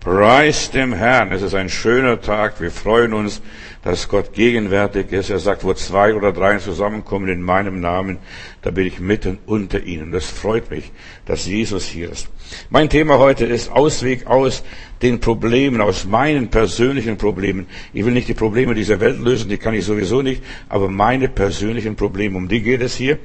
Preis 0.00 0.70
dem 0.70 0.94
Herrn. 0.94 1.30
Es 1.30 1.42
ist 1.42 1.54
ein 1.54 1.68
schöner 1.68 2.22
Tag. 2.22 2.58
Wir 2.58 2.70
freuen 2.70 3.12
uns, 3.12 3.42
dass 3.82 4.08
Gott 4.08 4.32
gegenwärtig 4.32 5.12
ist. 5.12 5.28
Er 5.28 5.38
sagt, 5.38 5.62
wo 5.62 5.74
zwei 5.74 6.14
oder 6.14 6.32
drei 6.32 6.56
zusammenkommen 6.56 7.28
in 7.28 7.42
meinem 7.42 7.80
Namen, 7.80 8.16
da 8.62 8.70
bin 8.70 8.86
ich 8.86 8.98
mitten 8.98 9.38
unter 9.44 9.82
ihnen. 9.82 10.10
Das 10.10 10.24
freut 10.24 10.70
mich, 10.70 10.90
dass 11.26 11.44
Jesus 11.44 11.84
hier 11.84 12.10
ist. 12.10 12.28
Mein 12.70 12.88
Thema 12.88 13.18
heute 13.18 13.44
ist 13.44 13.70
Ausweg 13.70 14.26
aus 14.26 14.64
den 15.02 15.20
Problemen, 15.20 15.82
aus 15.82 16.06
meinen 16.06 16.48
persönlichen 16.48 17.18
Problemen. 17.18 17.66
Ich 17.92 18.06
will 18.06 18.14
nicht 18.14 18.28
die 18.28 18.34
Probleme 18.34 18.74
dieser 18.74 19.00
Welt 19.00 19.20
lösen, 19.20 19.50
die 19.50 19.58
kann 19.58 19.74
ich 19.74 19.84
sowieso 19.84 20.22
nicht, 20.22 20.42
aber 20.68 20.88
meine 20.88 21.28
persönlichen 21.28 21.94
Probleme, 21.94 22.38
um 22.38 22.48
die 22.48 22.62
geht 22.62 22.80
es 22.80 22.96
hier. 22.96 23.18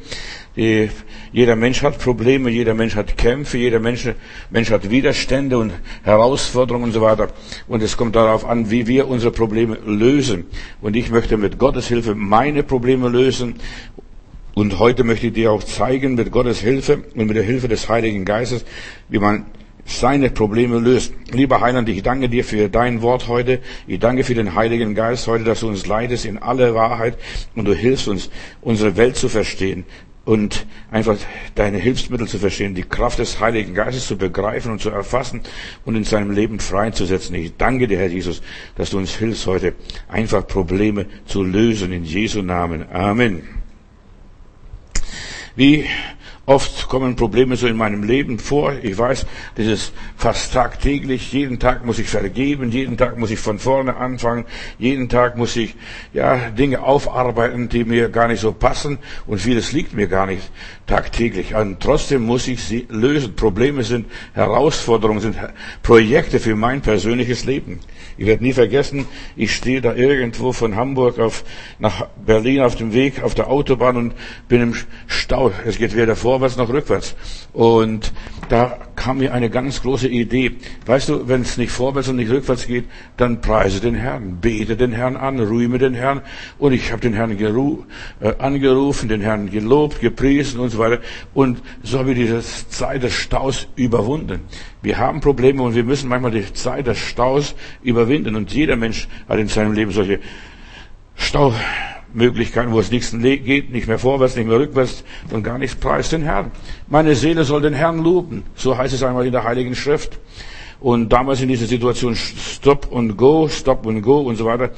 Die, 0.56 0.90
jeder 1.34 1.58
Mensch 1.58 1.82
hat 1.84 2.00
Probleme, 2.00 2.50
jeder 2.50 2.74
Mensch 2.74 2.96
hat 2.96 3.18
Kämpfe, 3.18 3.58
jeder 3.58 3.80
Mensch, 3.80 4.08
Mensch 4.50 4.72
hat 4.72 4.90
Widerstände 4.90 5.58
und 5.58 5.74
Herausforderungen 6.04 6.86
und 6.86 6.92
so 6.94 7.02
weiter. 7.02 7.30
Und 7.68 7.84
es 7.84 7.98
kommt 7.98 8.16
darauf 8.16 8.46
an, 8.46 8.72
wie 8.72 8.88
wir 8.88 9.10
unsere 9.10 9.34
Probleme 9.34 9.78
lösen. 9.86 10.46
Und 10.82 10.96
ich 10.96 11.12
möchte 11.12 11.36
mit 11.36 11.60
Gottes 11.60 11.88
Hilfe 11.88 12.16
meine 12.16 12.64
Probleme 12.64 13.10
lösen. 13.10 13.56
Und 14.54 14.80
heute 14.80 15.04
möchte 15.04 15.28
ich 15.28 15.34
dir 15.34 15.52
auch 15.52 15.64
zeigen, 15.64 16.16
mit 16.16 16.32
Gottes 16.32 16.60
Hilfe 16.60 17.04
und 17.16 17.28
mit 17.28 17.36
der 17.36 17.44
Hilfe 17.44 17.68
des 17.68 17.90
Heiligen 17.90 18.24
Geistes, 18.24 18.64
wie 19.10 19.20
man 19.20 19.48
seine 19.84 20.30
Probleme 20.30 20.80
löst. 20.80 21.14
Lieber 21.32 21.60
Heiland, 21.60 21.90
ich 21.90 22.02
danke 22.02 22.30
dir 22.30 22.46
für 22.46 22.70
dein 22.70 23.02
Wort 23.02 23.28
heute. 23.28 23.60
Ich 23.88 24.00
danke 24.00 24.24
für 24.24 24.34
den 24.34 24.56
Heiligen 24.56 24.96
Geist 24.96 25.28
heute, 25.28 25.44
dass 25.44 25.60
du 25.60 25.68
uns 25.68 25.86
leidest 25.86 26.26
in 26.26 26.38
alle 26.38 26.74
Wahrheit 26.74 27.18
und 27.56 27.66
du 27.66 27.74
hilfst 27.74 28.08
uns, 28.08 28.30
unsere 28.62 28.96
Welt 28.96 29.18
zu 29.18 29.28
verstehen 29.28 29.84
und 30.26 30.66
einfach 30.92 31.18
deine 31.54 31.78
Hilfsmittel 31.78 32.28
zu 32.28 32.40
verstehen, 32.40 32.74
die 32.74 32.84
Kraft 32.84 33.20
des 33.20 33.40
Heiligen 33.40 33.76
Geistes 33.76 34.08
zu 34.08 34.18
begreifen 34.18 34.72
und 34.72 34.82
zu 34.82 34.90
erfassen 34.90 35.42
und 35.86 35.96
in 35.96 36.04
seinem 36.04 36.32
Leben 36.32 36.60
freizusetzen. 36.60 37.36
Ich 37.36 37.56
danke 37.58 37.88
dir, 37.88 38.00
Herr 38.00 38.08
Jesus, 38.08 38.42
dass 38.76 38.90
du 38.90 38.98
uns 38.98 39.16
hilfst 39.16 39.46
heute, 39.46 39.76
einfach 40.08 40.46
Probleme 40.46 41.06
zu 41.26 41.44
lösen 41.44 41.92
in 41.92 42.04
Jesu 42.04 42.42
Namen. 42.42 42.90
Amen. 42.92 43.44
Wie 45.56 45.86
Oft 46.48 46.90
kommen 46.90 47.16
Probleme 47.16 47.56
so 47.56 47.66
in 47.66 47.76
meinem 47.76 48.04
Leben 48.04 48.38
vor. 48.38 48.74
Ich 48.84 48.96
weiß, 48.96 49.26
das 49.56 49.66
ist 49.66 49.94
fast 50.16 50.54
tagtäglich. 50.54 51.34
Jeden 51.34 51.58
Tag 51.58 51.84
muss 51.84 51.98
ich 51.98 52.08
vergeben. 52.08 52.70
Jeden 52.70 52.98
Tag 52.98 53.18
muss 53.18 53.32
ich 53.32 53.40
von 53.40 53.58
vorne 53.58 53.96
anfangen. 53.96 54.46
Jeden 54.78 55.10
Tag 55.10 55.38
muss 55.38 55.56
ich, 55.56 55.76
ja, 56.14 56.52
Dinge 56.52 56.84
aufarbeiten, 56.84 57.68
die 57.70 57.84
mir 57.84 58.10
gar 58.10 58.28
nicht 58.28 58.42
so 58.42 58.52
passen. 58.52 59.00
Und 59.26 59.40
vieles 59.40 59.72
liegt 59.72 59.94
mir 59.94 60.08
gar 60.08 60.28
nicht 60.28 60.52
tagtäglich. 60.88 61.56
Und 61.56 61.80
trotzdem 61.80 62.24
muss 62.24 62.48
ich 62.48 62.64
sie 62.64 62.86
lösen. 62.90 63.36
Probleme 63.36 63.84
sind 63.84 64.06
Herausforderungen, 64.34 65.20
sind 65.20 65.38
Projekte 65.82 66.40
für 66.40 66.56
mein 66.56 66.82
persönliches 66.82 67.46
Leben. 67.46 67.80
Ich 68.18 68.26
werde 68.26 68.44
nie 68.44 68.54
vergessen, 68.54 69.08
ich 69.36 69.54
stehe 69.54 69.82
da 69.82 69.94
irgendwo 69.94 70.54
von 70.54 70.76
Hamburg 70.76 71.20
auf, 71.20 71.44
nach 71.80 72.08
Berlin 72.26 72.62
auf 72.62 72.76
dem 72.76 72.94
Weg, 72.94 73.22
auf 73.24 73.36
der 73.36 73.50
Autobahn 73.50 73.98
und 73.98 74.14
bin 74.48 74.62
im 74.62 74.74
Stau. 75.08 75.52
Es 75.66 75.78
geht 75.78 75.96
weder 75.96 76.16
vorwärts 76.16 76.56
noch 76.56 76.70
rückwärts. 76.70 77.16
Und 77.52 78.14
da 78.50 78.78
kam 78.96 79.18
mir 79.20 79.34
eine 79.34 79.50
ganz 79.50 79.82
große 79.82 80.08
Idee. 80.08 80.54
Weißt 80.86 81.10
du, 81.10 81.28
wenn 81.28 81.42
es 81.42 81.58
nicht 81.58 81.72
vorwärts 81.72 82.08
und 82.08 82.16
nicht 82.16 82.32
rückwärts 82.32 82.68
geht, 82.68 82.86
dann 83.18 83.42
preise 83.42 83.80
den 83.80 83.96
Herrn, 83.96 84.38
bete 84.42 84.76
den 84.76 84.92
Herrn 84.92 85.16
an, 85.16 85.40
rühme 85.40 85.78
den 85.78 85.94
Herrn. 85.94 86.22
Und 86.58 86.74
ich 86.74 86.92
habe 86.92 87.02
den 87.02 87.14
Herrn 87.14 87.38
geru 87.38 87.84
äh, 88.20 88.34
angerufen, 88.38 89.10
den 89.10 89.22
Herrn 89.22 89.50
gelobt, 89.50 90.00
gepriesen 90.00 90.60
und 90.60 90.70
so 90.70 90.78
weiter. 90.78 91.00
Und 91.34 91.62
so 91.84 92.00
habe 92.00 92.12
ich 92.12 92.18
diese 92.18 92.42
Zeit 92.42 93.04
des 93.04 93.14
Staus 93.14 93.68
überwunden. 93.76 94.42
Wir 94.82 94.98
haben 94.98 95.22
Probleme 95.22 95.62
und 95.62 95.76
wir 95.76 95.84
müssen 95.84 96.10
manchmal 96.10 96.32
die 96.32 96.54
Zeit 96.54 96.88
des 96.88 96.98
Staus 96.98 97.56
überwinden. 97.84 98.36
Und 98.36 98.54
jeder 98.54 98.76
Mensch 98.76 99.08
hat 99.28 99.40
in 99.40 99.48
seinem 99.48 99.74
Leben 99.74 99.92
solche 99.92 100.20
Staumöglichkeiten, 102.16 102.72
wo 102.72 102.80
es 102.80 102.92
nichts 102.92 103.12
geht, 103.20 103.72
nicht 103.72 103.88
mehr 103.88 104.00
vorwärts, 104.00 104.36
nicht 104.36 104.48
mehr 104.48 104.60
rückwärts 104.60 105.04
und 105.32 105.44
gar 105.44 105.58
nichts 105.58 105.76
preist 105.76 106.14
den 106.14 106.24
Herrn. 106.24 106.52
Meine 106.88 107.16
Seele 107.16 107.44
soll 107.44 107.62
den 107.62 107.74
Herrn 107.74 108.00
loben. 108.00 108.44
So 108.56 108.78
heißt 108.78 108.94
es 108.94 109.04
einmal 109.04 109.26
in 109.26 109.32
der 109.32 109.44
Heiligen 109.44 109.76
Schrift. 109.76 110.18
Und 110.80 111.10
damals 111.10 111.42
in 111.42 111.50
dieser 111.50 111.66
Situation 111.66 112.16
Stop 112.16 112.92
und 112.92 113.18
Go, 113.18 113.48
Stop 113.50 113.86
und 113.86 114.02
Go 114.02 114.20
und 114.20 114.38
so 114.38 114.46
weiter. 114.46 114.72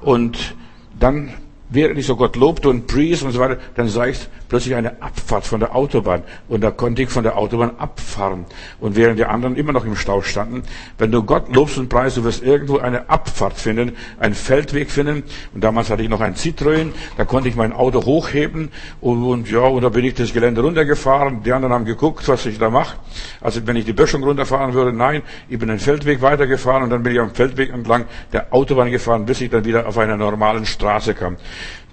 Und 0.00 0.54
dann 0.98 1.34
während 1.68 1.98
ich 1.98 2.06
so 2.06 2.16
Gott 2.16 2.36
lobte 2.36 2.68
und 2.68 2.86
pries 2.86 3.22
und 3.22 3.32
so 3.32 3.40
weiter, 3.40 3.58
dann 3.74 3.86
ich 3.86 4.18
plötzlich 4.48 4.74
eine 4.74 5.02
Abfahrt 5.02 5.44
von 5.44 5.60
der 5.60 5.74
Autobahn. 5.74 6.22
Und 6.48 6.62
da 6.62 6.70
konnte 6.70 7.02
ich 7.02 7.10
von 7.10 7.22
der 7.22 7.36
Autobahn 7.36 7.78
abfahren. 7.78 8.46
Und 8.80 8.96
während 8.96 9.18
die 9.18 9.24
anderen 9.24 9.56
immer 9.56 9.72
noch 9.72 9.84
im 9.84 9.96
Stau 9.96 10.22
standen, 10.22 10.62
wenn 10.98 11.10
du 11.10 11.22
Gott 11.22 11.54
lobst 11.54 11.78
und 11.78 11.88
preist, 11.88 12.16
du 12.16 12.24
wirst 12.24 12.42
irgendwo 12.42 12.78
eine 12.78 13.08
Abfahrt 13.08 13.54
finden, 13.54 13.96
einen 14.18 14.34
Feldweg 14.34 14.90
finden. 14.90 15.24
Und 15.54 15.64
damals 15.64 15.90
hatte 15.90 16.02
ich 16.02 16.08
noch 16.08 16.20
ein 16.20 16.34
Citroën, 16.34 16.92
da 17.16 17.24
konnte 17.24 17.48
ich 17.48 17.56
mein 17.56 17.72
Auto 17.72 18.04
hochheben. 18.04 18.70
Und, 19.00 19.24
und 19.24 19.50
ja, 19.50 19.60
und 19.60 19.82
da 19.82 19.88
bin 19.88 20.04
ich 20.04 20.14
das 20.14 20.32
Gelände 20.32 20.60
runtergefahren. 20.62 21.42
Die 21.42 21.52
anderen 21.52 21.74
haben 21.74 21.84
geguckt, 21.84 22.26
was 22.28 22.46
ich 22.46 22.58
da 22.58 22.70
mache. 22.70 22.96
Also 23.40 23.66
wenn 23.66 23.76
ich 23.76 23.84
die 23.84 23.92
Böschung 23.92 24.22
runterfahren 24.22 24.74
würde, 24.74 24.92
nein, 24.92 25.22
ich 25.48 25.58
bin 25.58 25.68
den 25.68 25.78
Feldweg 25.78 26.22
weitergefahren 26.22 26.84
und 26.84 26.90
dann 26.90 27.02
bin 27.02 27.12
ich 27.12 27.20
am 27.20 27.34
Feldweg 27.34 27.72
entlang 27.72 28.06
der 28.32 28.52
Autobahn 28.52 28.90
gefahren, 28.90 29.26
bis 29.26 29.40
ich 29.40 29.50
dann 29.50 29.64
wieder 29.64 29.86
auf 29.86 29.98
einer 29.98 30.16
normalen 30.16 30.66
Straße 30.66 31.14
kam. 31.14 31.36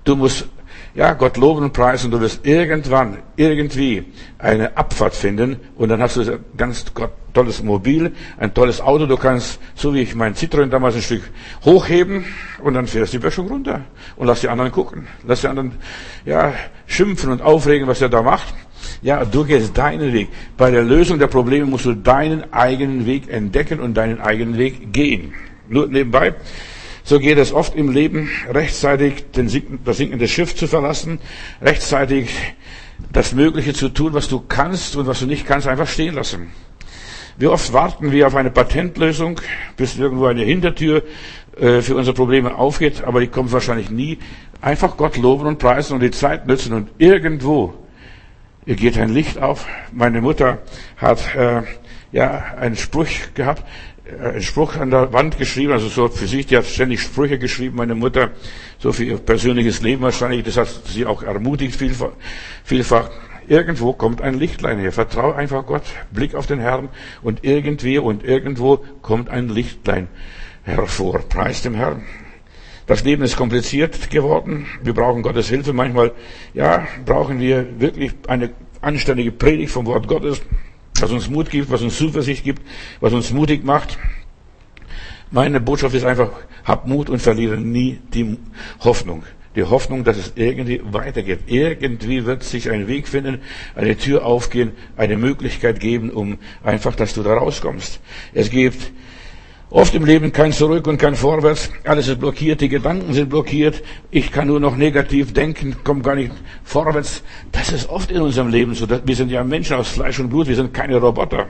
Du 0.04 0.16
musst, 0.16 0.48
ja, 0.96 1.14
Gott 1.14 1.38
loben 1.38 1.64
und 1.64 1.74
preisen. 1.74 2.12
Du 2.12 2.22
wirst 2.22 2.46
irgendwann, 2.46 3.18
irgendwie 3.36 4.06
eine 4.38 4.78
Abfahrt 4.78 5.16
finden 5.16 5.58
und 5.76 5.90
dann 5.90 6.02
hast 6.02 6.18
du 6.18 6.22
ein 6.22 6.40
ganz 6.56 6.86
tolles 7.34 7.64
Mobil, 7.64 8.12
ein 8.38 8.54
tolles 8.54 8.80
Auto. 8.80 9.08
Du 9.08 9.18
kannst, 9.18 9.60
so 9.76 9.94
wie 9.94 10.02
ich 10.02 10.14
mein 10.14 10.36
Citroën 10.36 10.68
damals 10.68 10.96
ein 10.96 11.02
Stück 11.02 11.24
hochheben 11.66 12.26
und 12.62 12.76
dann 12.76 12.86
fährst 12.86 13.14
du 13.14 13.18
die 13.18 13.24
Böschung 13.24 13.48
runter 13.48 13.82
und 14.18 14.28
lass 14.28 14.42
die 14.42 14.50
anderen 14.50 14.72
gucken. 14.72 15.08
Lass 15.26 15.42
die 15.42 15.48
anderen, 15.48 15.74
ja, 16.26 16.54
schimpfen 16.86 17.32
und 17.32 17.42
aufregen, 17.42 17.88
was 17.88 18.02
er 18.02 18.10
da 18.10 18.22
macht. 18.22 18.54
Ja, 19.02 19.26
du 19.26 19.46
gehst 19.46 19.78
deinen 19.78 20.14
Weg. 20.14 20.30
Bei 20.58 20.70
der 20.70 20.84
Lösung 20.84 21.18
der 21.18 21.28
Probleme 21.28 21.66
musst 21.66 21.86
du 21.86 21.94
deinen 21.94 22.54
eigenen 22.54 23.06
Weg 23.06 23.30
entdecken 23.30 23.80
und 23.80 23.96
deinen 23.96 24.22
eigenen 24.22 24.58
Weg 24.58 24.94
gehen. 24.94 25.34
Nur 25.70 25.88
nebenbei, 25.88 26.36
so 27.04 27.20
geht 27.20 27.38
es 27.38 27.54
oft 27.54 27.76
im 27.76 27.92
Leben, 27.92 28.30
rechtzeitig 28.50 29.26
das 29.34 29.98
sinkende 29.98 30.28
Schiff 30.28 30.56
zu 30.56 30.68
verlassen, 30.68 31.20
rechtzeitig 31.62 32.30
das 33.12 33.34
Mögliche 33.34 33.74
zu 33.74 33.90
tun, 33.90 34.14
was 34.14 34.30
du 34.30 34.40
kannst 34.40 34.96
und 34.96 35.08
was 35.08 35.20
du 35.20 35.26
nicht 35.26 35.46
kannst, 35.46 35.68
einfach 35.68 35.88
stehen 35.88 36.16
lassen. 36.16 36.52
Wie 37.38 37.48
oft 37.48 37.74
warten 37.74 38.12
wir 38.12 38.28
auf 38.28 38.36
eine 38.36 38.52
Patentlösung, 38.52 39.42
bis 39.76 39.98
irgendwo 39.98 40.28
eine 40.28 40.44
Hintertür 40.44 41.04
äh, 41.60 41.82
für 41.82 41.96
unsere 41.96 42.16
Probleme 42.16 42.56
aufgeht, 42.56 43.04
aber 43.04 43.20
die 43.20 43.28
kommt 43.28 43.52
wahrscheinlich 43.52 43.90
nie. 43.90 44.20
Einfach 44.62 44.96
Gott 44.98 45.18
loben 45.18 45.48
und 45.48 45.60
preisen 45.60 45.94
und 45.94 46.00
die 46.00 46.12
Zeit 46.12 46.48
nützen 46.48 46.74
und 46.74 46.90
irgendwo 47.00 47.74
geht 48.66 48.98
ein 48.98 49.10
Licht 49.10 49.40
auf. 49.40 49.66
Meine 49.92 50.22
Mutter 50.22 50.60
hat 50.96 51.36
äh, 51.36 51.64
ja 52.12 52.44
einen 52.60 52.78
Spruch 52.78 53.08
gehabt, 53.34 53.64
einen 54.06 54.42
Spruch 54.42 54.76
an 54.76 54.92
der 54.92 55.14
Wand 55.14 55.38
geschrieben, 55.38 55.72
also 55.72 55.88
so 55.88 56.08
für 56.10 56.28
sich, 56.28 56.46
die 56.46 56.58
hat 56.58 56.66
ständig 56.66 57.02
Sprüche 57.02 57.40
geschrieben, 57.40 57.78
meine 57.78 57.96
Mutter, 57.96 58.32
so 58.80 58.92
für 58.92 59.06
ihr 59.06 59.18
persönliches 59.18 59.82
Leben 59.82 60.02
wahrscheinlich, 60.02 60.44
das 60.44 60.58
hat 60.58 60.68
sie 60.86 61.06
auch 61.06 61.24
ermutigt 61.24 61.76
vielfach. 61.76 62.12
vielfach. 62.64 63.10
Irgendwo 63.48 63.92
kommt 63.92 64.22
ein 64.22 64.36
Lichtlein 64.40 64.80
her. 64.80 64.94
Vertraue 64.94 65.36
einfach 65.36 65.66
Gott, 65.66 65.84
Blick 66.12 66.34
auf 66.34 66.48
den 66.48 66.60
Herrn 66.60 66.90
und 67.22 67.44
irgendwie 67.44 67.98
und 67.98 68.24
irgendwo 68.24 68.84
kommt 69.02 69.30
ein 69.30 69.50
Lichtlein 69.50 70.08
hervor. 70.64 71.20
Preis 71.28 71.62
dem 71.62 71.76
Herrn. 71.76 72.04
Das 72.88 73.04
Leben 73.04 73.24
ist 73.24 73.36
kompliziert 73.36 74.10
geworden. 74.10 74.66
Wir 74.82 74.94
brauchen 74.94 75.24
Gottes 75.24 75.50
Hilfe. 75.50 75.74
Manchmal, 75.74 76.12
ja, 76.54 76.88
brauchen 77.06 77.40
wir 77.40 77.80
wirklich 77.80 78.14
eine 78.28 78.52
anständige 78.82 79.32
Predigt 79.32 79.72
vom 79.72 79.86
Wort 79.86 80.08
Gottes 80.08 80.42
was 81.00 81.12
uns 81.12 81.30
Mut 81.30 81.50
gibt, 81.50 81.70
was 81.72 81.82
uns 81.82 81.98
Zuversicht 81.98 82.44
gibt, 82.44 82.62
was 83.00 83.14
uns 83.14 83.32
mutig 83.32 83.64
macht. 83.64 83.98
Meine 85.32 85.60
Botschaft 85.60 85.96
ist 85.96 86.06
einfach, 86.06 86.30
hab 86.64 86.88
Mut 86.88 87.10
und 87.10 87.22
verliere 87.22 87.58
nie 87.58 88.00
die 88.14 88.38
Hoffnung. 88.82 89.24
Die 89.56 89.64
Hoffnung, 89.64 90.04
dass 90.04 90.18
es 90.18 90.34
irgendwie 90.36 90.82
weitergeht. 90.84 91.42
Irgendwie 91.46 92.26
wird 92.26 92.44
sich 92.44 92.72
ein 92.72 92.88
Weg 92.88 93.08
finden, 93.08 93.42
eine 93.76 93.96
Tür 93.98 94.26
aufgehen, 94.26 94.72
eine 94.98 95.18
Möglichkeit 95.18 95.80
geben, 95.80 96.10
um 96.10 96.40
einfach, 96.64 96.96
dass 96.96 97.14
du 97.14 97.22
da 97.22 97.34
rauskommst. 97.34 98.00
Es 98.34 98.50
gibt 98.50 98.92
Oft 99.74 99.96
im 99.96 100.06
Leben 100.06 100.32
kein 100.32 100.54
Zurück 100.54 100.86
und 100.86 101.00
kein 101.00 101.16
Vorwärts. 101.16 101.72
Alles 101.84 102.08
ist 102.08 102.20
blockiert, 102.20 102.62
die 102.62 102.70
Gedanken 102.70 103.12
sind 103.12 103.32
blockiert. 103.32 103.82
Ich 104.12 104.32
kann 104.32 104.46
nur 104.46 104.60
noch 104.60 104.76
negativ 104.78 105.34
denken, 105.34 105.78
komme 105.84 106.04
gar 106.04 106.14
nicht 106.14 106.32
vorwärts. 106.64 107.24
Das 107.52 107.72
ist 107.72 107.90
oft 107.90 108.12
in 108.12 108.22
unserem 108.22 108.50
Leben 108.50 108.76
so. 108.76 108.88
Wir 108.88 109.16
sind 109.16 109.32
ja 109.32 109.44
Menschen 109.44 109.76
aus 109.76 109.90
Fleisch 109.90 110.20
und 110.20 110.30
Blut, 110.30 110.48
wir 110.48 110.56
sind 110.56 110.76
keine 110.76 110.98
Roboter. 110.98 111.48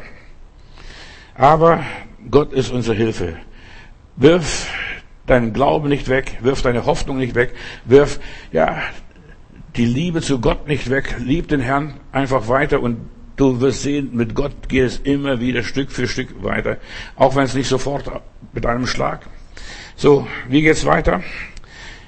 Aber 1.36 1.84
Gott 2.32 2.54
ist 2.54 2.72
unsere 2.72 2.96
Hilfe. 2.96 3.36
Wirf 4.16 4.70
deinen 5.26 5.52
Glauben 5.52 5.90
nicht 5.90 6.08
weg, 6.08 6.38
wirf 6.40 6.62
deine 6.62 6.86
Hoffnung 6.86 7.18
nicht 7.18 7.36
weg, 7.36 7.54
wirf, 7.84 8.22
ja, 8.54 8.78
die 9.76 9.86
Liebe 9.86 10.22
zu 10.22 10.40
Gott 10.40 10.66
nicht 10.70 10.90
weg, 10.90 11.18
lieb 11.20 11.50
den 11.50 11.60
Herrn 11.60 11.96
einfach 12.14 12.48
weiter 12.48 12.82
und 12.82 13.00
du 13.36 13.60
wirst 13.62 13.84
sehen, 13.84 14.12
mit 14.14 14.36
Gott 14.36 14.70
geht 14.70 14.84
es 14.84 14.98
immer 15.00 15.40
wieder 15.40 15.64
Stück 15.64 15.92
für 15.92 16.08
Stück 16.08 16.44
weiter. 16.44 16.78
Auch 17.16 17.36
wenn 17.36 17.46
es 17.46 17.54
nicht 17.54 17.68
sofort 17.68 18.10
mit 18.54 18.66
einem 18.66 18.88
Schlag. 18.88 19.28
So, 19.96 20.28
wie 20.50 20.62
geht's 20.62 20.86
weiter? 20.86 21.24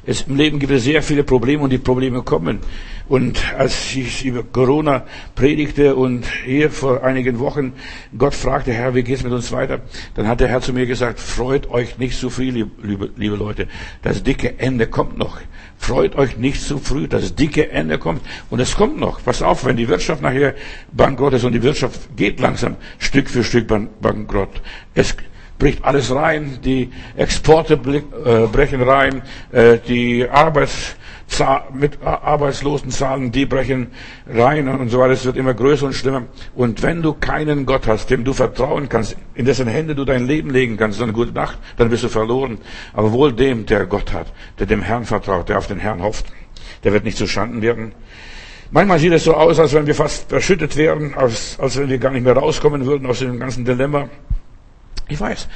Es, 0.06 0.22
Im 0.24 0.36
Leben 0.36 0.60
gibt 0.60 0.72
es 0.72 0.84
sehr 0.84 1.02
viele 1.02 1.24
Probleme 1.24 1.64
und 1.64 1.72
die 1.72 1.78
Probleme 1.78 2.22
kommen. 2.22 2.60
Und 3.08 3.54
als 3.56 3.96
ich 3.96 4.26
über 4.26 4.44
Corona 4.44 5.06
predigte 5.36 5.96
und 5.96 6.26
hier 6.44 6.72
vor 6.72 7.04
einigen 7.04 7.38
Wochen 7.40 7.74
Gott 8.18 8.34
fragte, 8.34 8.74
Herr, 8.74 8.96
wie 8.96 9.04
geht's 9.04 9.24
mit 9.24 9.32
uns 9.32 9.52
weiter? 9.52 9.82
Dann 10.16 10.28
hat 10.28 10.40
der 10.40 10.48
Herr 10.48 10.62
zu 10.62 10.74
mir 10.74 10.88
gesagt, 10.88 11.20
freut 11.20 11.70
euch 11.70 12.00
nicht 12.00 12.20
zu 12.20 12.32
früh, 12.32 12.50
liebe, 12.50 13.12
liebe 13.16 13.36
Leute. 13.36 13.68
Das 14.02 14.24
dicke 14.24 14.60
Ende 14.60 14.88
kommt 14.88 15.18
noch. 15.18 15.40
Freut 15.78 16.16
euch 16.16 16.38
nicht 16.38 16.62
zu 16.62 16.80
früh. 16.80 17.08
Das 17.08 17.36
dicke 17.36 17.70
Ende 17.70 18.00
kommt. 18.00 18.22
Und 18.50 18.60
es 18.60 18.76
kommt 18.76 19.00
noch. 19.00 19.24
Pass 19.24 19.44
auf, 19.44 19.66
wenn 19.66 19.78
die 19.78 19.88
Wirtschaft 19.88 20.24
nachher 20.24 20.56
bankrott 20.92 21.34
ist 21.34 21.44
und 21.44 21.52
die 21.52 21.62
Wirtschaft 21.62 22.16
geht 22.16 22.40
langsam 22.40 22.76
Stück 22.98 23.30
für 23.30 23.44
Stück 23.44 23.68
bankrott. 24.02 24.62
Es 24.96 25.16
bricht 25.58 25.84
alles 25.84 26.14
rein, 26.14 26.60
die 26.64 26.92
Exporte 27.16 27.74
äh, 27.74 28.48
brechen 28.48 28.82
rein, 28.82 29.22
äh, 29.52 29.78
die 29.88 30.28
Arbeits 30.30 30.96
mit 31.74 32.02
Arbeitslosenzahlen, 32.04 33.32
die 33.32 33.46
brechen 33.46 33.88
rein 34.28 34.68
und 34.68 34.90
so 34.90 35.00
weiter. 35.00 35.14
Es 35.14 35.26
wird 35.26 35.38
immer 35.38 35.54
größer 35.54 35.88
und 35.88 35.94
schlimmer. 35.94 36.24
Und 36.54 36.84
wenn 36.84 37.02
du 37.02 37.14
keinen 37.14 37.66
Gott 37.66 37.88
hast, 37.88 38.10
dem 38.10 38.24
du 38.24 38.32
vertrauen 38.32 38.90
kannst, 38.90 39.18
in 39.34 39.46
dessen 39.46 39.68
Hände 39.68 39.96
du 39.96 40.06
dein 40.06 40.28
Leben 40.28 40.50
legen 40.52 40.78
kannst, 40.78 41.02
dann 41.02 41.14
gute 41.14 41.34
Nacht, 41.34 41.58
dann 41.78 41.90
bist 41.90 42.04
du 42.04 42.10
verloren. 42.10 42.60
Aber 42.94 43.12
wohl 43.12 43.34
dem, 43.34 43.66
der 43.66 43.86
Gott 43.86 44.14
hat, 44.14 44.28
der 44.60 44.68
dem 44.68 44.82
Herrn 44.82 45.06
vertraut, 45.06 45.50
der 45.50 45.58
auf 45.58 45.68
den 45.68 45.80
Herrn 45.80 46.02
hofft, 46.02 46.28
der 46.84 46.94
wird 46.94 47.04
nicht 47.04 47.18
zu 47.18 47.28
Schanden 47.28 47.62
werden. 47.62 47.94
Manchmal 48.72 49.00
sieht 49.00 49.14
es 49.14 49.24
so 49.24 49.34
aus, 49.34 49.60
als 49.60 49.74
wenn 49.74 49.88
wir 49.88 49.96
fast 49.96 50.30
verschüttet 50.30 50.76
wären, 50.78 51.14
als, 51.16 51.60
als 51.60 51.78
wenn 51.78 51.90
wir 51.90 51.98
gar 51.98 52.12
nicht 52.12 52.24
mehr 52.24 52.36
rauskommen 52.36 52.86
würden 52.86 53.08
aus 53.08 53.20
dem 53.20 53.40
ganzen 53.40 53.66
Dilemma. 53.66 54.10
Ich 55.08 55.20
weiß, 55.20 55.48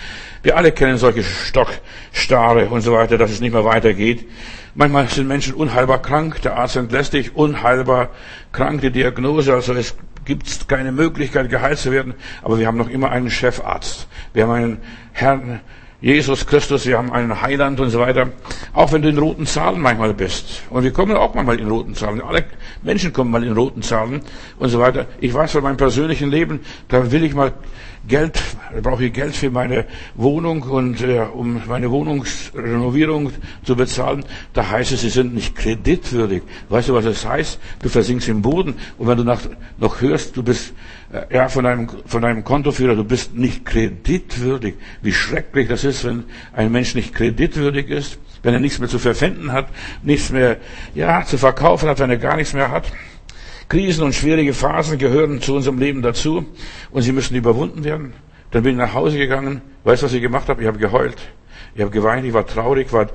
wir 0.44 0.56
alle 0.58 0.72
kennen 0.72 0.98
solche 0.98 1.24
Stockstarre 1.24 2.68
und 2.70 2.82
so 2.82 2.94
weiter, 2.94 3.18
dass 3.18 3.32
es 3.32 3.42
nicht 3.42 3.54
mehr 3.54 3.66
weitergeht. 3.66 4.28
Manchmal 4.76 5.08
sind 5.08 5.28
Menschen 5.28 5.56
unheilbar 5.56 6.02
krank, 6.02 6.42
der 6.44 6.56
Arzt 6.56 6.76
entlässt 6.76 7.14
dich, 7.14 7.36
unheilbar 7.36 8.10
krank, 8.52 8.82
die 8.82 8.92
Diagnose, 8.92 9.54
also 9.54 9.74
es 9.74 9.96
gibt 10.26 10.70
keine 10.70 10.92
Möglichkeit, 10.92 11.50
geheilt 11.50 11.80
zu 11.80 11.92
werden, 11.92 12.14
aber 12.44 12.60
wir 12.60 12.68
haben 12.68 12.78
noch 12.78 12.90
immer 12.90 13.10
einen 13.10 13.32
Chefarzt. 13.32 14.08
Wir 14.34 14.44
haben 14.44 14.52
einen 14.52 14.78
Herrn 15.14 15.62
Jesus 16.02 16.46
Christus, 16.46 16.86
wir 16.86 16.98
haben 16.98 17.12
einen 17.12 17.42
Heiland 17.42 17.80
und 17.82 17.90
so 17.90 18.00
weiter. 18.00 18.30
Auch 18.74 18.94
wenn 18.94 19.02
du 19.02 19.10
in 19.10 19.18
roten 19.18 19.46
Zahlen 19.46 19.82
manchmal 19.82 20.14
bist. 20.14 20.62
Und 20.70 20.84
wir 20.84 20.94
kommen 20.94 21.18
auch 21.18 21.34
manchmal 21.34 21.60
in 21.60 21.68
roten 21.68 21.94
Zahlen. 21.94 22.22
Alle 22.22 22.46
Menschen 22.84 23.12
kommen 23.12 23.32
mal 23.32 23.44
in 23.44 23.52
roten 23.52 23.82
Zahlen 23.82 24.22
und 24.60 24.70
so 24.70 24.80
weiter. 24.80 25.08
Ich 25.20 25.34
weiß 25.34 25.52
von 25.52 25.64
meinem 25.64 25.76
persönlichen 25.76 26.30
Leben, 26.32 26.62
da 26.88 27.12
will 27.12 27.26
ich 27.26 27.34
mal 27.34 27.52
Geld, 28.08 28.42
brauche 28.82 29.06
ich 29.06 29.14
Geld 29.14 29.36
für 29.36 29.52
meine 29.52 29.86
Wohnung 30.16 30.64
und 30.64 31.02
äh, 31.02 31.20
um 31.20 31.62
meine 31.68 31.92
Wohnungsrenovierung 31.92 33.32
zu 33.64 33.76
bezahlen. 33.76 34.24
Da 34.54 34.70
heißt 34.70 34.92
es, 34.92 35.02
sie 35.02 35.10
sind 35.10 35.34
nicht 35.36 35.56
kreditwürdig. 35.56 36.44
Weißt 36.70 36.90
du, 36.90 36.94
was 36.94 37.06
das 37.06 37.26
heißt? 37.26 37.60
Du 37.82 37.90
versinkst 37.90 38.30
im 38.30 38.42
Boden 38.42 38.76
und 38.98 39.08
wenn 39.08 39.18
du 39.18 39.24
nach, 39.24 39.42
noch 39.78 40.02
hörst, 40.02 40.38
du 40.38 40.44
bist 40.44 40.74
äh, 41.12 41.36
ja 41.36 41.50
von 41.50 41.66
einem 41.66 41.90
von 42.06 42.24
einem 42.24 42.44
Kontoführer, 42.44 42.96
du 42.96 43.04
bist 43.04 43.36
nicht 43.36 43.66
kreditwürdig. 43.66 44.76
Wie 45.02 45.14
schrecklich 45.14 45.68
das 45.68 45.84
ist, 45.84 46.06
wenn 46.06 46.24
ein 46.54 46.72
Mensch 46.72 46.96
nicht 46.96 47.14
kreditwürdig 47.14 47.90
ist, 47.90 48.18
wenn 48.44 48.54
er 48.54 48.60
nichts 48.60 48.80
mehr 48.80 48.90
zu 48.90 49.00
verpfänden 49.00 49.52
hat, 49.52 49.68
nichts 50.04 50.30
mehr 50.30 50.58
ja 50.96 51.26
zu 51.26 51.38
verkaufen 51.38 51.90
hat, 51.90 52.00
wenn 52.00 52.10
er 52.10 52.18
gar 52.18 52.38
nichts 52.38 52.54
mehr 52.54 52.72
hat. 52.72 52.92
Krisen 53.70 54.04
und 54.04 54.16
schwierige 54.16 54.54
Phasen 54.54 54.98
gehören 54.98 55.42
zu 55.42 55.56
unserem 55.56 55.78
Leben 55.78 56.02
dazu 56.02 56.46
und 56.90 57.04
sie 57.04 57.12
müssen 57.12 57.36
überwunden 57.36 57.84
werden. 57.84 58.14
Dann 58.52 58.64
bin 58.64 58.74
ich 58.74 58.78
nach 58.80 58.96
Hause 58.96 59.18
gegangen. 59.20 59.62
Weißt 59.84 60.02
du, 60.02 60.08
was 60.08 60.14
ich 60.14 60.22
gemacht 60.22 60.50
habe? 60.50 60.62
Ich 60.62 60.68
habe 60.68 60.80
geheult. 60.80 61.18
Ich 61.76 61.82
habe 61.82 61.92
geweint, 61.92 62.26
ich 62.26 62.34
war 62.34 62.48
traurig, 62.48 62.92
war, 62.92 63.10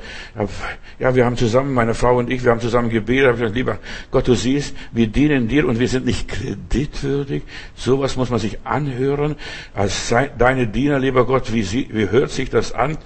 ja, 1.00 1.14
wir 1.14 1.24
haben 1.24 1.36
zusammen, 1.36 1.74
meine 1.74 1.92
Frau 1.92 2.18
und 2.18 2.30
ich, 2.30 2.44
wir 2.44 2.52
haben 2.52 2.60
zusammen 2.60 2.88
gebetet, 2.88 3.26
habe 3.26 3.38
gesagt, 3.38 3.56
lieber 3.56 3.78
Gott, 4.12 4.28
du 4.28 4.34
siehst, 4.34 4.76
wir 4.92 5.08
dienen 5.08 5.48
dir 5.48 5.66
und 5.66 5.80
wir 5.80 5.88
sind 5.88 6.06
nicht 6.06 6.28
kreditwürdig. 6.28 7.42
Sowas 7.74 8.16
muss 8.16 8.30
man 8.30 8.38
sich 8.38 8.58
anhören. 8.64 9.34
Als 9.74 10.14
deine 10.38 10.68
Diener, 10.68 11.00
lieber 11.00 11.26
Gott, 11.26 11.52
wie, 11.52 11.62
sie, 11.62 11.88
wie 11.90 12.08
hört 12.10 12.30
sich 12.30 12.48
das 12.48 12.72
an? 12.72 12.96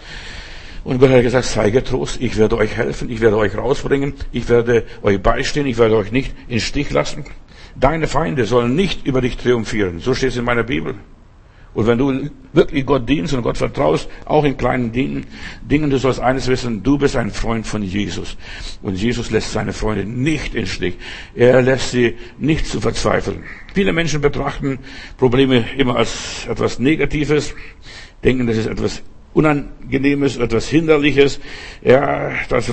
Und 0.89 1.01
Gott 1.01 1.11
hat 1.11 1.23
gesagt, 1.23 1.45
sei 1.45 1.69
getrost, 1.69 2.17
ich 2.19 2.39
werde 2.39 2.57
euch 2.57 2.75
helfen, 2.75 3.11
ich 3.11 3.21
werde 3.21 3.37
euch 3.37 3.55
rausbringen, 3.55 4.15
ich 4.33 4.49
werde 4.49 4.85
euch 5.03 5.21
beistehen, 5.21 5.67
ich 5.67 5.77
werde 5.77 5.95
euch 5.99 6.13
nicht 6.13 6.35
in 6.49 6.61
Stich 6.61 6.91
lassen. 6.91 7.27
Deine 7.77 8.07
Feinde 8.07 8.47
sollen 8.47 8.75
nicht 8.75 9.07
über 9.07 9.21
dich 9.21 9.37
triumphieren. 9.37 10.01
So 10.01 10.15
steht 10.15 10.31
es 10.31 10.39
in 10.39 10.47
meiner 10.47 10.63
Bibel. 10.63 10.95
Und 11.75 11.87
wenn 11.87 11.99
du 11.99 12.31
wirklich 12.55 12.87
Gott 12.87 13.07
dienst 13.07 13.35
und 13.35 13.43
Gott 13.43 13.59
vertraust, 13.59 14.09
auch 14.25 14.45
in 14.45 14.57
kleinen 14.57 14.91
Dingen, 14.91 15.27
du 15.69 15.99
sollst 15.99 16.21
eines 16.21 16.49
wissen, 16.49 16.83
du 16.83 16.97
bist 16.97 17.17
ein 17.17 17.33
Freund 17.33 17.67
von 17.67 17.83
Jesus. 17.83 18.39
Und 18.81 18.95
Jesus 18.95 19.31
lässt 19.31 19.53
seine 19.53 19.75
Freunde 19.75 20.07
nicht 20.07 20.55
in 20.55 20.67
Stich. 20.67 20.97
Er 21.35 21.61
lässt 21.61 21.91
sie 21.91 22.17
nicht 22.39 22.67
zu 22.67 22.81
verzweifeln. 22.81 23.45
Viele 23.75 23.93
Menschen 23.93 24.23
betrachten 24.23 24.79
Probleme 25.19 25.67
immer 25.77 25.97
als 25.97 26.47
etwas 26.49 26.79
Negatives, 26.79 27.55
denken, 28.25 28.47
das 28.47 28.57
ist 28.57 28.69
etwas 28.69 29.03
Unangenehmes, 29.35 30.37
etwas 30.37 30.69
Hinderliches. 30.69 31.41
Ja, 31.83 32.31
das 32.49 32.73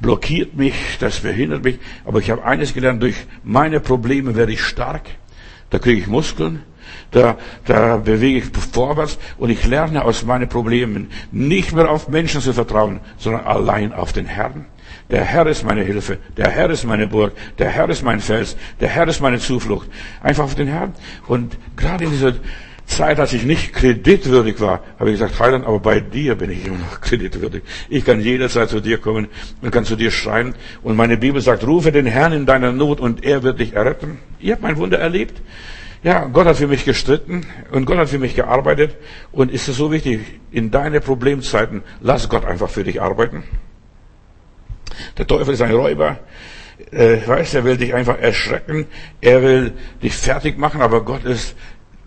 blockiert 0.00 0.54
mich, 0.56 0.74
das 1.00 1.20
behindert 1.20 1.64
mich. 1.64 1.78
Aber 2.04 2.20
ich 2.20 2.30
habe 2.30 2.44
eines 2.44 2.74
gelernt, 2.74 3.02
durch 3.02 3.16
meine 3.44 3.80
Probleme 3.80 4.34
werde 4.36 4.52
ich 4.52 4.62
stark. 4.62 5.02
Da 5.70 5.78
kriege 5.78 6.00
ich 6.00 6.06
Muskeln, 6.06 6.62
da, 7.10 7.36
da 7.64 7.96
bewege 7.96 8.38
ich 8.38 8.44
vorwärts 8.72 9.18
und 9.38 9.50
ich 9.50 9.66
lerne 9.66 10.04
aus 10.04 10.24
meinen 10.24 10.48
Problemen 10.48 11.10
nicht 11.32 11.72
mehr 11.72 11.90
auf 11.90 12.08
Menschen 12.08 12.40
zu 12.40 12.52
vertrauen, 12.52 13.00
sondern 13.18 13.44
allein 13.44 13.92
auf 13.92 14.12
den 14.12 14.26
Herrn. 14.26 14.66
Der 15.10 15.24
Herr 15.24 15.46
ist 15.46 15.64
meine 15.64 15.82
Hilfe, 15.82 16.18
der 16.36 16.50
Herr 16.50 16.70
ist 16.70 16.84
meine 16.84 17.06
Burg, 17.06 17.32
der 17.58 17.68
Herr 17.68 17.88
ist 17.88 18.02
mein 18.02 18.20
Fels, 18.20 18.56
der 18.80 18.88
Herr 18.88 19.06
ist 19.06 19.20
meine 19.20 19.38
Zuflucht. 19.38 19.88
Einfach 20.22 20.44
auf 20.44 20.54
den 20.54 20.66
Herrn. 20.66 20.94
Und 21.28 21.56
gerade 21.76 22.04
in 22.04 22.10
dieser 22.10 22.34
Zeit, 22.86 23.18
als 23.18 23.32
ich 23.32 23.44
nicht 23.44 23.72
kreditwürdig 23.72 24.60
war, 24.60 24.82
habe 24.98 25.10
ich 25.10 25.18
gesagt, 25.18 25.40
Heiland, 25.40 25.66
aber 25.66 25.80
bei 25.80 26.00
dir 26.00 26.36
bin 26.36 26.50
ich 26.50 26.66
immer 26.66 26.78
noch 26.78 27.00
kreditwürdig. 27.00 27.62
Ich 27.88 28.04
kann 28.04 28.20
jederzeit 28.20 28.70
zu 28.70 28.80
dir 28.80 28.98
kommen 28.98 29.28
und 29.60 29.70
kann 29.72 29.84
zu 29.84 29.96
dir 29.96 30.10
schreien. 30.10 30.54
Und 30.82 30.96
meine 30.96 31.16
Bibel 31.16 31.40
sagt, 31.40 31.66
rufe 31.66 31.90
den 31.90 32.06
Herrn 32.06 32.32
in 32.32 32.46
deiner 32.46 32.72
Not 32.72 33.00
und 33.00 33.24
er 33.24 33.42
wird 33.42 33.58
dich 33.58 33.74
erretten. 33.74 34.18
Ihr 34.38 34.52
habt 34.52 34.62
mein 34.62 34.76
Wunder 34.76 34.98
erlebt. 34.98 35.42
Ja, 36.02 36.26
Gott 36.26 36.46
hat 36.46 36.56
für 36.56 36.68
mich 36.68 36.84
gestritten 36.84 37.44
und 37.72 37.84
Gott 37.86 37.98
hat 37.98 38.08
für 38.08 38.20
mich 38.20 38.36
gearbeitet. 38.36 38.96
Und 39.32 39.50
ist 39.50 39.66
es 39.66 39.76
so 39.76 39.90
wichtig, 39.90 40.20
in 40.52 40.70
deine 40.70 41.00
Problemzeiten, 41.00 41.82
lass 42.00 42.28
Gott 42.28 42.44
einfach 42.44 42.70
für 42.70 42.84
dich 42.84 43.02
arbeiten. 43.02 43.42
Der 45.18 45.26
Teufel 45.26 45.54
ist 45.54 45.62
ein 45.62 45.74
Räuber. 45.74 46.20
Äh, 46.92 47.26
weißt, 47.26 47.54
er 47.54 47.64
will 47.64 47.76
dich 47.78 47.94
einfach 47.94 48.18
erschrecken. 48.18 48.86
Er 49.20 49.42
will 49.42 49.72
dich 50.02 50.14
fertig 50.14 50.58
machen, 50.58 50.80
aber 50.80 51.04
Gott 51.04 51.24
ist 51.24 51.56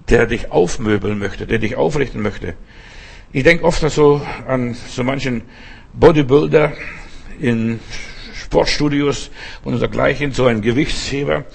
der 0.09 0.25
dich 0.25 0.51
aufmöbeln 0.51 1.19
möchte, 1.19 1.45
der 1.45 1.59
dich 1.59 1.75
aufrichten 1.75 2.21
möchte. 2.21 2.55
Ich 3.31 3.43
denke 3.43 3.63
oft 3.63 3.87
so 3.91 4.21
an 4.47 4.73
so 4.73 5.03
manchen 5.03 5.43
Bodybuilder 5.93 6.73
in 7.39 7.79
Sportstudios 8.33 9.29
und 9.63 9.79
dergleichen, 9.79 10.31
so 10.31 10.45
ein 10.47 10.61
Gewichtsheber. 10.61 11.45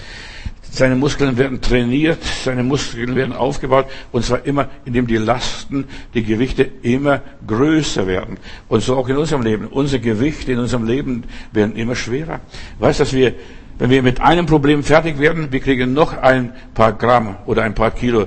Seine 0.70 0.96
Muskeln 0.96 1.36
werden 1.38 1.60
trainiert, 1.60 2.18
seine 2.22 2.64
Muskeln 2.64 3.14
werden 3.14 3.32
aufgebaut 3.32 3.86
und 4.10 4.24
zwar 4.24 4.44
immer, 4.44 4.68
indem 4.84 5.06
die 5.06 5.16
Lasten, 5.16 5.86
die 6.14 6.24
Gewichte 6.24 6.68
immer 6.82 7.22
größer 7.46 8.08
werden. 8.08 8.38
Und 8.68 8.82
so 8.82 8.96
auch 8.96 9.08
in 9.08 9.16
unserem 9.16 9.42
Leben. 9.42 9.68
Unsere 9.68 10.00
Gewichte 10.00 10.52
in 10.52 10.58
unserem 10.58 10.84
Leben 10.84 11.24
werden 11.52 11.76
immer 11.76 11.94
schwerer. 11.94 12.40
Weißt, 12.80 12.98
dass 12.98 13.12
wir 13.12 13.34
wenn 13.78 13.90
wir 13.90 14.02
mit 14.02 14.20
einem 14.20 14.46
Problem 14.46 14.82
fertig 14.82 15.18
werden, 15.18 15.50
wir 15.50 15.60
kriegen 15.60 15.92
noch 15.92 16.16
ein 16.16 16.52
paar 16.74 16.92
Gramm 16.92 17.36
oder 17.46 17.62
ein 17.62 17.74
paar 17.74 17.90
Kilo 17.90 18.26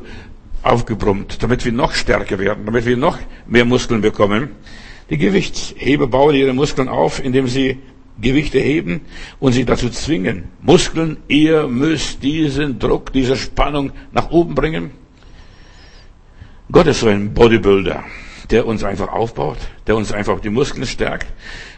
aufgebrummt, 0.64 1.42
damit 1.42 1.64
wir 1.64 1.72
noch 1.72 1.94
stärker 1.94 2.40
werden, 2.40 2.66
damit 2.66 2.86
wir 2.86 2.98
noch 2.98 3.18
mehr 3.46 3.66
Muskeln 3.66 4.02
bekommen. 4.02 4.50
Die 5.10 5.18
Gewichtsheber 5.18 6.08
bauen 6.08 6.36
ihre 6.36 6.54
Muskeln 6.54 6.90
auf, 6.90 7.24
indem 7.24 7.48
sie 7.48 7.80
Gewichte 8.20 8.60
heben 8.60 9.02
und 9.40 9.54
sie 9.54 9.64
dazu 9.64 9.90
zwingen. 9.90 10.46
Muskeln, 10.62 11.18
ihr 11.28 11.68
müsst 11.68 12.24
diesen 12.24 12.80
Druck, 12.80 13.14
diese 13.14 13.38
Spannung 13.38 13.92
nach 14.12 14.32
oben 14.32 14.56
bringen. 14.56 14.92
Gott 16.72 16.88
ist 16.88 17.00
so 17.00 17.08
ein 17.08 17.34
Bodybuilder 17.34 18.04
der 18.50 18.66
uns 18.66 18.84
einfach 18.84 19.10
aufbaut, 19.10 19.58
der 19.88 19.96
uns 19.96 20.12
einfach 20.12 20.40
die 20.40 20.50
Muskeln 20.50 20.86
stärkt. 20.86 21.28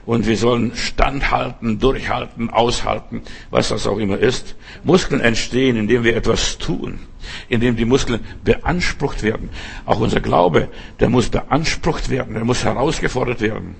Und 0.06 0.28
wir 0.28 0.38
sollen 0.38 0.72
standhalten, 0.76 1.80
durchhalten, 1.80 2.50
aushalten, 2.50 3.22
was 3.50 3.70
das 3.70 3.86
auch 3.88 3.98
immer 3.98 4.18
ist. 4.18 4.56
Muskeln 4.84 5.22
entstehen, 5.22 5.78
indem 5.78 6.04
wir 6.04 6.16
etwas 6.16 6.58
tun, 6.58 7.00
indem 7.48 7.76
die 7.76 7.86
Muskeln 7.86 8.22
beansprucht 8.44 9.24
werden. 9.24 9.50
Auch 9.86 10.00
unser 10.00 10.20
Glaube, 10.20 10.70
der 11.00 11.10
muss 11.10 11.30
beansprucht 11.30 12.10
werden, 12.10 12.34
der 12.34 12.46
muss 12.46 12.64
herausgefordert 12.64 13.42
werden. 13.42 13.76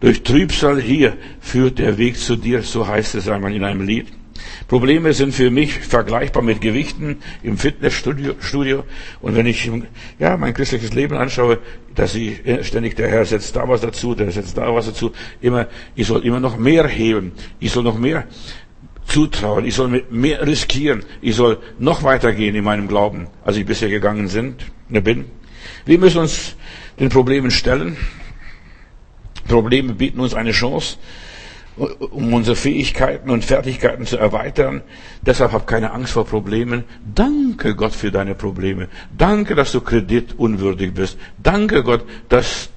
Durch 0.00 0.22
Trübsal 0.22 0.80
hier 0.80 1.18
führt 1.40 1.78
der 1.78 1.98
Weg 1.98 2.16
zu 2.16 2.36
dir, 2.36 2.62
so 2.62 2.86
heißt 2.86 3.14
es 3.16 3.28
einmal 3.28 3.54
in 3.54 3.64
einem 3.64 3.82
Lied. 3.82 4.08
Probleme 4.68 5.12
sind 5.12 5.34
für 5.34 5.50
mich 5.50 5.72
vergleichbar 5.72 6.42
mit 6.42 6.60
Gewichten 6.60 7.18
im 7.42 7.58
Fitnessstudio. 7.58 8.34
Studio. 8.40 8.84
Und 9.20 9.36
wenn 9.36 9.46
ich 9.46 9.70
ja, 10.18 10.36
mein 10.36 10.54
christliches 10.54 10.92
Leben 10.94 11.16
anschaue, 11.16 11.58
dass 11.94 12.14
ich 12.14 12.40
ständig, 12.62 12.96
der 12.96 13.08
Herr 13.08 13.24
setzt 13.24 13.56
da 13.56 13.68
was 13.68 13.80
dazu, 13.80 14.14
der 14.14 14.30
setzt 14.30 14.56
da 14.56 14.74
was 14.74 14.86
dazu, 14.86 15.12
immer, 15.40 15.66
ich 15.94 16.06
soll 16.06 16.24
immer 16.24 16.40
noch 16.40 16.56
mehr 16.56 16.86
heben, 16.86 17.32
ich 17.58 17.72
soll 17.72 17.82
noch 17.82 17.98
mehr 17.98 18.26
zutrauen, 19.06 19.66
ich 19.66 19.74
soll 19.74 20.04
mehr 20.10 20.46
riskieren, 20.46 21.04
ich 21.20 21.34
soll 21.34 21.58
noch 21.78 22.02
weitergehen 22.02 22.54
in 22.54 22.64
meinem 22.64 22.88
Glauben, 22.88 23.26
als 23.44 23.56
ich 23.56 23.66
bisher 23.66 23.88
gegangen 23.88 24.28
sind, 24.28 24.64
ne, 24.88 25.02
bin. 25.02 25.24
Wir 25.84 25.98
müssen 25.98 26.18
uns 26.18 26.54
den 26.98 27.08
Problemen 27.08 27.50
stellen. 27.50 27.96
Probleme 29.48 29.94
bieten 29.94 30.20
uns 30.20 30.34
eine 30.34 30.52
Chance, 30.52 30.98
um 31.80 32.34
unsere 32.34 32.56
Fähigkeiten 32.56 33.30
und 33.30 33.44
Fertigkeiten 33.44 34.06
zu 34.06 34.18
erweitern. 34.18 34.82
Deshalb 35.22 35.52
hab 35.52 35.66
keine 35.66 35.92
Angst 35.92 36.12
vor 36.12 36.26
Problemen. 36.26 36.84
Danke 37.14 37.74
Gott 37.74 37.94
für 37.94 38.10
deine 38.10 38.34
Probleme. 38.34 38.88
Danke, 39.16 39.54
dass 39.54 39.72
du 39.72 39.80
kreditunwürdig 39.80 40.92
bist. 40.92 41.18
Danke 41.42 41.82
Gott, 41.82 42.04
dass 42.28 42.70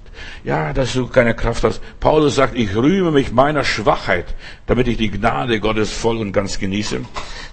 ja, 0.44 0.74
dass 0.74 0.94
du 0.94 1.08
keine 1.08 1.34
Kraft 1.36 1.64
hast. 1.64 1.82
Paulus 2.00 2.36
sagt, 2.36 2.56
ich 2.56 2.76
rühme 2.76 3.12
mich 3.12 3.32
meiner 3.32 3.64
Schwachheit, 3.64 4.36
damit 4.68 4.88
ich 4.88 4.98
die 4.98 5.10
Gnade 5.10 5.60
Gottes 5.60 5.92
voll 5.92 6.18
und 6.18 6.32
ganz 6.32 6.60
genieße. 6.60 7.02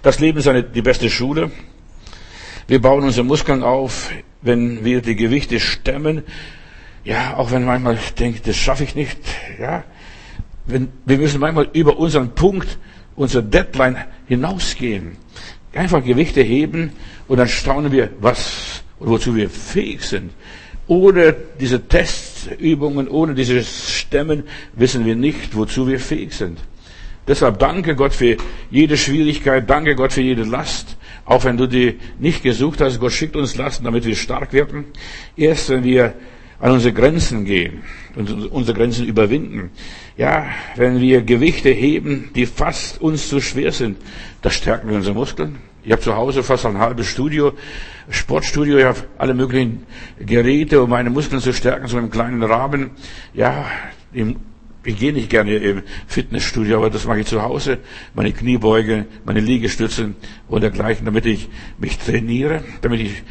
Das 0.03 0.19
Leben 0.19 0.37
ist 0.37 0.47
eine, 0.47 0.63
die 0.63 0.81
beste 0.81 1.09
Schule. 1.09 1.51
Wir 2.67 2.79
bauen 2.81 3.03
unsere 3.03 3.25
Muskeln 3.25 3.63
auf, 3.63 4.11
wenn 4.41 4.85
wir 4.85 5.01
die 5.01 5.15
Gewichte 5.15 5.59
stemmen. 5.59 6.23
Ja, 7.03 7.35
auch 7.37 7.51
wenn 7.51 7.65
manchmal 7.65 7.97
denkt, 8.19 8.47
das 8.47 8.55
schaffe 8.55 8.83
ich 8.83 8.95
nicht. 8.95 9.17
Ja, 9.59 9.83
wenn, 10.65 10.89
wir 11.05 11.17
müssen 11.17 11.39
manchmal 11.39 11.69
über 11.73 11.97
unseren 11.97 12.29
Punkt, 12.35 12.77
unser 13.15 13.41
Deadline 13.41 13.97
hinausgehen. 14.27 15.17
Einfach 15.73 16.03
Gewichte 16.03 16.41
heben 16.41 16.91
und 17.27 17.37
dann 17.37 17.47
staunen 17.47 17.91
wir, 17.91 18.09
was, 18.19 18.83
wozu 18.99 19.35
wir 19.35 19.49
fähig 19.49 20.03
sind. 20.03 20.31
Ohne 20.87 21.35
diese 21.59 21.87
Testübungen, 21.87 23.07
ohne 23.07 23.33
dieses 23.33 23.91
Stemmen 23.91 24.43
wissen 24.73 25.05
wir 25.05 25.15
nicht, 25.15 25.55
wozu 25.55 25.87
wir 25.87 25.99
fähig 25.99 26.33
sind. 26.33 26.59
Deshalb 27.27 27.59
danke 27.59 27.95
Gott 27.95 28.13
für 28.13 28.35
jede 28.71 28.97
Schwierigkeit, 28.97 29.69
danke 29.69 29.95
Gott 29.95 30.11
für 30.11 30.21
jede 30.21 30.43
Last, 30.43 30.97
auch 31.23 31.45
wenn 31.45 31.55
du 31.55 31.67
die 31.67 31.99
nicht 32.19 32.43
gesucht 32.43 32.81
hast. 32.81 32.99
Gott 32.99 33.13
schickt 33.13 33.35
uns 33.35 33.55
Lasten, 33.55 33.85
damit 33.85 34.05
wir 34.05 34.15
stark 34.15 34.53
werden. 34.53 34.85
Erst 35.37 35.69
wenn 35.69 35.83
wir 35.83 36.15
an 36.59 36.71
unsere 36.71 36.93
Grenzen 36.93 37.45
gehen 37.45 37.83
und 38.15 38.51
unsere 38.51 38.77
Grenzen 38.77 39.05
überwinden. 39.05 39.71
Ja, 40.21 40.45
wenn 40.75 40.99
wir 40.99 41.23
Gewichte 41.23 41.69
heben, 41.69 42.29
die 42.35 42.45
fast 42.45 43.01
uns 43.01 43.27
zu 43.27 43.41
schwer 43.41 43.71
sind, 43.71 43.97
da 44.43 44.51
stärken 44.51 44.87
wir 44.87 44.95
unsere 44.95 45.15
Muskeln. 45.15 45.57
Ich 45.83 45.91
habe 45.91 45.99
zu 45.99 46.15
Hause 46.15 46.43
fast 46.43 46.63
ein 46.67 46.77
halbes 46.77 47.07
Studio, 47.07 47.53
Sportstudio, 48.07 48.77
ich 48.77 48.83
habe 48.83 48.99
alle 49.17 49.33
möglichen 49.33 49.83
Geräte, 50.19 50.83
um 50.83 50.91
meine 50.91 51.09
Muskeln 51.09 51.41
zu 51.41 51.53
stärken, 51.53 51.87
so 51.87 51.97
im 51.97 52.11
kleinen 52.11 52.43
Rahmen. 52.43 52.91
Ja, 53.33 53.65
ich 54.13 54.99
gehe 54.99 55.11
nicht 55.11 55.31
gerne 55.31 55.55
im 55.55 55.81
Fitnessstudio, 56.05 56.77
aber 56.77 56.91
das 56.91 57.05
mache 57.05 57.21
ich 57.21 57.25
zu 57.25 57.41
Hause. 57.41 57.79
Meine 58.13 58.31
Kniebeuge, 58.31 59.07
meine 59.25 59.39
Liegestütze 59.39 60.13
und 60.47 60.61
dergleichen, 60.61 61.03
damit 61.05 61.25
ich 61.25 61.49
mich 61.79 61.97
trainiere, 61.97 62.63
damit 62.81 62.99
ich 62.99 63.23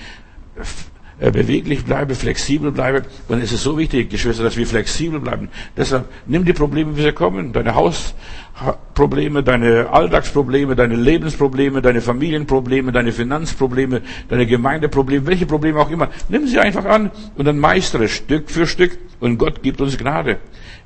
beweglich 1.20 1.84
bleibe, 1.84 2.14
flexibel 2.14 2.72
bleibe. 2.72 3.02
Und 3.28 3.42
es 3.42 3.52
ist 3.52 3.62
so 3.62 3.76
wichtig, 3.76 4.08
Geschwister, 4.08 4.42
dass 4.42 4.56
wir 4.56 4.66
flexibel 4.66 5.20
bleiben. 5.20 5.50
Deshalb 5.76 6.08
nimm 6.26 6.44
die 6.46 6.54
Probleme, 6.54 6.96
wie 6.96 7.02
sie 7.02 7.12
kommen. 7.12 7.52
Deine 7.52 7.74
Hausprobleme, 7.74 9.42
deine 9.42 9.90
Alltagsprobleme, 9.90 10.76
deine 10.76 10.96
Lebensprobleme, 10.96 11.82
deine 11.82 12.00
Familienprobleme, 12.00 12.92
deine 12.92 13.12
Finanzprobleme, 13.12 14.00
deine 14.28 14.46
Gemeindeprobleme, 14.46 15.26
welche 15.26 15.44
Probleme 15.46 15.78
auch 15.78 15.90
immer. 15.90 16.08
Nimm 16.30 16.46
sie 16.46 16.58
einfach 16.58 16.86
an 16.86 17.10
und 17.36 17.44
dann 17.44 17.58
meistere 17.58 18.08
Stück 18.08 18.50
für 18.50 18.66
Stück. 18.66 18.98
Und 19.20 19.36
Gott 19.36 19.62
gibt 19.62 19.82
uns 19.82 19.98
Gnade. 19.98 20.38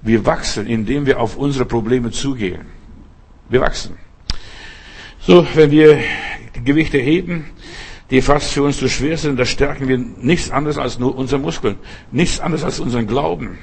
Wir 0.03 0.27
wachsen, 0.27 0.67
indem 0.67 1.07
wir 1.07 1.21
auf 1.21 1.37
unsere 1.37 1.65
Probleme 1.65 2.11
zugehen. 2.11 2.63
Wir 3.49 3.61
wachsen. 3.61 3.97
So, 5.21 5.47
wenn 5.55 5.71
wir 5.71 5.99
Gewichte 6.65 6.99
heben, 6.99 7.47
die 8.11 8.21
fast 8.21 8.53
für 8.53 8.63
uns 8.63 8.79
zu 8.79 8.89
schwer 8.89 9.17
sind, 9.17 9.39
da 9.39 9.45
stärken 9.45 9.89
wir 9.89 9.99
nichts 9.99 10.51
anderes 10.51 10.79
als 10.79 10.99
nur 10.99 11.17
unsere 11.17 11.41
Muskeln, 11.41 11.77
nichts 12.13 12.41
anderes 12.41 12.65
als 12.65 12.81
unseren 12.81 13.07
Glauben. 13.07 13.59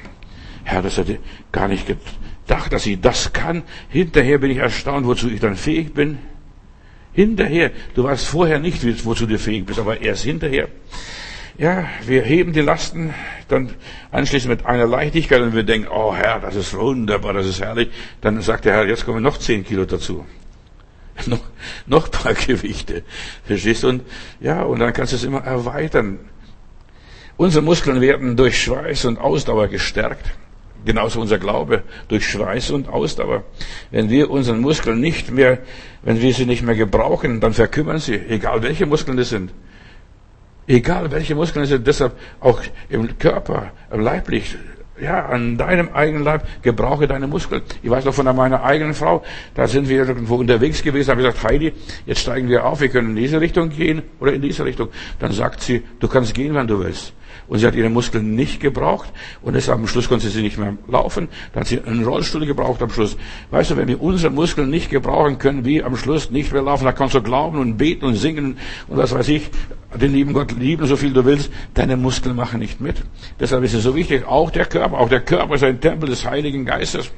Herr, 0.64 0.82
das 0.82 0.98
hätte 0.98 1.20
gar 1.52 1.68
nicht 1.68 1.88
gedacht, 1.88 2.72
dass 2.74 2.86
ich 2.86 3.00
das 3.02 3.34
kann. 3.34 3.64
Hinterher 3.90 4.38
bin 4.38 4.52
ich 4.52 4.58
erstaunt, 4.58 5.06
wozu 5.06 5.30
ich 5.30 5.40
dann 5.40 5.56
fähig 5.56 5.94
bin. 5.94 6.20
Hinterher, 7.14 7.72
du 7.94 8.04
weißt 8.04 8.26
vorher 8.26 8.60
nicht, 8.60 9.06
wozu 9.06 9.26
du 9.26 9.38
fähig 9.38 9.66
bist, 9.66 9.80
aber 9.80 10.02
erst 10.02 10.24
hinterher. 10.24 10.70
Ja, 11.58 11.86
wir 12.06 12.22
heben 12.24 12.54
die 12.54 12.62
Lasten 12.62 13.14
dann 13.48 13.72
anschließend 14.12 14.50
mit 14.50 14.66
einer 14.66 14.88
Leichtigkeit 14.88 15.42
und 15.42 15.54
wir 15.54 15.64
denken, 15.64 15.90
oh 15.92 16.16
Herr, 16.16 16.40
das 16.40 16.56
ist 16.56 16.74
wunderbar, 16.76 17.34
das 17.34 17.46
ist 17.46 17.62
herrlich. 17.62 17.90
Dann 18.22 18.42
sagt 18.42 18.66
der 18.66 18.74
Herr, 18.74 18.88
jetzt 18.88 19.06
kommen 19.06 19.22
noch 19.22 19.38
zehn 19.38 19.66
Kilo 19.66 19.86
dazu. 19.86 20.26
noch, 21.26 21.42
noch 21.86 22.12
paar 22.12 22.34
Gewichte. 22.34 23.04
Verstehst 23.46 23.84
du? 23.84 23.90
Und, 23.90 24.04
ja, 24.40 24.64
und 24.64 24.80
dann 24.80 24.94
kannst 24.94 25.14
du 25.14 25.18
es 25.18 25.24
immer 25.24 25.44
erweitern. 25.44 26.20
Unsere 27.38 27.64
Muskeln 27.64 28.02
werden 28.02 28.36
durch 28.36 28.62
Schweiß 28.62 29.06
und 29.06 29.18
Ausdauer 29.18 29.68
gestärkt. 29.68 30.32
Genauso 30.84 31.22
unser 31.22 31.38
Glaube 31.38 31.84
durch 32.08 32.28
Schweiß 32.28 32.72
und 32.72 32.90
Ausdauer. 32.90 33.44
Wenn 33.92 34.10
wir 34.10 34.30
unseren 34.30 34.62
Muskeln 34.62 35.00
nicht 35.00 35.32
mehr, 35.32 35.60
wenn 36.02 36.22
wir 36.22 36.34
sie 36.34 36.46
nicht 36.46 36.64
mehr 36.64 36.76
gebrauchen, 36.76 37.40
dann 37.40 37.54
verkümmern 37.54 38.00
sie, 38.00 38.16
egal 38.16 38.64
welche 38.64 38.86
Muskeln 38.86 39.18
das 39.18 39.30
sind. 39.30 39.52
Egal 40.68 41.12
welche 41.12 41.36
Muskeln 41.36 41.64
es 41.64 41.70
sind, 41.70 41.86
deshalb 41.86 42.18
auch 42.40 42.62
im 42.90 43.18
Körper, 43.18 43.72
leiblich, 43.92 44.56
ja, 45.02 45.26
an 45.26 45.58
deinem 45.58 45.90
eigenen 45.94 46.24
Leib 46.24 46.48
gebrauche 46.62 47.08
deine 47.08 47.28
Muskeln. 47.28 47.62
Ich 47.82 47.90
weiß 47.90 48.06
noch 48.06 48.14
von 48.14 48.34
meiner 48.36 48.64
eigenen 48.64 48.94
Frau, 48.94 49.24
da 49.56 49.68
sind 49.68 49.90
wir 49.90 50.06
irgendwo 50.06 50.36
unterwegs 50.36 50.84
gewesen, 50.84 51.10
habe 51.10 51.24
gesagt, 51.24 51.44
Heidi, 51.44 51.74
jetzt 52.06 52.22
steigen 52.22 52.48
wir 52.48 52.66
auf, 52.66 52.82
wir 52.82 52.90
können 52.90 53.10
in 53.10 53.16
diese 53.16 53.42
Richtung 53.42 53.70
gehen 53.70 54.04
oder 54.20 54.34
in 54.34 54.42
diese 54.42 54.64
Richtung. 54.64 54.90
Dann 55.20 55.32
sagt 55.32 55.62
sie, 55.62 55.84
du 56.00 56.08
kannst 56.08 56.34
gehen, 56.34 56.54
wann 56.54 56.68
du 56.68 56.80
willst. 56.80 57.14
Und 57.52 57.60
sie 57.60 57.68
hat 57.68 57.76
ihre 57.76 57.90
Muskeln 57.90 58.34
nicht 58.34 58.62
gebraucht 58.62 59.12
und 59.42 59.58
deshalb 59.58 59.80
am 59.80 59.86
Schluss 59.86 60.08
konnte 60.08 60.30
sie 60.30 60.42
nicht 60.42 60.58
mehr 60.58 60.78
laufen. 60.88 61.28
Dann 61.52 61.60
hat 61.60 61.68
sie 61.68 61.82
einen 61.82 62.06
Rollstuhl 62.06 62.46
gebraucht 62.46 62.82
am 62.82 62.90
Schluss. 62.90 63.18
Weißt 63.50 63.72
du, 63.72 63.76
wenn 63.76 63.90
wir 63.90 64.02
unsere 64.02 64.32
Muskeln 64.32 64.70
nicht 64.70 64.90
gebrauchen, 64.90 65.38
können 65.38 65.66
wir 65.66 65.86
am 65.86 65.98
Schluss 65.98 66.32
nicht 66.32 66.54
mehr 66.54 66.62
laufen. 66.62 66.86
Da 66.86 66.94
kannst 66.94 67.14
du 67.14 67.22
glauben 67.22 67.60
und 67.60 67.76
beten 67.76 68.06
und 68.06 68.16
singen 68.16 68.58
und 68.88 68.96
was 68.98 69.14
weiß 69.14 69.28
ich, 69.28 69.50
den 70.00 70.14
lieben 70.14 70.32
Gott 70.32 70.54
lieben, 70.54 70.86
so 70.86 70.96
viel 70.96 71.12
du 71.12 71.26
willst. 71.26 71.52
Deine 71.74 71.98
Muskeln 71.98 72.38
machen 72.38 72.62
nicht 72.62 72.80
mit. 72.80 73.04
Deshalb 73.38 73.66
ist 73.66 73.74
es 73.74 73.84
so 73.84 73.98
wichtig, 73.98 74.26
auch 74.26 74.50
der 74.50 74.66
Körper, 74.66 74.98
auch 74.98 75.10
der 75.10 75.20
Körper 75.20 75.56
ist 75.56 75.64
ein 75.66 75.82
Tempel 75.82 76.08
des 76.08 76.26
Heiligen 76.26 76.64
Geistes. 76.64 77.12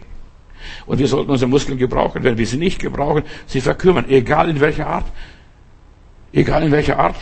Und 0.87 0.97
wir 0.97 1.07
sollten 1.07 1.29
unsere 1.29 1.47
Muskeln 1.47 1.77
gebrauchen. 1.77 2.23
Wenn 2.23 2.39
wir 2.39 2.47
sie 2.47 2.57
nicht 2.57 2.79
gebrauchen, 2.79 3.21
sie 3.45 3.61
verkümmern. 3.61 4.09
Egal 4.09 4.49
in 4.49 4.59
welcher 4.59 4.87
Art. 4.87 5.05
Egal 6.31 6.63
in 6.63 6.71
welcher 6.71 6.97
Art. 6.97 7.17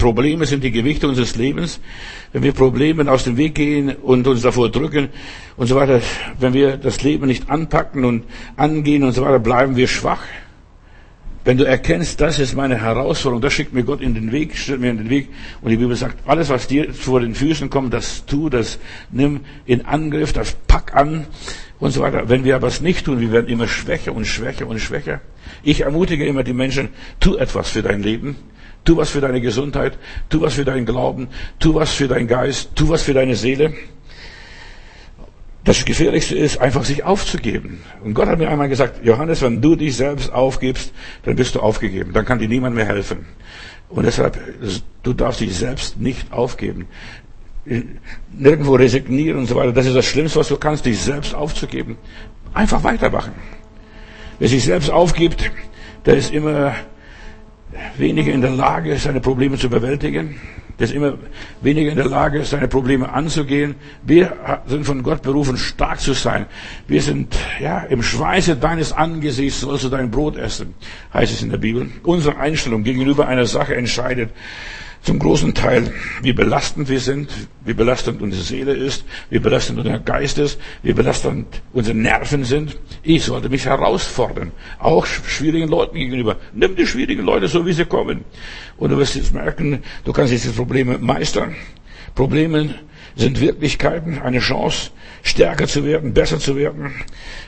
Probleme 0.00 0.46
sind 0.46 0.64
die 0.64 0.72
Gewichte 0.72 1.06
unseres 1.06 1.36
Lebens. 1.36 1.78
Wenn 2.32 2.42
wir 2.42 2.52
Problemen 2.52 3.08
aus 3.08 3.24
dem 3.24 3.36
Weg 3.36 3.54
gehen 3.54 3.94
und 3.94 4.26
uns 4.26 4.42
davor 4.42 4.70
drücken 4.70 5.10
und 5.56 5.68
so 5.68 5.76
weiter, 5.76 6.00
wenn 6.40 6.54
wir 6.54 6.76
das 6.76 7.02
Leben 7.02 7.26
nicht 7.26 7.48
anpacken 7.48 8.04
und 8.04 8.24
angehen 8.56 9.04
und 9.04 9.12
so 9.12 9.22
weiter, 9.22 9.38
bleiben 9.38 9.76
wir 9.76 9.86
schwach. 9.86 10.22
Wenn 11.44 11.56
du 11.56 11.64
erkennst, 11.64 12.20
das 12.20 12.38
ist 12.38 12.54
meine 12.54 12.80
Herausforderung, 12.80 13.40
das 13.40 13.52
schickt 13.52 13.72
mir 13.72 13.82
Gott 13.82 14.00
in 14.00 14.14
den 14.14 14.30
Weg, 14.32 14.56
stellt 14.56 14.80
mir 14.80 14.90
in 14.90 14.98
den 14.98 15.10
Weg. 15.10 15.28
Und 15.62 15.70
die 15.70 15.76
Bibel 15.76 15.96
sagt, 15.96 16.16
alles, 16.28 16.50
was 16.50 16.66
dir 16.66 16.92
vor 16.92 17.20
den 17.20 17.34
Füßen 17.34 17.70
kommt, 17.70 17.94
das 17.94 18.26
tu, 18.26 18.48
das 18.48 18.78
nimm 19.10 19.40
in 19.64 19.86
Angriff, 19.86 20.32
das 20.32 20.52
pack 20.66 20.94
an 20.94 21.26
und 21.78 21.92
so 21.92 22.02
weiter. 22.02 22.28
Wenn 22.28 22.44
wir 22.44 22.56
aber 22.56 22.66
es 22.66 22.80
nicht 22.80 23.06
tun, 23.06 23.20
wir 23.20 23.32
werden 23.32 23.48
immer 23.48 23.68
schwächer 23.68 24.14
und 24.14 24.26
schwächer 24.26 24.66
und 24.66 24.80
schwächer. 24.80 25.20
Ich 25.62 25.80
ermutige 25.80 26.26
immer 26.26 26.42
die 26.42 26.52
Menschen, 26.52 26.88
tu 27.20 27.36
etwas 27.36 27.70
für 27.70 27.82
dein 27.82 28.02
Leben. 28.02 28.36
Tu 28.84 28.96
was 28.96 29.10
für 29.10 29.20
deine 29.20 29.40
Gesundheit, 29.40 29.98
tu 30.28 30.40
was 30.40 30.54
für 30.54 30.64
deinen 30.64 30.86
Glauben, 30.86 31.28
tu 31.58 31.74
was 31.74 31.92
für 31.92 32.08
deinen 32.08 32.26
Geist, 32.26 32.70
tu 32.74 32.88
was 32.88 33.02
für 33.02 33.14
deine 33.14 33.36
Seele. 33.36 33.74
Das 35.64 35.84
Gefährlichste 35.84 36.38
ist, 36.38 36.58
einfach 36.58 36.84
sich 36.84 37.04
aufzugeben. 37.04 37.82
Und 38.02 38.14
Gott 38.14 38.28
hat 38.28 38.38
mir 38.38 38.48
einmal 38.48 38.70
gesagt, 38.70 39.04
Johannes, 39.04 39.42
wenn 39.42 39.60
du 39.60 39.76
dich 39.76 39.94
selbst 39.96 40.32
aufgibst, 40.32 40.92
dann 41.24 41.36
bist 41.36 41.54
du 41.54 41.60
aufgegeben. 41.60 42.14
Dann 42.14 42.24
kann 42.24 42.38
dir 42.38 42.48
niemand 42.48 42.74
mehr 42.74 42.86
helfen. 42.86 43.26
Und 43.90 44.06
deshalb, 44.06 44.38
du 45.02 45.12
darfst 45.12 45.40
dich 45.40 45.54
selbst 45.54 46.00
nicht 46.00 46.32
aufgeben. 46.32 46.88
Nirgendwo 48.32 48.76
resignieren 48.76 49.38
und 49.38 49.46
so 49.46 49.56
weiter. 49.56 49.72
Das 49.72 49.84
ist 49.84 49.96
das 49.96 50.06
Schlimmste, 50.06 50.38
was 50.38 50.48
du 50.48 50.56
kannst, 50.56 50.86
dich 50.86 50.98
selbst 50.98 51.34
aufzugeben. 51.34 51.98
Einfach 52.54 52.82
weitermachen. 52.82 53.32
Wer 54.38 54.48
sich 54.48 54.64
selbst 54.64 54.90
aufgibt, 54.90 55.50
der 56.06 56.16
ist 56.16 56.32
immer 56.32 56.74
weniger 57.96 58.32
in 58.32 58.40
der 58.40 58.50
Lage, 58.50 58.96
seine 58.96 59.20
Probleme 59.20 59.56
zu 59.56 59.68
bewältigen. 59.68 60.40
Ist 60.78 60.94
immer 60.94 61.18
weniger 61.60 61.90
in 61.90 61.98
der 61.98 62.08
Lage, 62.08 62.42
seine 62.44 62.66
Probleme 62.66 63.12
anzugehen. 63.12 63.74
Wir 64.02 64.62
sind 64.64 64.86
von 64.86 65.02
Gott 65.02 65.20
berufen, 65.20 65.58
stark 65.58 66.00
zu 66.00 66.14
sein. 66.14 66.46
Wir 66.88 67.02
sind, 67.02 67.36
ja, 67.60 67.80
im 67.80 68.02
Schweiße 68.02 68.56
deines 68.56 68.90
Angesichts 68.90 69.60
sollst 69.60 69.84
du 69.84 69.90
dein 69.90 70.10
Brot 70.10 70.38
essen, 70.38 70.74
heißt 71.12 71.34
es 71.34 71.42
in 71.42 71.50
der 71.50 71.58
Bibel. 71.58 71.90
Unsere 72.02 72.38
Einstellung 72.38 72.82
gegenüber 72.82 73.28
einer 73.28 73.44
Sache 73.44 73.76
entscheidet, 73.76 74.30
zum 75.02 75.18
großen 75.18 75.54
Teil, 75.54 75.92
wie 76.22 76.32
belastend 76.32 76.88
wir 76.88 77.00
sind, 77.00 77.30
wie 77.64 77.72
belastend 77.72 78.20
unsere 78.20 78.42
Seele 78.42 78.72
ist, 78.72 79.04
wie 79.30 79.38
belastend 79.38 79.78
unser 79.78 79.98
Geist 79.98 80.38
ist, 80.38 80.60
wie 80.82 80.92
belastend 80.92 81.62
unsere 81.72 81.96
Nerven 81.96 82.44
sind. 82.44 82.78
Ich 83.02 83.24
sollte 83.24 83.48
mich 83.48 83.64
herausfordern, 83.64 84.52
auch 84.78 85.06
schwierigen 85.06 85.68
Leuten 85.68 85.96
gegenüber. 85.96 86.36
Nimm 86.52 86.76
die 86.76 86.86
schwierigen 86.86 87.24
Leute 87.24 87.48
so, 87.48 87.64
wie 87.64 87.72
sie 87.72 87.86
kommen. 87.86 88.24
Und 88.76 88.90
du 88.90 88.98
wirst 88.98 89.14
jetzt 89.14 89.32
merken, 89.32 89.82
du 90.04 90.12
kannst 90.12 90.32
diese 90.32 90.52
Probleme 90.52 90.98
meistern. 90.98 91.54
Probleme 92.14 92.74
sind 93.16 93.40
Wirklichkeiten, 93.40 94.20
eine 94.20 94.40
Chance, 94.40 94.90
stärker 95.22 95.66
zu 95.66 95.84
werden, 95.84 96.14
besser 96.14 96.38
zu 96.38 96.56
werden 96.56 96.92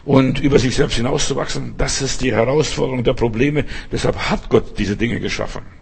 und 0.05 0.41
über 0.41 0.59
sich 0.59 0.75
selbst 0.75 0.97
hinauszuwachsen. 0.97 1.75
Das 1.79 2.03
ist 2.03 2.21
die 2.23 2.33
Herausforderung 2.33 3.05
der 3.05 3.15
Probleme. 3.15 3.65
Deshalb 3.91 4.17
hat 4.31 4.49
Gott 4.49 4.79
diese 4.79 4.97
Dinge 4.97 5.21
geschaffen. 5.21 5.82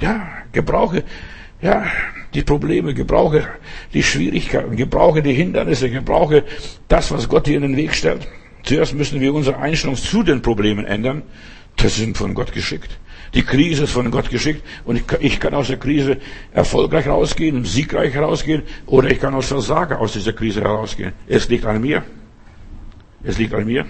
Ja, 0.00 0.28
gebrauche, 0.52 1.04
ja, 1.60 1.84
die 2.32 2.42
Probleme, 2.42 2.94
gebrauche 2.94 3.46
die 3.92 4.02
Schwierigkeiten, 4.02 4.76
gebrauche 4.76 5.22
die 5.22 5.34
Hindernisse, 5.34 5.90
gebrauche 5.90 6.44
das, 6.88 7.10
was 7.10 7.28
Gott 7.28 7.46
dir 7.46 7.56
in 7.56 7.62
den 7.62 7.76
Weg 7.76 7.94
stellt. 7.94 8.26
Zuerst 8.62 8.94
müssen 8.94 9.20
wir 9.20 9.34
unsere 9.34 9.58
Einstellung 9.58 9.96
zu 9.96 10.22
den 10.22 10.42
Problemen 10.42 10.84
ändern. 10.84 11.22
Das 11.76 11.96
sind 11.96 12.16
von 12.16 12.34
Gott 12.34 12.52
geschickt. 12.52 12.98
Die 13.34 13.42
Krise 13.42 13.84
ist 13.84 13.92
von 13.92 14.10
Gott 14.10 14.28
geschickt 14.28 14.62
und 14.84 15.02
ich 15.20 15.38
kann, 15.38 15.54
aus 15.54 15.68
der 15.68 15.76
Krise 15.76 16.18
erfolgreich 16.52 17.06
rausgehen, 17.06 17.64
siegreich 17.64 18.16
rausgehen 18.16 18.62
oder 18.86 19.10
ich 19.10 19.20
kann 19.20 19.34
als 19.34 19.46
Versager 19.46 20.00
aus 20.00 20.14
dieser 20.14 20.32
Krise 20.32 20.62
herausgehen. 20.62 21.12
Es 21.28 21.48
liegt 21.48 21.64
an 21.64 21.80
mir. 21.80 22.02
Es 23.22 23.38
liegt 23.38 23.54
an 23.54 23.66
mir. 23.66 23.86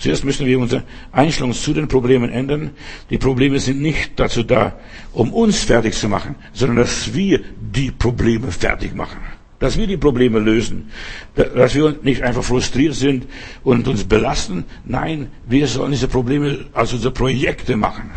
Zuerst 0.00 0.24
müssen 0.24 0.46
wir 0.46 0.58
unsere 0.58 0.82
Einstellung 1.12 1.52
zu 1.52 1.74
den 1.74 1.86
Problemen 1.86 2.30
ändern. 2.30 2.70
Die 3.10 3.18
Probleme 3.18 3.60
sind 3.60 3.82
nicht 3.82 4.12
dazu 4.16 4.42
da, 4.42 4.72
um 5.12 5.30
uns 5.34 5.62
fertig 5.62 5.92
zu 5.92 6.08
machen, 6.08 6.36
sondern 6.54 6.78
dass 6.78 7.12
wir 7.14 7.40
die 7.60 7.90
Probleme 7.90 8.50
fertig 8.50 8.94
machen. 8.94 9.18
Dass 9.58 9.76
wir 9.76 9.86
die 9.86 9.98
Probleme 9.98 10.38
lösen. 10.38 10.88
Dass 11.34 11.74
wir 11.74 11.98
nicht 12.02 12.22
einfach 12.22 12.42
frustriert 12.42 12.94
sind 12.94 13.26
und 13.62 13.86
uns 13.88 14.04
belasten. 14.04 14.64
Nein, 14.86 15.28
wir 15.46 15.66
sollen 15.66 15.90
diese 15.92 16.08
Probleme 16.08 16.64
als 16.72 16.94
unsere 16.94 17.12
Projekte 17.12 17.76
machen. 17.76 18.10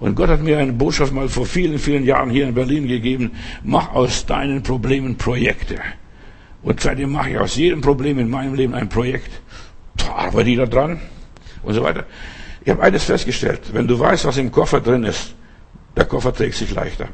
Und 0.00 0.16
Gott 0.16 0.28
hat 0.28 0.42
mir 0.42 0.58
eine 0.58 0.74
Botschaft 0.74 1.14
mal 1.14 1.30
vor 1.30 1.46
vielen, 1.46 1.78
vielen 1.78 2.04
Jahren 2.04 2.28
hier 2.28 2.46
in 2.46 2.52
Berlin 2.52 2.86
gegeben. 2.86 3.30
Mach 3.64 3.94
aus 3.94 4.26
deinen 4.26 4.62
Problemen 4.62 5.16
Projekte. 5.16 5.76
Und 6.62 6.80
seitdem 6.80 7.10
mache 7.12 7.30
ich 7.30 7.38
aus 7.38 7.56
jedem 7.56 7.80
Problem 7.80 8.18
in 8.18 8.28
meinem 8.28 8.52
Leben 8.52 8.74
ein 8.74 8.90
Projekt. 8.90 9.30
Da 9.96 10.12
arbeite 10.12 10.50
ich 10.50 10.58
da 10.58 10.66
dran 10.66 11.00
und 11.62 11.74
so 11.74 11.82
weiter. 11.82 12.04
Ich 12.64 12.70
habe 12.70 12.82
eines 12.82 13.04
festgestellt, 13.04 13.60
wenn 13.72 13.86
du 13.86 13.98
weißt, 13.98 14.24
was 14.24 14.36
im 14.36 14.52
Koffer 14.52 14.80
drin 14.80 15.04
ist, 15.04 15.34
der 15.96 16.04
Koffer 16.04 16.32
trägt 16.32 16.54
sich 16.54 16.72
leichter. 16.72 17.08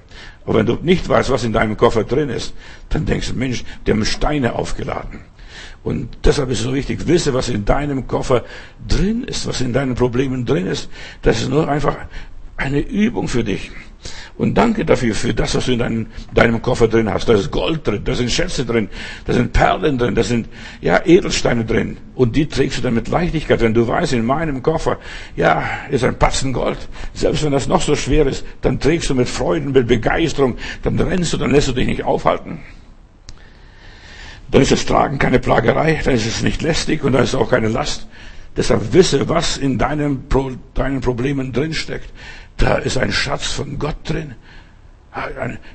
Aber 0.44 0.58
wenn 0.58 0.66
du 0.66 0.78
nicht 0.82 1.08
weißt, 1.08 1.30
was 1.30 1.44
in 1.44 1.52
deinem 1.52 1.76
Koffer 1.76 2.04
drin 2.04 2.28
ist, 2.28 2.54
dann 2.90 3.06
denkst 3.06 3.28
du, 3.28 3.34
Mensch, 3.34 3.64
die 3.86 3.90
haben 3.90 4.04
Steine 4.04 4.54
aufgeladen. 4.54 5.20
Und 5.82 6.18
deshalb 6.24 6.50
ist 6.50 6.58
es 6.58 6.64
so 6.64 6.74
wichtig, 6.74 7.06
wisse, 7.06 7.34
was 7.34 7.48
in 7.48 7.64
deinem 7.64 8.06
Koffer 8.06 8.44
drin 8.86 9.24
ist, 9.24 9.46
was 9.46 9.60
in 9.60 9.72
deinen 9.72 9.94
Problemen 9.94 10.44
drin 10.44 10.66
ist. 10.66 10.90
Das 11.22 11.40
ist 11.40 11.48
nur 11.48 11.68
einfach 11.68 11.96
eine 12.58 12.80
Übung 12.80 13.28
für 13.28 13.44
dich. 13.44 13.70
Und 14.36 14.54
danke 14.54 14.84
dafür, 14.84 15.14
für 15.14 15.34
das, 15.34 15.56
was 15.56 15.66
du 15.66 15.72
in 15.72 15.80
deinem, 15.80 16.06
deinem 16.32 16.62
Koffer 16.62 16.86
drin 16.86 17.12
hast. 17.12 17.28
Da 17.28 17.34
ist 17.34 17.50
Gold 17.50 17.86
drin, 17.86 18.02
da 18.04 18.14
sind 18.14 18.30
Schätze 18.30 18.64
drin, 18.64 18.88
da 19.24 19.32
sind 19.32 19.52
Perlen 19.52 19.98
drin, 19.98 20.14
da 20.14 20.22
sind, 20.22 20.48
ja, 20.80 21.04
Edelsteine 21.04 21.64
drin. 21.64 21.96
Und 22.14 22.36
die 22.36 22.46
trägst 22.46 22.78
du 22.78 22.82
dann 22.82 22.94
mit 22.94 23.08
Leichtigkeit. 23.08 23.60
Wenn 23.60 23.74
du 23.74 23.88
weißt, 23.88 24.12
in 24.12 24.24
meinem 24.24 24.62
Koffer, 24.62 24.98
ja, 25.34 25.64
ist 25.90 26.04
ein 26.04 26.16
Batzen 26.16 26.52
Gold. 26.52 26.78
Selbst 27.14 27.42
wenn 27.42 27.50
das 27.50 27.66
noch 27.66 27.82
so 27.82 27.96
schwer 27.96 28.26
ist, 28.26 28.44
dann 28.60 28.78
trägst 28.78 29.10
du 29.10 29.16
mit 29.16 29.28
Freuden, 29.28 29.72
mit 29.72 29.88
Begeisterung, 29.88 30.56
dann 30.84 30.98
rennst 31.00 31.32
du, 31.32 31.36
dann 31.36 31.50
lässt 31.50 31.68
du 31.68 31.72
dich 31.72 31.88
nicht 31.88 32.04
aufhalten. 32.04 32.60
Dann 34.50 34.62
ist 34.62 34.70
das 34.70 34.86
Tragen 34.86 35.18
keine 35.18 35.40
Plagerei, 35.40 36.00
dann 36.04 36.14
ist 36.14 36.26
es 36.26 36.42
nicht 36.42 36.62
lästig 36.62 37.02
und 37.02 37.12
dann 37.12 37.24
ist 37.24 37.30
es 37.30 37.34
auch 37.34 37.50
keine 37.50 37.68
Last. 37.68 38.06
Deshalb 38.56 38.92
wisse, 38.92 39.28
was 39.28 39.56
in 39.56 39.78
deinem, 39.78 40.24
deinen 40.74 41.00
Problemen 41.00 41.52
drinsteckt. 41.52 42.10
Da 42.58 42.76
ist 42.76 42.98
ein 42.98 43.12
Schatz 43.12 43.46
von 43.46 43.78
Gott 43.78 43.96
drin. 44.04 44.34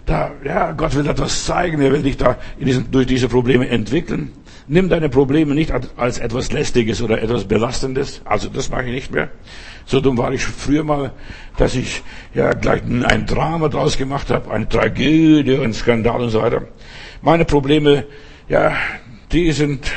Da, 0.06 0.32
ja, 0.44 0.72
Gott 0.72 0.96
will 0.96 1.08
etwas 1.08 1.46
zeigen. 1.46 1.82
Er 1.82 1.92
will 1.92 2.04
dich 2.04 2.18
da 2.18 2.38
diesen, 2.60 2.92
durch 2.92 3.08
diese 3.08 3.28
Probleme 3.28 3.68
entwickeln. 3.68 4.32
Nimm 4.68 4.88
deine 4.88 5.10
Probleme 5.10 5.56
nicht 5.56 5.74
als 5.98 6.20
etwas 6.20 6.52
Lästiges 6.52 7.02
oder 7.02 7.22
etwas 7.22 7.46
Belastendes. 7.46 8.22
Also 8.26 8.50
das 8.50 8.70
mache 8.70 8.84
ich 8.84 8.92
nicht 8.92 9.12
mehr. 9.12 9.30
So 9.86 10.00
dumm 10.00 10.18
war 10.18 10.32
ich 10.32 10.46
früher 10.46 10.84
mal, 10.84 11.12
dass 11.58 11.76
ich 11.76 12.04
ja 12.34 12.54
gleich 12.54 12.82
ein 12.84 13.26
Drama 13.26 13.68
draus 13.68 13.98
gemacht 13.98 14.30
habe, 14.30 14.52
eine 14.52 14.70
Tragödie, 14.70 15.58
ein 15.58 15.74
Skandal 15.74 16.22
und 16.22 16.30
so 16.30 16.42
weiter. 16.42 16.68
Meine 17.22 17.44
Probleme, 17.44 18.06
ja, 18.48 18.74
die 19.32 19.52
sind 19.52 19.92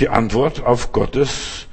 die 0.00 0.08
Antwort 0.08 0.64
auf 0.64 0.92
Gottes 0.92 1.65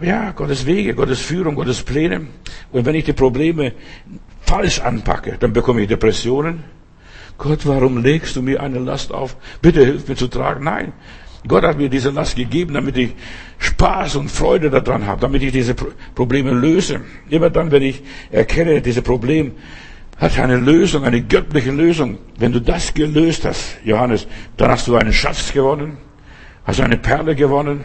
ja, 0.00 0.30
Gottes 0.30 0.64
Wege, 0.64 0.94
Gottes 0.94 1.20
Führung, 1.20 1.54
Gottes 1.54 1.82
Pläne. 1.82 2.26
Und 2.70 2.86
wenn 2.86 2.94
ich 2.94 3.04
die 3.04 3.12
Probleme 3.12 3.72
falsch 4.40 4.80
anpacke, 4.80 5.36
dann 5.38 5.52
bekomme 5.52 5.82
ich 5.82 5.88
Depressionen. 5.88 6.64
Gott, 7.38 7.66
warum 7.66 8.02
legst 8.02 8.36
du 8.36 8.42
mir 8.42 8.62
eine 8.62 8.78
Last 8.78 9.12
auf? 9.12 9.36
Bitte 9.60 9.84
hilf 9.84 10.08
mir 10.08 10.16
zu 10.16 10.28
tragen. 10.28 10.64
Nein. 10.64 10.92
Gott 11.46 11.64
hat 11.64 11.76
mir 11.76 11.88
diese 11.88 12.10
Last 12.10 12.36
gegeben, 12.36 12.74
damit 12.74 12.96
ich 12.96 13.14
Spaß 13.58 14.16
und 14.16 14.30
Freude 14.30 14.70
daran 14.70 15.06
habe, 15.06 15.20
damit 15.20 15.42
ich 15.42 15.50
diese 15.50 15.74
Probleme 15.74 16.52
löse. 16.52 17.00
Immer 17.28 17.50
dann, 17.50 17.72
wenn 17.72 17.82
ich 17.82 18.02
erkenne, 18.30 18.80
diese 18.80 19.02
Problem 19.02 19.52
hat 20.18 20.38
eine 20.38 20.56
Lösung, 20.56 21.02
eine 21.02 21.20
göttliche 21.20 21.72
Lösung. 21.72 22.18
Wenn 22.38 22.52
du 22.52 22.60
das 22.60 22.94
gelöst 22.94 23.44
hast, 23.44 23.78
Johannes, 23.84 24.28
dann 24.56 24.70
hast 24.70 24.86
du 24.86 24.94
einen 24.94 25.12
Schatz 25.12 25.52
gewonnen, 25.52 25.96
hast 26.64 26.80
eine 26.80 26.96
Perle 26.96 27.34
gewonnen, 27.34 27.84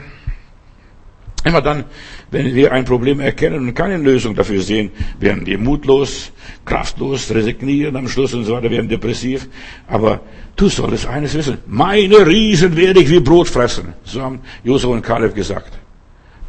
Immer 1.48 1.62
dann, 1.62 1.86
wenn 2.30 2.54
wir 2.54 2.74
ein 2.74 2.84
Problem 2.84 3.22
erkennen 3.22 3.60
und 3.70 3.74
keine 3.74 3.96
Lösung 3.96 4.36
dafür 4.36 4.62
sehen, 4.62 4.92
werden 5.18 5.46
wir 5.46 5.58
mutlos, 5.58 6.34
kraftlos, 6.66 7.34
resignieren 7.34 7.96
am 7.96 8.10
Schluss 8.10 8.34
und 8.34 8.44
so 8.44 8.54
weiter, 8.54 8.70
werden 8.70 8.90
depressiv. 8.90 9.48
Aber 9.88 10.20
du 10.58 10.68
solltest 10.68 11.08
eines 11.08 11.34
wissen. 11.36 11.60
Meine 11.66 12.28
Riesen 12.28 12.76
werde 12.76 13.00
ich 13.00 13.10
wie 13.10 13.22
Brot 13.22 13.48
fressen. 13.48 13.94
So 14.04 14.22
haben 14.22 14.42
Josef 14.66 14.90
und 14.90 15.04
Kaleb 15.04 15.36
gesagt. 15.36 15.80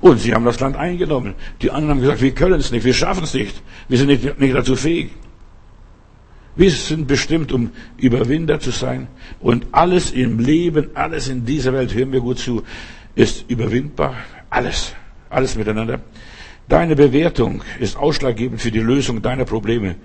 Und 0.00 0.18
sie 0.18 0.34
haben 0.34 0.44
das 0.44 0.58
Land 0.58 0.76
eingenommen. 0.76 1.34
Die 1.62 1.70
anderen 1.70 1.90
haben 1.90 2.00
gesagt, 2.00 2.20
wir 2.20 2.32
können 2.32 2.58
es 2.58 2.72
nicht, 2.72 2.84
wir 2.84 2.94
schaffen 2.94 3.22
es 3.22 3.34
nicht. 3.34 3.62
Wir 3.88 3.98
sind 3.98 4.08
nicht, 4.08 4.40
nicht 4.40 4.54
dazu 4.54 4.74
fähig. 4.74 5.10
Wir 6.56 6.72
sind 6.72 7.06
bestimmt, 7.06 7.52
um 7.52 7.70
Überwinder 7.98 8.58
zu 8.58 8.72
sein. 8.72 9.06
Und 9.38 9.66
alles 9.70 10.10
im 10.10 10.40
Leben, 10.40 10.90
alles 10.94 11.28
in 11.28 11.44
dieser 11.44 11.72
Welt, 11.72 11.94
hören 11.94 12.10
wir 12.10 12.20
gut 12.20 12.40
zu, 12.40 12.64
ist 13.14 13.44
überwindbar. 13.48 14.16
Alles, 14.50 14.94
alles 15.30 15.56
miteinander. 15.56 16.00
Deine 16.68 16.96
Bewertung 16.96 17.62
ist 17.78 17.96
ausschlaggebend 17.96 18.60
für 18.60 18.70
die 18.70 18.80
Lösung 18.80 19.22
deiner 19.22 19.44
Probleme. 19.44 19.96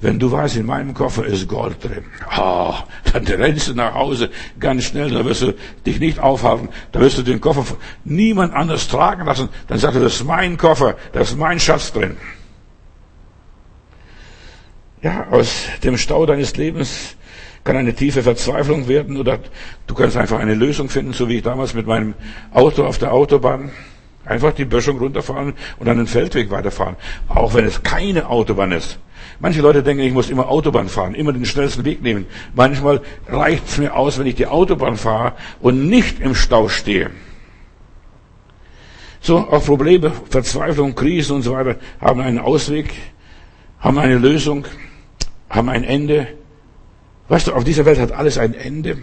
Wenn 0.00 0.18
du 0.18 0.30
weißt, 0.30 0.56
in 0.56 0.66
meinem 0.66 0.92
Koffer 0.92 1.24
ist 1.24 1.48
Gold 1.48 1.82
drin, 1.82 2.04
oh, 2.36 2.74
dann 3.12 3.24
rennst 3.26 3.68
du 3.68 3.74
nach 3.74 3.94
Hause 3.94 4.30
ganz 4.60 4.84
schnell, 4.84 5.10
da 5.10 5.24
wirst 5.24 5.42
du 5.42 5.54
dich 5.86 5.98
nicht 5.98 6.18
aufhalten, 6.18 6.68
da 6.92 7.00
wirst 7.00 7.18
du 7.18 7.22
den 7.22 7.40
Koffer 7.40 7.62
von 7.62 7.78
niemand 8.04 8.52
anders 8.52 8.88
tragen 8.88 9.24
lassen, 9.24 9.48
dann 9.66 9.78
sagst 9.78 9.96
du, 9.96 10.00
das 10.02 10.16
ist 10.16 10.24
mein 10.24 10.58
Koffer, 10.58 10.96
da 11.12 11.20
ist 11.20 11.38
mein 11.38 11.58
Schatz 11.58 11.92
drin. 11.92 12.16
Ja, 15.00 15.28
aus 15.30 15.64
dem 15.82 15.96
Stau 15.96 16.26
deines 16.26 16.56
Lebens 16.56 17.13
kann 17.64 17.76
eine 17.76 17.94
tiefe 17.94 18.22
Verzweiflung 18.22 18.88
werden 18.88 19.16
oder 19.16 19.38
du 19.86 19.94
kannst 19.94 20.16
einfach 20.16 20.38
eine 20.38 20.54
Lösung 20.54 20.88
finden, 20.90 21.14
so 21.14 21.28
wie 21.28 21.36
ich 21.36 21.42
damals 21.42 21.74
mit 21.74 21.86
meinem 21.86 22.14
Auto 22.52 22.84
auf 22.84 22.98
der 22.98 23.12
Autobahn. 23.12 23.70
Einfach 24.26 24.52
die 24.52 24.64
Böschung 24.64 24.98
runterfahren 24.98 25.52
und 25.78 25.86
dann 25.86 25.98
den 25.98 26.06
Feldweg 26.06 26.50
weiterfahren. 26.50 26.96
Auch 27.28 27.52
wenn 27.54 27.66
es 27.66 27.82
keine 27.82 28.28
Autobahn 28.28 28.72
ist. 28.72 28.98
Manche 29.40 29.60
Leute 29.60 29.82
denken, 29.82 30.02
ich 30.02 30.12
muss 30.12 30.30
immer 30.30 30.48
Autobahn 30.48 30.88
fahren, 30.88 31.14
immer 31.14 31.32
den 31.32 31.44
schnellsten 31.44 31.84
Weg 31.84 32.02
nehmen. 32.02 32.26
Manchmal 32.54 33.02
reicht 33.28 33.68
es 33.68 33.78
mir 33.78 33.94
aus, 33.94 34.18
wenn 34.18 34.26
ich 34.26 34.36
die 34.36 34.46
Autobahn 34.46 34.96
fahre 34.96 35.32
und 35.60 35.88
nicht 35.88 36.20
im 36.20 36.34
Stau 36.34 36.68
stehe. 36.68 37.10
So, 39.20 39.38
auch 39.38 39.64
Probleme, 39.64 40.12
Verzweiflung, 40.28 40.94
Krisen 40.94 41.36
und 41.36 41.42
so 41.42 41.52
weiter 41.52 41.76
haben 42.00 42.20
einen 42.20 42.38
Ausweg, 42.38 42.92
haben 43.80 43.98
eine 43.98 44.18
Lösung, 44.18 44.66
haben 45.48 45.68
ein 45.68 45.84
Ende. 45.84 46.28
Weißt 47.28 47.46
du, 47.46 47.52
auf 47.52 47.64
dieser 47.64 47.84
Welt 47.84 47.98
hat 47.98 48.12
alles 48.12 48.38
ein 48.38 48.54
Ende. 48.54 48.98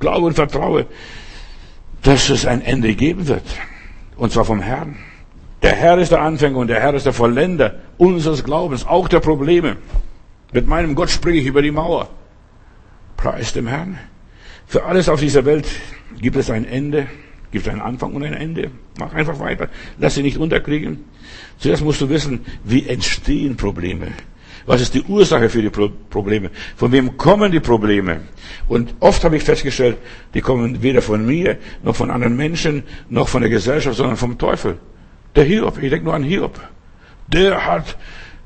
Glaube 0.00 0.26
und 0.26 0.34
vertraue, 0.34 0.86
dass 2.02 2.28
es 2.30 2.46
ein 2.46 2.62
Ende 2.62 2.94
geben 2.94 3.28
wird. 3.28 3.44
Und 4.16 4.32
zwar 4.32 4.44
vom 4.44 4.60
Herrn. 4.60 4.96
Der 5.62 5.72
Herr 5.74 5.98
ist 5.98 6.12
der 6.12 6.20
Anfänger 6.20 6.58
und 6.58 6.68
der 6.68 6.80
Herr 6.80 6.94
ist 6.94 7.06
der 7.06 7.12
Vollender 7.12 7.76
unseres 7.96 8.44
Glaubens, 8.44 8.86
auch 8.86 9.08
der 9.08 9.20
Probleme. 9.20 9.76
Mit 10.52 10.66
meinem 10.66 10.94
Gott 10.94 11.10
springe 11.10 11.38
ich 11.38 11.46
über 11.46 11.62
die 11.62 11.70
Mauer. 11.70 12.08
Preis 13.16 13.52
dem 13.52 13.66
Herrn. 13.66 13.98
Für 14.66 14.84
alles 14.84 15.08
auf 15.08 15.20
dieser 15.20 15.44
Welt 15.44 15.66
gibt 16.20 16.36
es 16.36 16.50
ein 16.50 16.66
Ende, 16.66 17.06
gibt 17.50 17.68
einen 17.68 17.80
Anfang 17.80 18.12
und 18.12 18.24
ein 18.24 18.34
Ende. 18.34 18.70
Mach 18.98 19.14
einfach 19.14 19.38
weiter. 19.38 19.68
Lass 19.98 20.14
sie 20.14 20.22
nicht 20.22 20.38
unterkriegen. 20.38 21.04
Zuerst 21.58 21.82
musst 21.82 22.00
du 22.00 22.08
wissen, 22.08 22.44
wie 22.64 22.86
entstehen 22.86 23.56
Probleme. 23.56 24.08
Was 24.66 24.80
ist 24.80 24.94
die 24.94 25.02
Ursache 25.02 25.48
für 25.48 25.60
die 25.60 25.70
Pro 25.70 25.90
Probleme? 26.08 26.50
Von 26.76 26.90
wem 26.92 27.16
kommen 27.16 27.52
die 27.52 27.60
Probleme? 27.60 28.20
Und 28.68 28.94
oft 29.00 29.22
habe 29.24 29.36
ich 29.36 29.42
festgestellt, 29.42 29.98
die 30.32 30.40
kommen 30.40 30.82
weder 30.82 31.02
von 31.02 31.24
mir, 31.24 31.58
noch 31.82 31.96
von 31.96 32.10
anderen 32.10 32.36
Menschen, 32.36 32.82
noch 33.10 33.28
von 33.28 33.42
der 33.42 33.50
Gesellschaft, 33.50 33.96
sondern 33.96 34.16
vom 34.16 34.38
Teufel. 34.38 34.78
Der 35.36 35.44
Hiob, 35.44 35.82
ich 35.82 35.90
denke 35.90 36.06
nur 36.06 36.14
an 36.14 36.22
Hiob. 36.22 36.58
Der 37.28 37.66
hat 37.66 37.96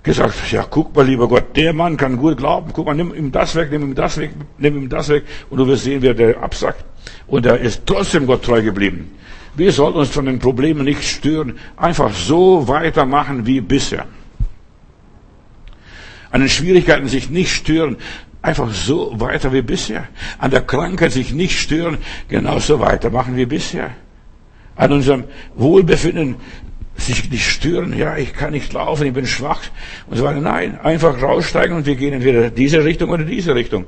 gesagt, 0.02 0.50
ja, 0.50 0.66
guck 0.68 0.96
mal, 0.96 1.06
lieber 1.06 1.28
Gott, 1.28 1.56
der 1.56 1.72
Mann 1.72 1.96
kann 1.96 2.16
gut 2.16 2.38
glauben. 2.38 2.70
Guck 2.72 2.86
mal, 2.86 2.94
nimm 2.94 3.14
ihm 3.14 3.30
das 3.30 3.54
weg, 3.54 3.70
nimm 3.70 3.82
ihm 3.82 3.94
das 3.94 4.18
weg, 4.18 4.30
nimm 4.58 4.76
ihm 4.76 4.88
das 4.88 5.08
weg. 5.08 5.24
Und 5.50 5.58
du 5.58 5.66
wirst 5.68 5.84
sehen, 5.84 6.02
wer 6.02 6.14
der 6.14 6.42
absagt. 6.42 6.84
Und 7.26 7.46
er 7.46 7.58
ist 7.58 7.82
trotzdem 7.86 8.26
Gott 8.26 8.42
treu 8.42 8.62
geblieben. 8.62 9.12
Wir 9.54 9.72
sollten 9.72 9.98
uns 9.98 10.10
von 10.10 10.26
den 10.26 10.38
Problemen 10.38 10.84
nicht 10.84 11.02
stören. 11.02 11.58
Einfach 11.76 12.12
so 12.12 12.66
weitermachen 12.66 13.46
wie 13.46 13.60
bisher. 13.60 14.06
An 16.30 16.40
den 16.40 16.50
Schwierigkeiten 16.50 17.08
sich 17.08 17.30
nicht 17.30 17.52
stören. 17.52 17.96
Einfach 18.42 18.72
so 18.72 19.18
weiter 19.18 19.52
wie 19.52 19.62
bisher. 19.62 20.08
An 20.38 20.50
der 20.50 20.62
Krankheit 20.62 21.12
sich 21.12 21.32
nicht 21.32 21.58
stören. 21.58 21.98
Genauso 22.28 22.80
weitermachen 22.80 23.36
wie 23.36 23.46
bisher. 23.46 23.90
An 24.76 24.92
unserem 24.92 25.24
Wohlbefinden 25.56 26.36
sich 26.98 27.30
nicht 27.30 27.48
stören, 27.48 27.96
ja, 27.96 28.16
ich 28.16 28.32
kann 28.32 28.52
nicht 28.52 28.72
laufen, 28.72 29.06
ich 29.06 29.12
bin 29.12 29.26
schwach 29.26 29.62
und 30.08 30.16
so 30.16 30.24
weiter. 30.24 30.40
Nein, 30.40 30.78
einfach 30.80 31.20
raussteigen 31.22 31.76
und 31.76 31.86
wir 31.86 31.96
gehen 31.96 32.12
entweder 32.12 32.50
diese 32.50 32.84
Richtung 32.84 33.10
oder 33.10 33.24
diese 33.24 33.54
Richtung. 33.54 33.86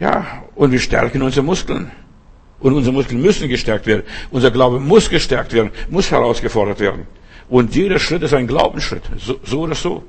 Ja, 0.00 0.42
und 0.54 0.72
wir 0.72 0.80
stärken 0.80 1.22
unsere 1.22 1.44
Muskeln. 1.44 1.90
Und 2.60 2.74
unsere 2.74 2.92
Muskeln 2.92 3.22
müssen 3.22 3.48
gestärkt 3.48 3.86
werden. 3.86 4.02
Unser 4.30 4.50
Glaube 4.50 4.80
muss 4.80 5.08
gestärkt 5.08 5.52
werden, 5.52 5.70
muss 5.90 6.10
herausgefordert 6.10 6.80
werden. 6.80 7.06
Und 7.48 7.74
jeder 7.74 7.98
Schritt 7.98 8.22
ist 8.22 8.34
ein 8.34 8.48
Glaubensschritt, 8.48 9.02
so, 9.16 9.38
so 9.44 9.60
oder 9.60 9.74
so. 9.74 10.02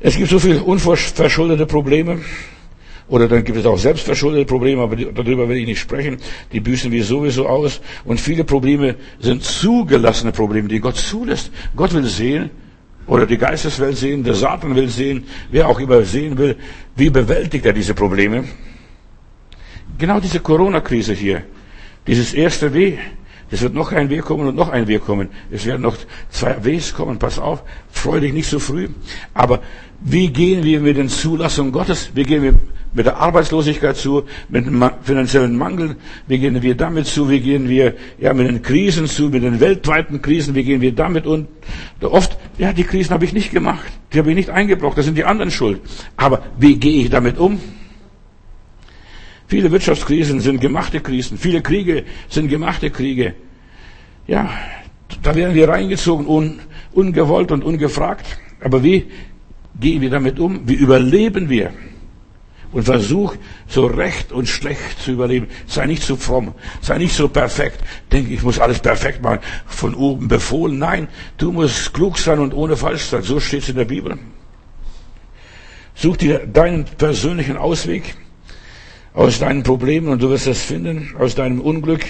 Es 0.00 0.16
gibt 0.16 0.30
so 0.30 0.38
viele 0.38 0.62
unverschuldete 0.62 1.66
Probleme. 1.66 2.20
Oder 3.08 3.26
dann 3.26 3.42
gibt 3.42 3.56
es 3.56 3.64
auch 3.64 3.78
selbstverschuldete 3.78 4.44
Probleme, 4.44 4.82
aber 4.82 4.94
darüber 4.96 5.48
will 5.48 5.56
ich 5.56 5.66
nicht 5.66 5.80
sprechen. 5.80 6.18
Die 6.52 6.60
büßen 6.60 6.92
wir 6.92 7.02
sowieso 7.02 7.48
aus. 7.48 7.80
Und 8.04 8.20
viele 8.20 8.44
Probleme 8.44 8.96
sind 9.18 9.42
zugelassene 9.42 10.30
Probleme, 10.30 10.68
die 10.68 10.78
Gott 10.78 10.96
zulässt. 10.96 11.50
Gott 11.74 11.94
will 11.94 12.04
sehen, 12.04 12.50
oder 13.06 13.24
die 13.24 13.38
Geisteswelt 13.38 13.96
sehen, 13.96 14.22
der 14.22 14.34
Satan 14.34 14.76
will 14.76 14.88
sehen, 14.88 15.24
wer 15.50 15.66
auch 15.66 15.80
immer 15.80 16.02
sehen 16.02 16.36
will, 16.36 16.56
wie 16.94 17.08
bewältigt 17.08 17.64
er 17.64 17.72
diese 17.72 17.94
Probleme. 17.94 18.44
Genau 19.96 20.20
diese 20.20 20.40
Corona-Krise 20.40 21.14
hier, 21.14 21.42
dieses 22.06 22.34
erste 22.34 22.72
W, 22.74 22.98
es 23.50 23.62
wird 23.62 23.74
noch 23.74 23.92
ein 23.92 24.10
W 24.10 24.18
kommen 24.18 24.46
und 24.46 24.56
noch 24.56 24.68
ein 24.68 24.86
W 24.88 24.98
kommen. 24.98 25.28
Es 25.50 25.64
werden 25.64 25.82
noch 25.82 25.96
zwei 26.30 26.56
Ws 26.64 26.94
kommen. 26.94 27.18
Pass 27.18 27.38
auf, 27.38 27.62
freu 27.90 28.20
dich 28.20 28.32
nicht 28.32 28.48
so 28.48 28.58
früh. 28.58 28.88
Aber 29.32 29.60
wie 30.00 30.28
gehen 30.28 30.64
wir 30.64 30.80
mit 30.80 30.96
den 30.96 31.08
Zulassungen 31.08 31.72
Gottes? 31.72 32.10
Wie 32.14 32.24
gehen 32.24 32.42
wir 32.42 32.54
mit 32.92 33.06
der 33.06 33.16
Arbeitslosigkeit 33.16 33.96
zu, 33.96 34.24
mit 34.48 34.66
dem 34.66 34.90
finanziellen 35.02 35.56
Mangel? 35.56 35.96
Wie 36.26 36.38
gehen 36.38 36.62
wir 36.62 36.74
damit 36.74 37.06
zu? 37.06 37.30
Wie 37.30 37.40
gehen 37.40 37.68
wir 37.68 37.94
ja 38.18 38.34
mit 38.34 38.48
den 38.48 38.62
Krisen 38.62 39.06
zu, 39.06 39.30
mit 39.30 39.42
den 39.42 39.60
weltweiten 39.60 40.20
Krisen? 40.20 40.54
Wie 40.54 40.64
gehen 40.64 40.80
wir 40.80 40.92
damit 40.92 41.26
und 41.26 41.48
oft 42.02 42.38
ja 42.58 42.72
die 42.72 42.84
Krisen 42.84 43.12
habe 43.12 43.24
ich 43.24 43.32
nicht 43.32 43.50
gemacht, 43.50 43.86
die 44.12 44.18
habe 44.18 44.30
ich 44.30 44.36
nicht 44.36 44.50
eingebrockt. 44.50 44.98
Das 44.98 45.06
sind 45.06 45.16
die 45.16 45.24
anderen 45.24 45.50
schuld. 45.50 45.80
Aber 46.16 46.42
wie 46.58 46.76
gehe 46.76 47.02
ich 47.02 47.10
damit 47.10 47.38
um? 47.38 47.60
Viele 49.48 49.72
Wirtschaftskrisen 49.72 50.40
sind 50.40 50.60
gemachte 50.60 51.00
Krisen. 51.00 51.38
Viele 51.38 51.62
Kriege 51.62 52.04
sind 52.28 52.48
gemachte 52.48 52.90
Kriege. 52.90 53.34
Ja, 54.26 54.50
da 55.22 55.34
werden 55.34 55.54
wir 55.54 55.70
reingezogen, 55.70 56.26
un, 56.26 56.60
ungewollt 56.92 57.50
und 57.50 57.64
ungefragt. 57.64 58.26
Aber 58.60 58.84
wie 58.84 59.06
gehen 59.80 60.02
wir 60.02 60.10
damit 60.10 60.38
um? 60.38 60.68
Wie 60.68 60.74
überleben 60.74 61.48
wir? 61.48 61.72
Und 62.72 62.82
versuch, 62.82 63.36
so 63.66 63.86
recht 63.86 64.32
und 64.32 64.46
schlecht 64.46 65.00
zu 65.02 65.12
überleben. 65.12 65.46
Sei 65.66 65.86
nicht 65.86 66.02
zu 66.02 66.16
fromm. 66.16 66.52
Sei 66.82 66.98
nicht 66.98 67.14
so 67.14 67.26
perfekt. 67.28 67.80
Denke, 68.12 68.34
ich 68.34 68.42
muss 68.42 68.58
alles 68.58 68.80
perfekt 68.80 69.22
machen. 69.22 69.38
Von 69.64 69.94
oben 69.94 70.28
befohlen. 70.28 70.78
Nein, 70.78 71.08
du 71.38 71.52
musst 71.52 71.94
klug 71.94 72.18
sein 72.18 72.38
und 72.38 72.52
ohne 72.52 72.76
falsch 72.76 73.04
sein. 73.04 73.22
So 73.22 73.40
steht 73.40 73.62
es 73.62 73.70
in 73.70 73.76
der 73.76 73.86
Bibel. 73.86 74.18
Such 75.94 76.18
dir 76.18 76.46
deinen 76.46 76.84
persönlichen 76.84 77.56
Ausweg 77.56 78.14
aus 79.18 79.40
deinen 79.40 79.64
Problemen 79.64 80.06
und 80.06 80.22
du 80.22 80.30
wirst 80.30 80.46
es 80.46 80.62
finden, 80.62 81.12
aus 81.18 81.34
deinem 81.34 81.60
Unglück. 81.60 82.04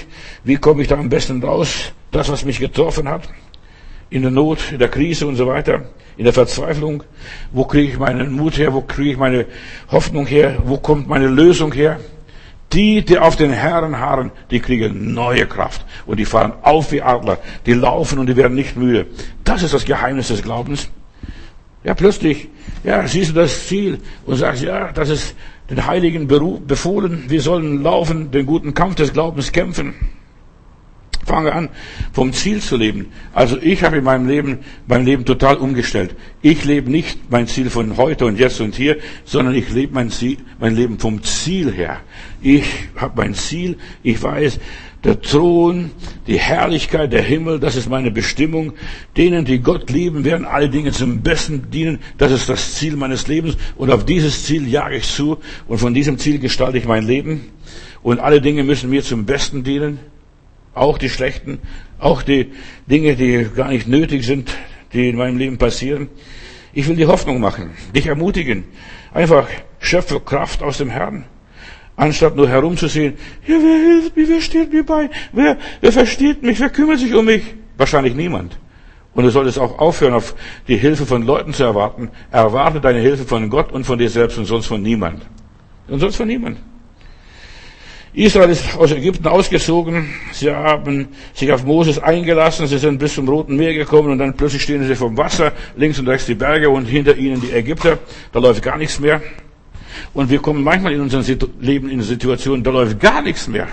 Wie 0.45 0.57
komme 0.57 0.83
ich 0.83 0.89
da 0.89 0.99
am 0.99 1.09
besten 1.09 1.43
raus? 1.43 1.91
Das, 2.11 2.29
was 2.31 2.45
mich 2.45 2.61
getroffen 2.61 3.09
hat, 3.09 3.31
in 4.11 4.21
der 4.21 4.31
Not, 4.31 4.73
in 4.73 4.79
der 4.79 4.89
Krise 4.89 5.27
und 5.27 5.37
so 5.37 5.47
weiter, 5.47 5.87
in 6.19 6.25
der 6.25 6.35
Verzweiflung. 6.35 7.03
Wo 7.51 7.65
kriege 7.65 7.93
ich 7.93 7.99
meinen 7.99 8.33
Mut 8.33 8.59
her? 8.59 8.75
Wo 8.75 8.83
kriege 8.83 9.13
ich 9.13 9.17
meine 9.17 9.47
Hoffnung 9.91 10.27
her? 10.27 10.59
Wo 10.67 10.77
kommt 10.77 11.09
meine 11.09 11.29
Lösung 11.29 11.73
her? 11.73 11.99
Die, 12.75 13.03
die 13.03 13.19
auf 13.19 13.37
den 13.37 13.53
Herren 13.53 13.99
harren, 13.99 14.31
die 14.51 14.61
kriegen 14.61 15.15
neue 15.15 15.47
Kraft 15.47 15.87
und 16.05 16.21
die 16.21 16.27
fahren 16.27 16.53
auf 16.61 16.93
wie 16.93 17.01
Adler, 17.01 17.39
die 17.65 17.73
laufen 17.73 18.19
und 18.19 18.27
die 18.27 18.37
werden 18.37 18.55
nicht 18.55 18.77
müde. 18.77 19.07
Das 19.45 19.63
ist 19.63 19.73
das 19.73 19.87
Geheimnis 19.87 20.29
des 20.29 20.43
Glaubens. 20.43 20.91
Ja, 21.85 21.95
plötzlich, 21.95 22.49
ja, 22.85 23.07
siehst 23.09 23.31
du 23.31 23.35
das 23.35 23.67
Ziel 23.67 23.99
und 24.27 24.37
sagst, 24.37 24.63
ja, 24.63 24.93
das 24.93 25.09
ist 25.09 25.35
den 25.71 25.87
Heiligen 25.87 26.29
befohlen, 26.67 27.25
wir 27.29 27.43
sollen 27.43 27.83
laufen, 27.83 28.31
den 28.31 28.47
guten 28.47 28.75
Kampf 28.75 28.95
des 28.95 29.13
Glaubens 29.13 29.53
kämpfen. 29.53 29.95
Fange 31.27 31.53
an, 31.53 31.69
vom 32.15 32.33
Ziel 32.33 32.63
zu 32.63 32.79
leben. 32.79 33.13
Also 33.35 33.59
ich 33.61 33.85
habe 33.85 33.99
in 33.99 34.05
meinem 34.05 34.27
Leben, 34.27 34.61
mein 34.87 35.05
Leben 35.05 35.27
total 35.27 35.57
umgestellt. 35.57 36.17
Ich 36.41 36.65
lebe 36.65 36.91
nicht 36.91 37.31
mein 37.31 37.47
Ziel 37.47 37.69
von 37.69 37.99
heute 37.99 38.25
und 38.25 38.39
jetzt 38.39 38.63
und 38.63 38.75
hier, 38.75 38.97
sondern 39.27 39.55
ich 39.55 39.69
lebe 39.71 39.93
mein, 39.93 40.11
Ziel, 40.11 40.39
mein 40.59 40.75
Leben 40.75 40.99
vom 40.99 41.23
Ziel 41.23 41.71
her. 41.71 42.01
Ich 42.41 42.65
habe 42.97 43.13
mein 43.21 43.35
Ziel, 43.35 43.77
ich 44.03 44.23
weiß, 44.23 44.59
der 45.05 45.21
Thron, 45.21 45.91
die 46.27 46.39
Herrlichkeit, 46.39 47.13
der 47.13 47.23
Himmel, 47.23 47.61
das 47.61 47.77
ist 47.77 47.89
meine 47.89 48.11
Bestimmung. 48.11 48.73
Denen, 49.17 49.45
die 49.45 49.61
Gott 49.61 49.91
lieben, 49.91 50.25
werden 50.25 50.45
alle 50.45 50.69
Dinge 50.69 50.91
zum 50.91 51.23
Besten 51.23 51.71
dienen. 51.71 52.01
Das 52.19 52.33
ist 52.33 52.49
das 52.49 52.75
Ziel 52.75 52.97
meines 52.97 53.29
Lebens. 53.29 53.57
Und 53.77 53.93
auf 53.93 54.05
dieses 54.05 54.45
Ziel 54.45 54.67
jage 54.69 54.97
ich 54.97 55.05
zu. 55.05 55.39
Und 55.69 55.79
von 55.79 55.95
diesem 55.95 56.19
Ziel 56.19 56.39
gestalte 56.41 56.79
ich 56.79 56.85
mein 56.85 57.07
Leben. 57.07 57.51
Und 58.03 58.19
alle 58.19 58.41
Dinge 58.41 58.65
müssen 58.65 58.91
mir 58.91 59.03
zum 59.03 59.25
Besten 59.25 59.63
dienen. 59.63 60.01
Auch 60.75 60.99
die 60.99 61.09
schlechten, 61.09 61.59
auch 61.99 62.23
die 62.23 62.53
Dinge, 62.87 63.17
die 63.17 63.49
gar 63.55 63.69
nicht 63.69 63.89
nötig 63.89 64.25
sind, 64.25 64.51
die 64.93 65.09
in 65.09 65.17
meinem 65.17 65.37
Leben 65.37 65.59
passieren. 65.59 66.09
Ich 66.73 66.87
will 66.87 66.97
die 66.97 67.07
Hoffnung 67.07 67.41
machen, 67.41 67.71
dich 67.95 68.07
ermutigen. 68.07 68.65
Einfach 69.13 69.49
schöpfe 69.81 70.21
Kraft 70.21 70.63
aus 70.63 70.79
dem 70.79 70.91
Herrn. 70.91 71.25
Anstatt 71.99 72.37
nur 72.37 72.49
herumzusehen, 72.49 73.15
ja, 73.45 73.57
wer 73.61 73.77
hilft 73.77 74.17
mir, 74.17 74.29
wer 74.29 74.41
steht 74.41 74.73
mir 74.73 74.87
bei, 74.87 75.11
wer, 75.33 75.57
wer 75.81 75.93
versteht 75.93 76.45
mich, 76.45 76.61
wer 76.61 76.71
kümmert 76.71 77.01
sich 77.01 77.13
um 77.13 77.25
mich? 77.25 77.43
Wahrscheinlich 77.77 78.15
niemand. 78.15 78.57
Und 79.15 79.25
du 79.25 79.31
solltest 79.31 79.59
auch 79.59 79.81
aufhören, 79.81 80.15
auf 80.15 80.37
die 80.69 80.77
Hilfe 80.77 81.07
von 81.07 81.25
Leuten 81.25 81.53
zu 81.53 81.65
erwarten. 81.65 82.11
Erwarte 82.31 82.81
deine 82.81 83.01
Hilfe 83.01 83.25
von 83.25 83.51
Gott 83.51 83.73
und 83.73 83.83
von 83.83 83.99
dir 83.99 84.09
selbst 84.09 84.39
und 84.39 84.45
sonst 84.45 84.67
von 84.67 84.81
niemand. 84.81 85.27
Und 85.89 85.99
sonst 85.99 86.15
von 86.15 86.29
niemand. 86.29 86.59
Israel 88.13 88.51
ist 88.51 88.77
aus 88.77 88.93
Ägypten 88.93 89.27
ausgezogen. 89.27 90.09
Sie 90.31 90.53
haben 90.53 91.09
sich 91.35 91.51
auf 91.51 91.65
Moses 91.65 91.99
eingelassen. 91.99 92.69
Sie 92.69 92.79
sind 92.79 93.01
bis 93.01 93.15
zum 93.15 93.29
Roten 93.29 93.57
Meer 93.57 93.75
gekommen 93.75 94.13
und 94.13 94.19
dann 94.19 94.35
plötzlich 94.35 94.63
stehen 94.63 94.87
sie 94.87 94.95
vom 94.95 95.17
Wasser. 95.17 95.51
Links 95.77 95.99
und 95.99 96.07
rechts 96.07 96.27
die 96.27 96.37
Berge 96.37 96.71
und 96.71 96.85
hinter 96.85 97.17
ihnen 97.17 97.41
die 97.41 97.51
Ägypter. 97.51 97.99
Da 98.31 98.39
läuft 98.39 98.63
gar 98.63 98.79
nichts 98.79 99.01
mehr. 99.01 99.21
Und 100.15 100.31
wir 100.31 100.39
kommen 100.41 100.63
manchmal 100.63 100.93
in 100.93 101.01
unserem 101.01 101.25
Leben 101.61 101.91
in 101.91 102.03
Situationen, 102.03 102.63
da 102.63 102.71
läuft 102.71 103.01
gar 103.01 103.23
nichts 103.23 103.49
mehr. 103.49 103.69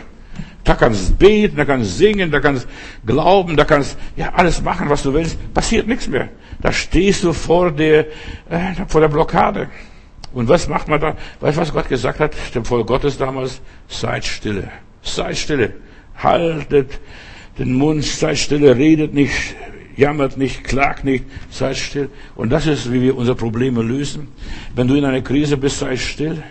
Da 0.63 0.73
kannst 0.73 1.09
du 1.09 1.13
beten, 1.13 1.57
da 1.57 1.65
kannst 1.65 1.91
du 1.91 1.95
singen, 1.95 2.31
da 2.31 2.39
kannst 2.39 2.65
du 3.03 3.13
glauben, 3.13 3.55
da 3.55 3.65
kannst 3.65 3.97
ja 4.15 4.33
alles 4.33 4.61
machen, 4.61 4.89
was 4.89 5.03
du 5.03 5.13
willst. 5.13 5.37
Passiert 5.53 5.87
nichts 5.87 6.07
mehr. 6.07 6.29
Da 6.59 6.71
stehst 6.71 7.23
du 7.23 7.33
vor 7.33 7.71
der, 7.71 8.07
äh, 8.49 8.73
vor 8.87 9.01
der 9.01 9.09
Blockade. 9.09 9.69
Und 10.33 10.49
was 10.49 10.67
macht 10.67 10.87
man 10.87 10.99
da? 10.99 11.15
Weißt 11.39 11.57
du, 11.57 11.61
was 11.61 11.71
Gott 11.71 11.87
gesagt 11.87 12.19
hat, 12.19 12.33
dem 12.55 12.65
Volk 12.65 12.87
Gottes 12.87 13.17
damals? 13.17 13.61
Seid 13.87 14.25
stille. 14.25 14.69
Seid 15.03 15.37
stille. 15.37 15.73
Haltet 16.17 16.99
den 17.57 17.73
Mund, 17.73 18.03
seid 18.03 18.37
stille, 18.37 18.75
redet 18.75 19.13
nicht, 19.13 19.55
jammert 19.95 20.37
nicht, 20.37 20.63
klagt 20.63 21.03
nicht, 21.03 21.25
seid 21.49 21.77
still. 21.77 22.09
Und 22.35 22.49
das 22.49 22.67
ist, 22.67 22.91
wie 22.91 23.01
wir 23.01 23.17
unsere 23.17 23.35
Probleme 23.35 23.81
lösen. 23.81 24.27
Wenn 24.75 24.87
du 24.87 24.95
in 24.95 25.05
einer 25.05 25.21
Krise 25.21 25.57
bist, 25.57 25.79
sei 25.79 25.97
still. 25.97 26.43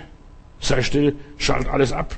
Sei 0.60 0.82
still, 0.82 1.16
schalt 1.36 1.68
alles 1.68 1.92
ab. 1.92 2.16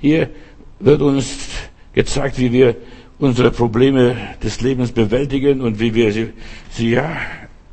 Hier 0.00 0.30
wird 0.78 1.02
uns 1.02 1.48
gezeigt, 1.92 2.38
wie 2.38 2.52
wir 2.52 2.76
unsere 3.18 3.50
Probleme 3.50 4.16
des 4.42 4.60
Lebens 4.60 4.92
bewältigen 4.92 5.60
und 5.60 5.78
wie 5.78 5.94
wir 5.94 6.12
sie, 6.12 6.32
sie 6.70 6.90
ja 6.90 7.16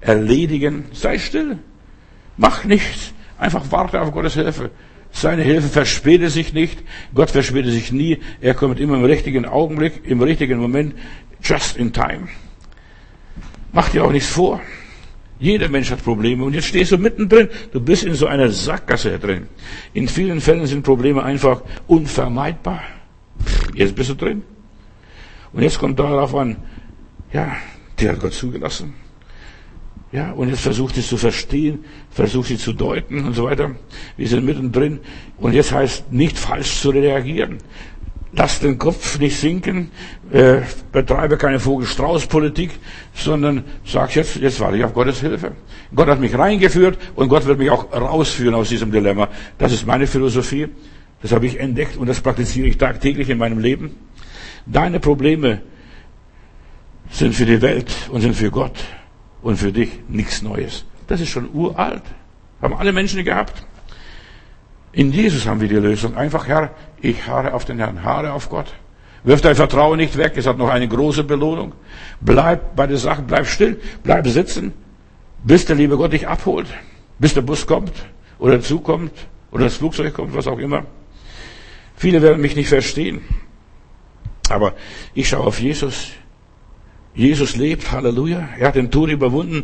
erledigen. 0.01 0.85
Sei 0.91 1.17
still. 1.17 1.59
Mach 2.35 2.65
nichts. 2.65 3.13
Einfach 3.37 3.63
warte 3.71 4.01
auf 4.01 4.11
Gottes 4.11 4.33
Hilfe. 4.33 4.71
Seine 5.19 5.41
Hilfe 5.41 5.67
verspätet 5.67 6.29
sich 6.29 6.53
nicht. 6.53 6.83
Gott 7.15 7.31
verspätet 7.31 7.71
sich 7.71 7.91
nie. 7.91 8.19
Er 8.39 8.53
kommt 8.53 8.79
immer 8.79 8.97
im 8.97 9.03
richtigen 9.03 9.45
Augenblick, 9.45 10.01
im 10.03 10.21
richtigen 10.21 10.59
Moment, 10.59 10.93
just 11.41 11.75
in 11.75 11.91
time. 11.91 12.27
Mach 13.73 13.89
dir 13.89 14.05
auch 14.05 14.11
nichts 14.11 14.29
vor. 14.29 14.61
Jeder 15.39 15.69
Mensch 15.69 15.89
hat 15.89 16.03
Probleme 16.03 16.43
und 16.43 16.53
jetzt 16.53 16.67
stehst 16.67 16.91
du 16.91 16.99
mittendrin. 16.99 17.49
Du 17.71 17.81
bist 17.81 18.03
in 18.03 18.13
so 18.13 18.27
einer 18.27 18.51
Sackgasse 18.51 19.17
drin. 19.17 19.47
In 19.95 20.07
vielen 20.07 20.39
Fällen 20.39 20.67
sind 20.67 20.83
Probleme 20.83 21.23
einfach 21.23 21.63
unvermeidbar. 21.87 22.83
Jetzt 23.73 23.95
bist 23.95 24.11
du 24.11 24.13
drin. 24.13 24.43
Und 25.51 25.63
jetzt 25.63 25.79
kommt 25.79 25.97
darauf 25.97 26.35
an, 26.35 26.57
ja, 27.33 27.55
die 27.97 28.07
hat 28.07 28.19
Gott 28.19 28.33
zugelassen. 28.33 28.93
Ja, 30.11 30.31
und 30.31 30.47
jetzt 30.49 30.61
versucht 30.61 30.97
es 30.97 31.09
zu 31.09 31.17
verstehen, 31.17 31.83
versucht 32.11 32.47
sie 32.47 32.57
zu 32.57 32.71
deuten 32.71 33.25
und 33.25 33.33
so 33.33 33.43
weiter. 33.43 33.71
Wir 34.15 34.27
sind 34.27 34.45
mittendrin. 34.45 34.99
Und 35.37 35.53
jetzt 35.53 35.73
heißt 35.73 36.13
nicht 36.13 36.37
falsch 36.37 36.79
zu 36.79 36.91
reagieren. 36.91 37.57
Lass 38.31 38.59
den 38.59 38.77
Kopf 38.77 39.19
nicht 39.19 39.37
sinken, 39.37 39.89
äh, 40.31 40.61
betreibe 40.91 41.37
keine 41.37 41.59
Vogel-Strauß-Politik, 41.59 42.71
sondern 43.13 43.63
sag 43.85 44.15
jetzt, 44.15 44.35
jetzt 44.35 44.59
warte 44.59 44.77
ich 44.77 44.83
auf 44.83 44.93
Gottes 44.93 45.21
Hilfe. 45.21 45.53
Gott 45.95 46.07
hat 46.07 46.19
mich 46.19 46.37
reingeführt 46.37 46.97
und 47.15 47.29
Gott 47.29 47.45
wird 47.45 47.57
mich 47.57 47.69
auch 47.69 47.91
rausführen 47.91 48.53
aus 48.53 48.69
diesem 48.69 48.91
Dilemma. 48.91 49.29
Das 49.57 49.71
ist 49.71 49.87
meine 49.87 50.07
Philosophie. 50.07 50.67
Das 51.21 51.31
habe 51.31 51.47
ich 51.47 51.59
entdeckt 51.59 51.97
und 51.97 52.07
das 52.07 52.21
praktiziere 52.21 52.67
ich 52.67 52.77
tagtäglich 52.77 53.29
in 53.29 53.39
meinem 53.39 53.59
Leben. 53.59 53.95
Deine 54.65 54.99
Probleme 54.99 55.61
sind 57.09 57.33
für 57.33 57.45
die 57.45 57.61
Welt 57.61 57.91
und 58.11 58.21
sind 58.21 58.35
für 58.35 58.51
Gott 58.51 58.75
und 59.41 59.57
für 59.57 59.71
dich 59.71 59.89
nichts 60.07 60.41
Neues. 60.41 60.85
Das 61.07 61.21
ist 61.21 61.29
schon 61.29 61.49
uralt. 61.53 62.03
Haben 62.61 62.73
alle 62.73 62.91
Menschen 62.91 63.23
gehabt. 63.23 63.65
In 64.91 65.11
Jesus 65.11 65.45
haben 65.45 65.61
wir 65.61 65.67
die 65.67 65.75
Lösung. 65.75 66.15
Einfach, 66.15 66.47
Herr, 66.47 66.71
ich 67.01 67.27
haare 67.27 67.53
auf 67.53 67.65
den 67.65 67.77
Herrn, 67.77 68.03
haare 68.03 68.33
auf 68.33 68.49
Gott. 68.49 68.73
Wirf 69.23 69.41
dein 69.41 69.55
Vertrauen 69.55 69.97
nicht 69.97 70.17
weg, 70.17 70.33
es 70.37 70.47
hat 70.47 70.57
noch 70.57 70.69
eine 70.69 70.87
große 70.87 71.23
Belohnung. 71.23 71.73
Bleib 72.21 72.75
bei 72.75 72.87
der 72.87 72.97
Sache, 72.97 73.21
bleib 73.21 73.45
still, 73.45 73.79
bleib 74.03 74.27
sitzen, 74.27 74.73
bis 75.43 75.65
der 75.65 75.75
liebe 75.75 75.97
Gott 75.97 76.13
dich 76.13 76.27
abholt, 76.27 76.67
bis 77.19 77.33
der 77.33 77.41
Bus 77.41 77.67
kommt 77.67 77.91
oder 78.39 78.53
der 78.53 78.61
Zug 78.61 78.83
kommt 78.83 79.11
oder 79.51 79.65
das 79.65 79.75
Flugzeug 79.75 80.13
kommt, 80.13 80.33
was 80.35 80.47
auch 80.47 80.59
immer. 80.59 80.85
Viele 81.95 82.21
werden 82.21 82.41
mich 82.41 82.55
nicht 82.55 82.69
verstehen, 82.69 83.21
aber 84.49 84.73
ich 85.13 85.27
schaue 85.27 85.45
auf 85.45 85.59
Jesus. 85.59 86.11
Jesus 87.17 87.55
lebt, 87.55 87.91
Halleluja. 87.91 88.47
Er 88.59 88.67
hat 88.67 88.75
den 88.75 88.91
Tod 88.91 89.09
überwunden. 89.09 89.63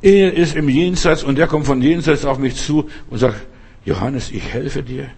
Er 0.00 0.32
ist 0.32 0.56
im 0.56 0.70
Jenseits 0.70 1.22
und 1.22 1.38
er 1.38 1.46
kommt 1.46 1.66
von 1.66 1.82
Jenseits 1.82 2.24
auf 2.24 2.38
mich 2.38 2.56
zu 2.56 2.88
und 3.10 3.18
sagt, 3.18 3.46
Johannes, 3.84 4.30
ich 4.30 4.52
helfe 4.52 4.82
dir. 4.82 5.10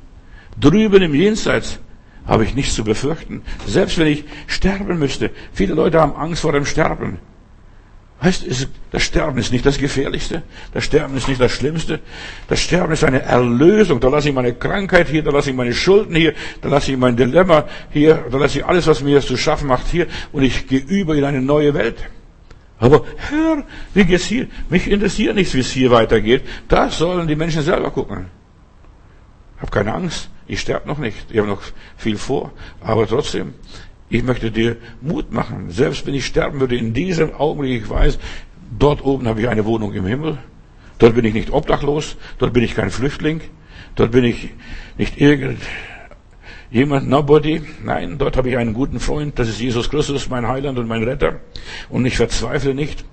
Drüben 0.60 1.00
im 1.00 1.14
Jenseits 1.14 1.78
habe 2.26 2.42
ich 2.44 2.56
nichts 2.56 2.74
zu 2.74 2.82
befürchten. 2.82 3.42
Selbst 3.66 3.98
wenn 3.98 4.08
ich 4.08 4.24
sterben 4.48 4.98
müsste. 4.98 5.30
Viele 5.52 5.74
Leute 5.74 6.00
haben 6.00 6.16
Angst 6.16 6.42
vor 6.42 6.52
dem 6.52 6.66
Sterben. 6.66 7.18
Heißt, 8.22 8.46
das 8.92 9.02
Sterben 9.02 9.38
ist 9.38 9.52
nicht 9.52 9.66
das 9.66 9.76
Gefährlichste. 9.76 10.42
Das 10.72 10.84
Sterben 10.84 11.16
ist 11.16 11.28
nicht 11.28 11.40
das 11.40 11.52
Schlimmste. 11.52 12.00
Das 12.48 12.60
Sterben 12.60 12.92
ist 12.92 13.04
eine 13.04 13.20
Erlösung. 13.22 14.00
Da 14.00 14.08
lasse 14.08 14.30
ich 14.30 14.34
meine 14.34 14.54
Krankheit 14.54 15.08
hier, 15.08 15.22
da 15.22 15.30
lasse 15.30 15.50
ich 15.50 15.56
meine 15.56 15.74
Schulden 15.74 16.16
hier, 16.16 16.32
da 16.62 16.70
lasse 16.70 16.92
ich 16.92 16.98
mein 16.98 17.16
Dilemma 17.16 17.66
hier, 17.90 18.24
da 18.30 18.38
lasse 18.38 18.58
ich 18.58 18.64
alles, 18.64 18.86
was 18.86 19.02
mir 19.02 19.20
zu 19.20 19.36
schaffen 19.36 19.68
macht 19.68 19.86
hier 19.88 20.06
und 20.32 20.42
ich 20.42 20.66
gehe 20.66 20.80
über 20.80 21.14
in 21.14 21.24
eine 21.24 21.42
neue 21.42 21.74
Welt. 21.74 21.96
Aber 22.78 23.04
Herr, 23.16 23.64
wie 23.92 24.04
geht's 24.04 24.24
hier? 24.24 24.48
Mich 24.70 24.90
interessiert 24.90 25.34
nichts, 25.34 25.54
wie 25.54 25.60
es 25.60 25.70
hier 25.70 25.90
weitergeht. 25.90 26.42
Das 26.68 26.98
sollen 26.98 27.26
die 27.26 27.36
Menschen 27.36 27.62
selber 27.62 27.90
gucken. 27.90 28.26
Hab 29.58 29.70
keine 29.70 29.94
Angst. 29.94 30.30
Ich 30.46 30.60
sterbe 30.60 30.86
noch 30.88 30.98
nicht. 30.98 31.30
Ich 31.30 31.38
habe 31.38 31.48
noch 31.48 31.62
viel 31.96 32.16
vor. 32.16 32.52
Aber 32.80 33.06
trotzdem, 33.06 33.54
ich 34.08 34.22
möchte 34.22 34.50
dir 34.50 34.76
Mut 35.00 35.32
machen. 35.32 35.70
Selbst 35.70 36.06
wenn 36.06 36.14
ich 36.14 36.26
sterben 36.26 36.60
würde, 36.60 36.76
in 36.76 36.94
diesem 36.94 37.34
Augenblick, 37.34 37.82
ich 37.82 37.90
weiß, 37.90 38.18
dort 38.78 39.04
oben 39.04 39.26
habe 39.26 39.40
ich 39.40 39.48
eine 39.48 39.64
Wohnung 39.64 39.92
im 39.94 40.06
Himmel. 40.06 40.38
Dort 40.98 41.14
bin 41.14 41.24
ich 41.24 41.34
nicht 41.34 41.50
obdachlos. 41.50 42.16
Dort 42.38 42.52
bin 42.52 42.62
ich 42.62 42.74
kein 42.74 42.90
Flüchtling. 42.90 43.40
Dort 43.96 44.12
bin 44.12 44.24
ich 44.24 44.50
nicht 44.96 45.20
irgend 45.20 45.60
jemand, 46.70 47.08
nobody. 47.08 47.62
Nein, 47.84 48.18
dort 48.18 48.36
habe 48.36 48.48
ich 48.48 48.56
einen 48.56 48.74
guten 48.74 49.00
Freund. 49.00 49.38
Das 49.38 49.48
ist 49.48 49.60
Jesus 49.60 49.90
Christus, 49.90 50.28
mein 50.28 50.46
Heiland 50.46 50.78
und 50.78 50.86
mein 50.86 51.02
Retter. 51.02 51.40
Und 51.88 52.06
ich 52.06 52.16
verzweifle 52.16 52.74
nicht. 52.74 53.04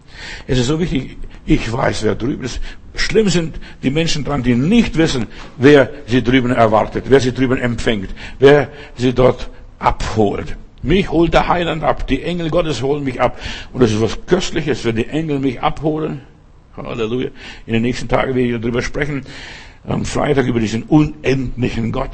Es 0.48 0.60
ist 0.60 0.68
so 0.68 0.80
wichtig, 0.80 1.18
ich 1.46 1.72
weiß, 1.72 2.04
wer 2.04 2.16
drüben 2.16 2.44
ist. 2.44 2.62
Schlimm 2.96 3.30
sind 3.30 3.60
die 3.82 3.90
Menschen 3.90 4.24
dran, 4.24 4.44
die 4.44 4.56
nicht 4.56 4.98
wissen, 4.98 5.28
wer 5.58 5.90
sie 6.06 6.24
drüben 6.24 6.52
erwartet, 6.52 7.06
wer 7.08 7.20
sie 7.20 7.34
drüben 7.34 7.58
empfängt, 7.58 8.10
wer 8.40 8.70
sie 8.96 9.14
dort 9.14 9.50
abholt. 9.80 10.56
Mich 10.84 11.10
holt 11.10 11.34
der 11.34 11.48
Heiland 11.48 11.84
ab, 11.84 12.06
die 12.08 12.22
Engel 12.22 12.50
Gottes 12.50 12.82
holen 12.82 13.04
mich 13.04 13.20
ab. 13.20 13.40
Und 13.72 13.82
das 13.82 13.92
ist 13.92 14.02
was 14.02 14.26
Köstliches, 14.26 14.86
wenn 14.86 14.96
die 14.96 15.08
Engel 15.08 15.40
mich 15.40 15.62
abholen. 15.62 16.22
Halleluja. 16.78 17.30
In 17.66 17.74
den 17.74 17.82
nächsten 17.82 18.08
Tagen 18.08 18.36
werde 18.36 18.56
ich 18.56 18.62
darüber 18.62 18.82
sprechen. 18.82 19.26
Am 19.88 20.06
Freitag 20.06 20.46
über 20.46 20.60
diesen 20.60 20.84
unendlichen 20.84 21.92
Gott, 21.92 22.12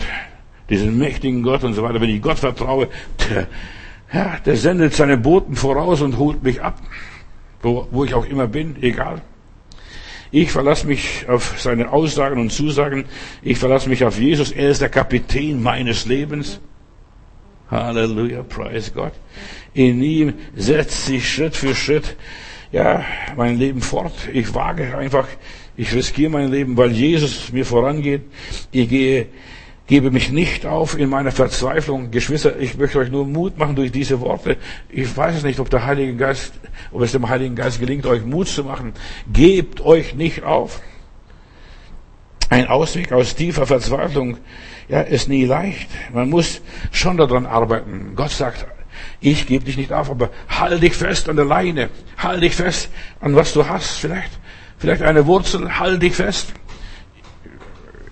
diesen 0.69 0.97
mächtigen 0.97 1.43
Gott 1.43 1.63
und 1.63 1.73
so 1.73 1.83
weiter. 1.83 2.01
Wenn 2.01 2.09
ich 2.09 2.21
Gott 2.21 2.39
vertraue, 2.39 2.87
der, 3.29 3.47
ja, 4.13 4.37
der 4.45 4.55
sendet 4.55 4.93
seine 4.93 5.17
Boten 5.17 5.55
voraus 5.55 6.01
und 6.01 6.17
holt 6.17 6.41
mich 6.43 6.61
ab 6.61 6.79
wo, 7.61 7.87
wo 7.91 8.05
ich 8.05 8.13
auch 8.13 8.25
immer 8.25 8.47
bin, 8.47 8.75
egal. 8.81 9.21
Ich 10.31 10.51
verlasse 10.51 10.85
mich 10.85 11.27
auf 11.27 11.59
seine 11.59 11.91
Aussagen 11.91 12.39
und 12.39 12.51
Zusagen. 12.51 13.05
Ich 13.41 13.57
verlasse 13.57 13.89
mich 13.89 14.05
auf 14.05 14.19
Jesus. 14.19 14.51
Er 14.51 14.69
ist 14.69 14.81
der 14.81 14.89
Kapitän 14.89 15.61
meines 15.61 16.05
Lebens. 16.05 16.59
Halleluja, 17.69 18.43
praise 18.43 18.91
Gott. 18.91 19.13
In 19.73 20.01
ihm 20.01 20.33
setzt 20.55 21.05
sich 21.05 21.31
Schritt 21.31 21.55
für 21.55 21.75
Schritt, 21.75 22.15
ja, 22.71 23.03
mein 23.35 23.57
Leben 23.57 23.81
fort. 23.81 24.13
Ich 24.33 24.53
wage 24.53 24.97
einfach, 24.97 25.27
ich 25.77 25.93
riskiere 25.93 26.31
mein 26.31 26.51
Leben, 26.51 26.77
weil 26.77 26.91
Jesus 26.91 27.51
mir 27.51 27.65
vorangeht. 27.65 28.23
Ich 28.71 28.89
gehe 28.89 29.27
Gebe 29.89 30.11
mich 30.11 30.31
nicht 30.31 30.67
auf 30.67 30.99
in 30.99 31.09
meiner 31.09 31.31
Verzweiflung. 31.31 32.11
Geschwister, 32.11 32.59
ich 32.59 32.77
möchte 32.77 32.99
euch 32.99 33.09
nur 33.09 33.25
Mut 33.25 33.57
machen 33.57 33.75
durch 33.75 33.91
diese 33.91 34.21
Worte. 34.21 34.57
Ich 34.87 35.17
weiß 35.17 35.37
es 35.37 35.43
nicht, 35.43 35.59
ob 35.59 35.71
der 35.71 35.83
Heilige 35.83 36.15
Geist, 36.15 36.53
ob 36.91 37.01
es 37.01 37.11
dem 37.11 37.27
Heiligen 37.27 37.55
Geist 37.55 37.79
gelingt, 37.79 38.05
euch 38.05 38.23
Mut 38.23 38.47
zu 38.47 38.63
machen. 38.63 38.93
Gebt 39.33 39.81
euch 39.81 40.13
nicht 40.13 40.43
auf. 40.43 40.79
Ein 42.49 42.67
Ausweg 42.67 43.11
aus 43.11 43.33
tiefer 43.33 43.65
Verzweiflung, 43.65 44.37
ja, 44.89 45.01
ist 45.01 45.29
nie 45.29 45.45
leicht. 45.45 45.89
Man 46.13 46.29
muss 46.29 46.61
schon 46.91 47.15
daran 47.17 47.45
arbeiten. 47.45 48.13
Gott 48.15 48.31
sagt, 48.31 48.65
ich 49.21 49.45
gebe 49.47 49.63
dich 49.63 49.77
nicht 49.77 49.93
auf, 49.93 50.09
aber 50.09 50.29
halt 50.49 50.81
dich 50.81 50.95
fest 50.95 51.29
an 51.29 51.35
der 51.35 51.45
Leine. 51.45 51.89
Halt 52.17 52.41
dich 52.41 52.55
fest 52.55 52.89
an 53.21 53.35
was 53.35 53.53
du 53.53 53.67
hast. 53.67 53.99
Vielleicht, 53.99 54.31
vielleicht 54.77 55.03
eine 55.03 55.25
Wurzel. 55.25 55.79
Halt 55.79 56.01
dich 56.01 56.15
fest. 56.15 56.53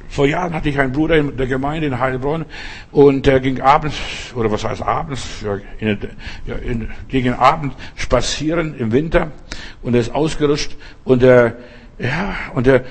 Vor 0.07 0.25
Jahren 0.25 0.53
hatte 0.53 0.69
ich 0.69 0.79
einen 0.79 0.93
Bruder 0.93 1.17
in 1.17 1.35
der 1.37 1.47
Gemeinde 1.47 1.87
in 1.87 1.99
Heilbronn 1.99 2.45
und 2.91 3.25
der 3.25 3.39
ging 3.39 3.61
abends, 3.61 3.97
oder 4.33 4.51
was 4.51 4.63
heißt 4.63 4.81
abends, 4.81 5.43
ja, 5.43 5.59
in, 5.79 5.99
ja, 6.47 6.55
in, 6.55 6.89
gegen 7.07 7.33
Abend 7.33 7.75
spazieren 7.95 8.75
im 8.79 8.91
Winter 8.91 9.31
und 9.83 9.93
er 9.93 10.01
ist 10.01 10.15
ausgerutscht 10.15 10.75
und 11.03 11.21
der, 11.21 11.57
ja, 11.99 12.33
und 12.55 12.65
der 12.65 12.83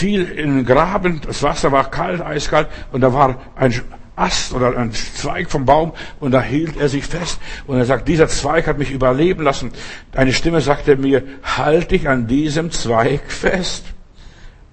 fiel 0.00 0.24
in 0.24 0.56
den 0.56 0.64
Graben, 0.64 1.20
das 1.26 1.42
Wasser 1.42 1.72
war 1.72 1.90
kalt, 1.90 2.22
eiskalt 2.22 2.68
und 2.90 3.02
da 3.02 3.12
war 3.12 3.38
ein 3.54 3.78
Ast 4.16 4.54
oder 4.54 4.74
ein 4.76 4.92
Zweig 4.92 5.50
vom 5.50 5.66
Baum 5.66 5.92
und 6.20 6.32
da 6.32 6.40
hielt 6.40 6.78
er 6.78 6.88
sich 6.88 7.04
fest 7.04 7.38
und 7.66 7.76
er 7.76 7.84
sagt, 7.84 8.08
dieser 8.08 8.26
Zweig 8.26 8.66
hat 8.66 8.78
mich 8.78 8.90
überleben 8.90 9.42
lassen. 9.42 9.72
Eine 10.14 10.32
Stimme 10.32 10.62
sagte 10.62 10.96
mir, 10.96 11.22
halt 11.42 11.90
dich 11.90 12.08
an 12.08 12.26
diesem 12.26 12.70
Zweig 12.70 13.30
fest. 13.30 13.84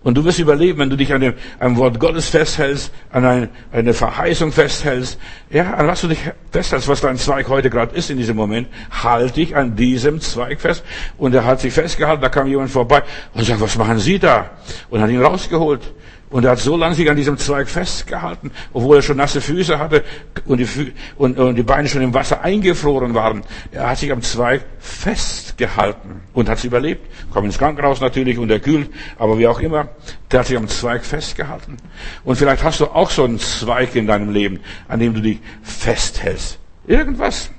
Und 0.07 0.15
du 0.15 0.23
wirst 0.23 0.39
überleben, 0.39 0.79
wenn 0.79 0.89
du 0.89 0.95
dich 0.95 1.11
an 1.11 1.19
dem, 1.19 1.33
am 1.59 1.75
Wort 1.75 1.99
Gottes 1.99 2.29
festhältst, 2.29 2.93
an 3.11 3.25
eine, 3.25 3.49
eine 3.73 3.93
Verheißung 3.93 4.53
festhältst. 4.53 5.19
Ja, 5.49 5.73
an 5.73 5.85
was 5.85 5.99
du 5.99 6.07
dich 6.07 6.19
festhältst, 6.49 6.87
was 6.87 7.01
dein 7.01 7.17
Zweig 7.17 7.49
heute 7.49 7.69
gerade 7.69 7.93
ist 7.93 8.09
in 8.09 8.15
diesem 8.15 8.37
Moment. 8.37 8.69
Halt 9.03 9.35
dich 9.35 9.53
an 9.53 9.75
diesem 9.75 10.21
Zweig 10.21 10.61
fest. 10.61 10.85
Und 11.17 11.35
er 11.35 11.43
hat 11.43 11.59
sich 11.59 11.73
festgehalten, 11.73 12.21
da 12.21 12.29
kam 12.29 12.47
jemand 12.47 12.71
vorbei 12.71 13.03
und 13.33 13.43
sagt, 13.43 13.59
was 13.59 13.77
machen 13.77 13.99
Sie 13.99 14.17
da? 14.17 14.51
Und 14.89 15.01
hat 15.01 15.09
ihn 15.09 15.21
rausgeholt. 15.21 15.81
Und 16.29 16.43
er 16.43 16.51
hat 16.51 16.59
so 16.59 16.75
lange 16.75 16.93
sich 16.93 17.09
an 17.09 17.15
diesem 17.15 17.37
Zweig 17.37 17.69
festgehalten, 17.69 18.51
obwohl 18.73 18.97
er 18.97 19.01
schon 19.01 19.15
nasse 19.15 19.39
Füße 19.39 19.79
hatte 19.79 20.03
und 20.45 20.57
die, 20.57 20.65
Fü 20.65 20.91
und, 21.17 21.39
und 21.39 21.55
die 21.55 21.63
Beine 21.63 21.87
schon 21.87 22.01
im 22.01 22.13
Wasser 22.13 22.41
eingefroren 22.41 23.13
waren. 23.13 23.43
Er 23.71 23.89
hat 23.91 23.97
sich 23.97 24.11
am 24.11 24.21
Zweig 24.21 24.65
festgehalten 24.79 26.21
und 26.33 26.49
hat 26.49 26.57
es 26.57 26.65
überlebt. 26.65 27.09
Kommt 27.31 27.45
ins 27.45 27.57
Krankenhaus 27.57 28.01
natürlich 28.01 28.37
und 28.37 28.51
er 28.51 28.59
kühlt, 28.59 28.89
aber 29.17 29.37
wie 29.37 29.47
auch 29.47 29.61
immer, 29.61 29.87
der 30.29 30.41
hat 30.41 30.47
sich 30.47 30.57
am 30.57 30.67
Zweig 30.67 31.05
festgehalten. 31.05 31.77
Und 32.25 32.35
vielleicht 32.35 32.63
hast 32.63 32.81
du 32.81 32.87
auch 32.87 33.09
so 33.09 33.23
einen 33.23 33.39
Zweig 33.39 33.95
in 33.95 34.05
deinem 34.05 34.29
Leben, 34.29 34.59
an 34.89 34.99
dem 34.99 35.13
du 35.13 35.21
dich 35.21 35.39
festhältst. 35.63 36.59
Irgendwas. 36.87 37.51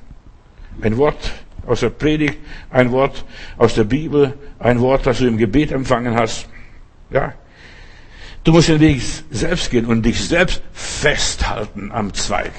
Ein 0.83 0.99
Wort 0.99 1.33
aus 1.67 1.81
der 1.81 1.91
Predigt, 1.91 2.39
ein 2.71 2.93
Wort 2.93 3.25
aus 3.57 3.75
der 3.75 3.85
Bibel, 3.85 4.35
ein 4.59 4.79
Wort, 4.81 5.07
das 5.07 5.19
du 5.19 5.27
im 5.27 5.39
Gebet 5.39 5.73
empfangen 5.73 6.15
hast. 6.15 6.49
Ja. 7.11 7.33
Du 8.49 8.55
musst 8.55 8.71
den 8.71 8.81
Weg 8.81 9.03
selbst 9.31 9.71
gehen 9.71 9.85
und 9.85 10.07
dich 10.07 10.27
selbst 10.27 10.63
festhalten 10.73 11.93
am 11.93 12.15
Zweig, 12.15 12.53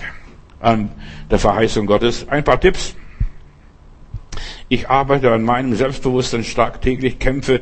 an 0.59 0.91
der 1.31 1.39
Verheißung 1.39 1.87
Gottes. 1.87 2.27
Ein 2.29 2.43
paar 2.43 2.59
Tipps. 2.59 2.93
Ich 4.67 4.87
arbeite 4.87 5.31
an 5.31 5.41
meinem 5.41 5.73
Selbstbewusstsein 5.73 6.43
stark 6.43 6.83
täglich, 6.83 7.17
kämpfe 7.17 7.61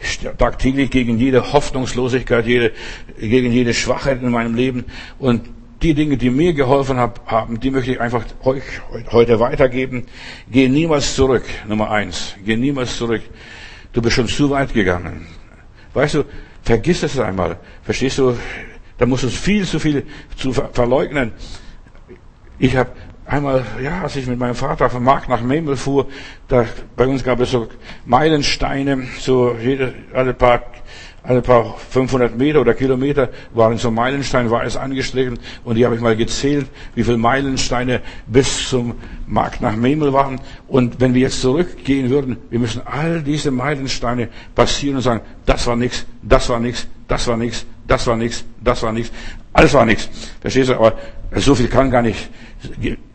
stark 0.00 0.60
täglich 0.60 0.92
gegen 0.92 1.18
jede 1.18 1.52
Hoffnungslosigkeit, 1.52 2.46
jede, 2.46 2.70
gegen 3.18 3.50
jede 3.50 3.74
Schwachheit 3.74 4.22
in 4.22 4.30
meinem 4.30 4.54
Leben. 4.54 4.84
Und 5.18 5.50
die 5.82 5.94
Dinge, 5.94 6.16
die 6.16 6.30
mir 6.30 6.54
geholfen 6.54 6.96
haben, 6.96 7.58
die 7.58 7.72
möchte 7.72 7.90
ich 7.90 8.00
einfach 8.00 8.24
euch 8.44 8.62
heute 9.10 9.40
weitergeben. 9.40 10.06
Geh 10.48 10.68
niemals 10.68 11.16
zurück. 11.16 11.42
Nummer 11.66 11.90
eins. 11.90 12.36
Geh 12.46 12.54
niemals 12.54 12.96
zurück. 12.96 13.22
Du 13.92 14.00
bist 14.00 14.14
schon 14.14 14.28
zu 14.28 14.50
weit 14.50 14.72
gegangen. 14.72 15.26
Weißt 15.92 16.14
du, 16.14 16.24
vergiss 16.64 17.02
es 17.02 17.18
einmal. 17.18 17.58
Verstehst 17.82 18.18
du? 18.18 18.36
Da 18.98 19.06
musst 19.06 19.24
du 19.24 19.28
viel 19.28 19.64
zu 19.66 19.78
viel 19.78 20.06
zu 20.36 20.52
verleugnen. 20.52 21.32
Ich 22.58 22.76
habe 22.76 22.90
einmal, 23.26 23.64
ja, 23.82 24.02
als 24.02 24.16
ich 24.16 24.26
mit 24.26 24.38
meinem 24.38 24.54
Vater 24.54 24.90
vom 24.90 25.04
Markt 25.04 25.28
nach 25.28 25.42
Memel 25.42 25.76
fuhr, 25.76 26.06
da, 26.48 26.66
bei 26.96 27.06
uns 27.06 27.24
gab 27.24 27.40
es 27.40 27.50
so 27.50 27.68
Meilensteine, 28.04 29.04
so 29.18 29.54
jede, 29.60 29.94
alle 30.12 30.34
paar, 30.34 30.62
alle 31.22 31.40
paar 31.40 31.76
500 31.78 32.36
Meter 32.36 32.60
oder 32.60 32.74
Kilometer 32.74 33.30
waren 33.54 33.78
so 33.78 33.90
Meilensteine, 33.90 34.50
war 34.50 34.64
es 34.64 34.76
angestrichen 34.76 35.38
und 35.64 35.76
die 35.76 35.84
habe 35.84 35.94
ich 35.94 36.00
mal 36.00 36.16
gezählt, 36.16 36.66
wie 36.94 37.02
viele 37.02 37.16
Meilensteine 37.16 38.02
bis 38.26 38.68
zum 38.68 38.94
Markt 39.26 39.62
nach 39.62 39.74
Memel 39.74 40.12
waren. 40.12 40.40
Und 40.68 41.00
wenn 41.00 41.14
wir 41.14 41.22
jetzt 41.22 41.40
zurückgehen 41.40 42.10
würden, 42.10 42.36
wir 42.50 42.58
müssen 42.58 42.82
all 42.84 43.22
diese 43.22 43.50
Meilensteine 43.50 44.28
passieren 44.54 44.96
und 44.96 45.02
sagen, 45.02 45.22
das 45.46 45.66
war 45.66 45.76
nix, 45.76 46.04
das 46.22 46.48
war 46.50 46.60
nix, 46.60 46.86
das 47.08 47.26
war 47.26 47.36
nix, 47.36 47.66
das 47.86 48.06
war 48.06 48.16
nix, 48.16 48.44
das 48.62 48.82
war 48.82 48.92
nix, 48.92 49.10
alles 49.52 49.74
war 49.74 49.84
nix. 49.84 50.08
Verstehst 50.40 50.70
du? 50.70 50.74
Aber 50.74 50.94
so 51.36 51.54
viel 51.54 51.68
kann 51.68 51.90
gar 51.90 52.02
nicht 52.02 52.30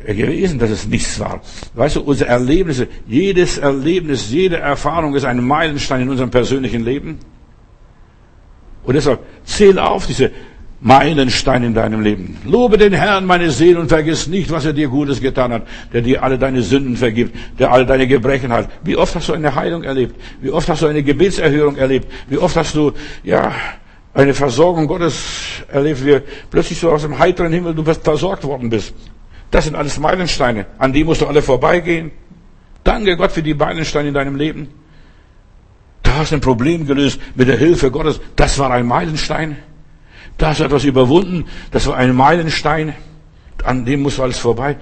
gewesen, 0.06 0.60
dass 0.60 0.69
es 0.69 0.88
nichts 0.88 1.19
war. 1.19 1.41
Weißt 1.73 1.95
du, 1.95 2.02
unsere 2.02 2.30
Erlebnisse, 2.30 2.88
jedes 3.08 3.58
Erlebnis, 3.58 4.30
jede 4.30 4.58
Erfahrung 4.58 5.15
ist 5.15 5.25
ein 5.25 5.43
Meilenstein 5.43 6.02
in 6.02 6.10
unserem 6.10 6.30
persönlichen 6.30 6.84
Leben. 6.84 7.19
Und 8.84 8.93
deshalb 8.93 9.19
zähl 9.43 9.78
auf 9.80 10.06
diese 10.08 10.32
Meilensteine 10.82 11.68
in 11.68 11.74
deinem 11.74 12.02
Leben. 12.02 12.38
Lobe 12.46 12.78
den 12.78 12.94
Herrn, 12.94 13.26
meine 13.26 13.52
Seele, 13.52 13.80
und 13.80 13.89
vergiss 13.89 14.28
nicht, 14.28 14.50
was 14.50 14.65
er 14.65 14.72
dir 14.72 14.88
Gutes 14.88 15.20
getan 15.20 15.52
hat, 15.52 15.68
der 15.92 16.02
dir 16.02 16.24
alle 16.24 16.38
deine 16.38 16.62
Sünden 16.62 16.96
vergibt, 16.96 17.36
der 17.60 17.72
alle 17.72 17.86
deine 17.86 18.08
Gebrechen 18.08 18.54
hat. 18.54 18.70
Wie 18.84 18.96
oft 18.96 19.13
hast 19.13 19.28
du 19.28 19.34
eine 19.34 19.56
Heilung 19.56 19.84
erlebt? 19.84 20.15
Wie 20.42 20.52
oft 20.52 20.70
hast 20.70 20.82
du 20.82 20.88
eine 20.88 21.04
Gebetserhörung 21.04 21.76
erlebt? 21.76 22.08
Wie 22.30 22.38
oft 22.38 22.56
hast 22.56 22.76
du, 22.76 22.94
ja, 23.24 23.52
eine 24.13 24.34
Versorgung 24.34 24.88
Gottes 24.88 25.63
erlebt, 25.68 26.06
wie 26.06 26.22
plötzlich 26.50 26.80
so 26.80 26.92
aus 26.92 27.02
dem 27.02 27.20
heiteren 27.20 27.52
Himmel 27.52 27.76
du 27.76 27.84
versorgt 27.84 28.44
worden 28.44 28.70
bist. 28.70 28.94
Das 29.52 29.65
sind 29.65 29.76
alles 29.76 30.00
Meilensteine. 30.00 30.65
An 30.78 30.94
die 30.94 31.04
musst 31.04 31.22
du 31.22 31.28
alle 31.28 31.42
vorbeigehen. 31.42 32.12
Danke 32.84 33.18
Gott 33.18 33.32
für 33.32 33.44
die 33.44 33.54
Meilensteine 33.54 34.10
in 34.10 34.13
deinem 34.13 34.36
Leben. 34.36 34.70
Da 36.04 36.18
hast 36.18 36.32
du 36.32 36.36
ein 36.36 36.42
Problem 36.42 36.88
gelöst 36.88 37.20
mit 37.36 37.48
der 37.48 37.58
Hilfe 37.58 37.92
Gottes. 37.92 38.20
Das 38.36 38.58
war 38.58 38.72
ein 38.72 38.88
Meilenstein. 38.88 39.58
Da 40.39 40.47
hast 40.47 40.62
du 40.62 40.63
etwas 40.63 40.86
überwunden. 40.86 41.45
Das 41.69 41.86
war 41.86 41.97
ein 41.97 42.15
Meilenstein. 42.15 42.95
An 43.63 43.86
dem 43.86 44.02
musst 44.02 44.17
du 44.17 44.23
alles 44.23 44.39
vorbei. 44.39 44.78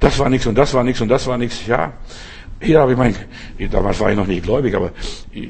Das 0.00 0.18
war 0.18 0.28
nichts 0.30 0.46
und 0.46 0.56
das 0.56 0.72
war 0.74 0.82
nichts 0.82 1.00
und 1.02 1.08
das 1.08 1.26
war 1.26 1.38
nichts. 1.38 1.66
Ja. 1.66 1.92
Hier 2.60 2.80
habe 2.80 2.92
ich 2.92 2.98
mein, 2.98 3.14
damals 3.70 4.00
war 4.00 4.10
ich 4.10 4.16
noch 4.16 4.26
nicht 4.26 4.44
gläubig, 4.44 4.74
aber 4.74 4.92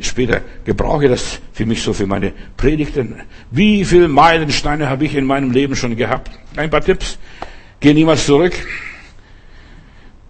später 0.00 0.40
gebrauche 0.64 1.04
ich 1.04 1.10
das 1.10 1.40
für 1.52 1.64
mich 1.64 1.82
so 1.82 1.92
für 1.92 2.06
meine 2.06 2.32
Predigten. 2.56 3.16
Wie 3.50 3.84
viele 3.84 4.08
Meilensteine 4.08 4.88
habe 4.88 5.04
ich 5.04 5.14
in 5.14 5.26
meinem 5.26 5.52
Leben 5.52 5.76
schon 5.76 5.94
gehabt? 5.94 6.30
Ein 6.56 6.70
paar 6.70 6.80
Tipps. 6.80 7.18
Geh 7.78 7.94
niemals 7.94 8.26
zurück. 8.26 8.54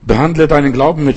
Behandle 0.03 0.47
deinen 0.47 0.73
Glauben 0.73 1.05
mit 1.05 1.16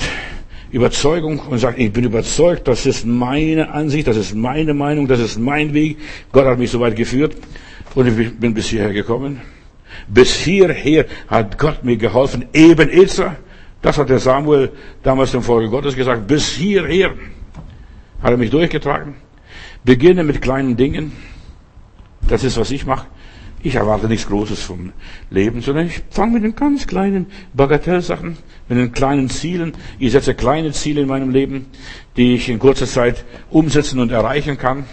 Überzeugung 0.72 1.40
und 1.40 1.60
sag, 1.60 1.80
ich 1.80 1.92
bin 1.92 2.06
überzeugt, 2.06 2.68
das 2.68 2.86
ist 2.86 3.06
meine 3.06 3.72
Ansicht, 3.72 4.08
das 4.08 4.18
ist 4.18 4.36
meine 4.36 4.74
Meinung, 4.74 5.08
das 5.08 5.20
ist 5.20 5.38
mein 5.38 5.74
Weg. 5.74 5.98
Gott 6.32 6.46
hat 6.46 6.60
mich 6.60 6.72
so 6.72 6.80
weit 6.80 6.96
geführt 6.96 7.36
und 7.96 8.08
ich 8.08 8.38
bin 8.38 8.54
bis 8.54 8.68
hierher 8.68 8.94
gekommen. 8.94 9.42
Bis 10.08 10.36
hierher 10.36 11.06
hat 11.28 11.58
Gott 11.58 11.84
mir 11.84 11.98
geholfen, 11.98 12.46
eben 12.54 12.90
Ezer. 12.90 13.38
Das 13.82 13.98
hat 13.98 14.10
der 14.10 14.20
Samuel 14.20 14.72
damals 15.04 15.32
dem 15.32 15.42
Volk 15.42 15.72
Gottes 15.72 15.96
gesagt. 15.96 16.28
Bis 16.28 16.50
hierher 16.50 17.14
hat 18.22 18.32
er 18.32 18.38
mich 18.38 18.50
durchgetragen. 18.50 19.16
Beginne 19.84 20.24
mit 20.24 20.42
kleinen 20.42 20.76
Dingen. 20.76 21.14
Das 22.28 22.44
ist, 22.44 22.58
was 22.58 22.72
ich 22.72 22.86
mache. 22.86 23.08
Ich 23.62 23.76
erwarte 23.76 24.08
nichts 24.08 24.28
Großes 24.28 24.62
vom 24.62 24.92
Leben, 25.32 25.62
sondern 25.62 25.88
ich 25.88 26.04
fange 26.12 26.34
mit 26.34 26.44
den 26.44 26.56
ganz 26.56 26.86
kleinen 26.86 27.28
Bagatellsachen, 27.54 28.38
mit 28.68 28.78
den 28.78 28.92
kleinen 28.92 29.30
Zielen. 29.30 29.74
Ich 29.98 30.12
setze 30.12 30.36
kleine 30.36 30.72
Ziele 30.72 31.02
in 31.02 31.08
meinem 31.08 31.32
Leben, 31.32 31.68
die 32.18 32.36
ich 32.36 32.50
in 32.50 32.60
kurzer 32.60 32.86
Zeit 32.86 33.26
umsetzen 33.50 34.00
und 34.00 34.12
erreichen 34.12 34.58
kann. 34.58 34.86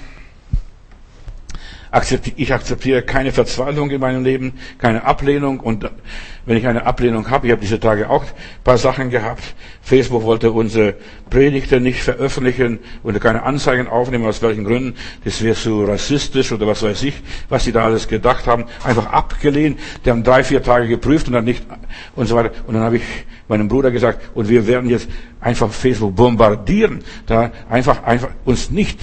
Ich 2.36 2.54
akzeptiere 2.54 3.02
keine 3.02 3.32
Verzweiflung 3.32 3.90
in 3.90 4.00
meinem 4.00 4.24
Leben, 4.24 4.54
keine 4.78 5.04
Ablehnung. 5.04 5.60
Und 5.60 5.90
wenn 6.46 6.56
ich 6.56 6.66
eine 6.66 6.86
Ablehnung 6.86 7.28
habe, 7.28 7.46
ich 7.46 7.52
habe 7.52 7.60
diese 7.60 7.78
Tage 7.78 8.08
auch 8.08 8.22
ein 8.22 8.30
paar 8.64 8.78
Sachen 8.78 9.10
gehabt. 9.10 9.42
Facebook 9.82 10.22
wollte 10.22 10.52
unsere 10.52 10.94
Predigte 11.28 11.80
nicht 11.80 12.02
veröffentlichen 12.02 12.78
und 13.02 13.20
keine 13.20 13.42
Anzeigen 13.42 13.88
aufnehmen, 13.88 14.24
aus 14.24 14.40
welchen 14.40 14.64
Gründen. 14.64 14.94
Das 15.24 15.42
wäre 15.42 15.54
so 15.54 15.84
rassistisch 15.84 16.50
oder 16.52 16.66
was 16.66 16.82
weiß 16.82 17.02
ich, 17.02 17.14
was 17.50 17.64
sie 17.64 17.72
da 17.72 17.84
alles 17.84 18.08
gedacht 18.08 18.46
haben. 18.46 18.64
Einfach 18.84 19.06
abgelehnt. 19.12 19.78
Die 20.06 20.10
haben 20.10 20.24
drei, 20.24 20.44
vier 20.44 20.62
Tage 20.62 20.88
geprüft 20.88 21.26
und 21.26 21.34
dann 21.34 21.44
nicht 21.44 21.62
und 22.16 22.26
so 22.26 22.34
weiter. 22.36 22.52
Und 22.66 22.72
dann 22.74 22.84
habe 22.84 22.96
ich 22.96 23.02
meinem 23.48 23.68
Bruder 23.68 23.90
gesagt, 23.90 24.30
und 24.34 24.48
wir 24.48 24.66
werden 24.66 24.88
jetzt 24.88 25.08
einfach 25.40 25.70
Facebook 25.70 26.16
bombardieren, 26.16 27.04
da 27.26 27.50
einfach, 27.68 28.02
einfach 28.04 28.30
uns 28.46 28.70
nicht 28.70 28.98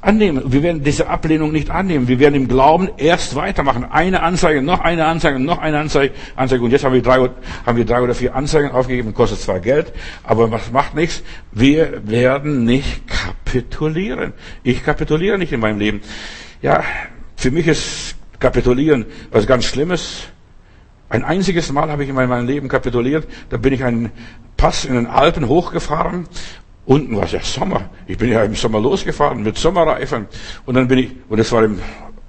annehmen. 0.00 0.42
Wir 0.46 0.62
werden 0.62 0.82
diese 0.82 1.08
Ablehnung 1.08 1.52
nicht 1.52 1.70
annehmen. 1.70 2.08
Wir 2.08 2.18
werden 2.18 2.34
im 2.34 2.48
Glauben 2.48 2.88
erst 2.96 3.34
weitermachen. 3.34 3.84
Eine 3.84 4.22
Anzeige, 4.22 4.62
noch 4.62 4.80
eine 4.80 5.06
Anzeige, 5.06 5.38
noch 5.38 5.58
eine 5.58 5.78
Anzeige, 5.78 6.14
Anzeige. 6.36 6.62
Und 6.62 6.70
jetzt 6.70 6.84
haben 6.84 6.94
wir 6.94 7.02
drei, 7.02 7.28
haben 7.66 7.76
wir 7.76 7.84
drei 7.84 8.00
oder 8.02 8.14
vier 8.14 8.34
Anzeigen 8.34 8.70
aufgegeben. 8.70 9.14
Kostet 9.14 9.40
zwar 9.40 9.60
Geld, 9.60 9.92
aber 10.22 10.50
was 10.50 10.70
macht 10.70 10.94
nichts. 10.94 11.22
Wir 11.52 12.06
werden 12.06 12.64
nicht 12.64 13.02
kapitulieren. 13.08 14.32
Ich 14.62 14.84
kapituliere 14.84 15.38
nicht 15.38 15.52
in 15.52 15.60
meinem 15.60 15.78
Leben. 15.78 16.00
Ja, 16.62 16.82
für 17.36 17.50
mich 17.50 17.66
ist 17.66 18.18
Kapitulieren 18.38 19.06
was 19.32 19.48
ganz 19.48 19.64
Schlimmes. 19.64 20.28
Ein 21.08 21.24
einziges 21.24 21.72
Mal 21.72 21.90
habe 21.90 22.04
ich 22.04 22.08
in 22.08 22.14
meinem 22.14 22.46
Leben 22.46 22.68
kapituliert. 22.68 23.26
Da 23.50 23.56
bin 23.56 23.72
ich 23.72 23.82
einen 23.82 24.12
Pass 24.56 24.84
in 24.84 24.94
den 24.94 25.06
Alpen 25.06 25.48
hochgefahren 25.48 26.28
Unten 26.88 27.16
war 27.16 27.24
es 27.24 27.32
ja 27.32 27.42
Sommer. 27.42 27.90
Ich 28.06 28.16
bin 28.16 28.30
ja 28.30 28.42
im 28.42 28.54
Sommer 28.54 28.80
losgefahren 28.80 29.42
mit 29.42 29.58
Sommerreifen. 29.58 30.26
Und 30.64 30.74
dann 30.74 30.88
bin 30.88 30.98
ich, 31.00 31.10
und 31.28 31.36
das 31.36 31.52
war 31.52 31.62
im 31.62 31.78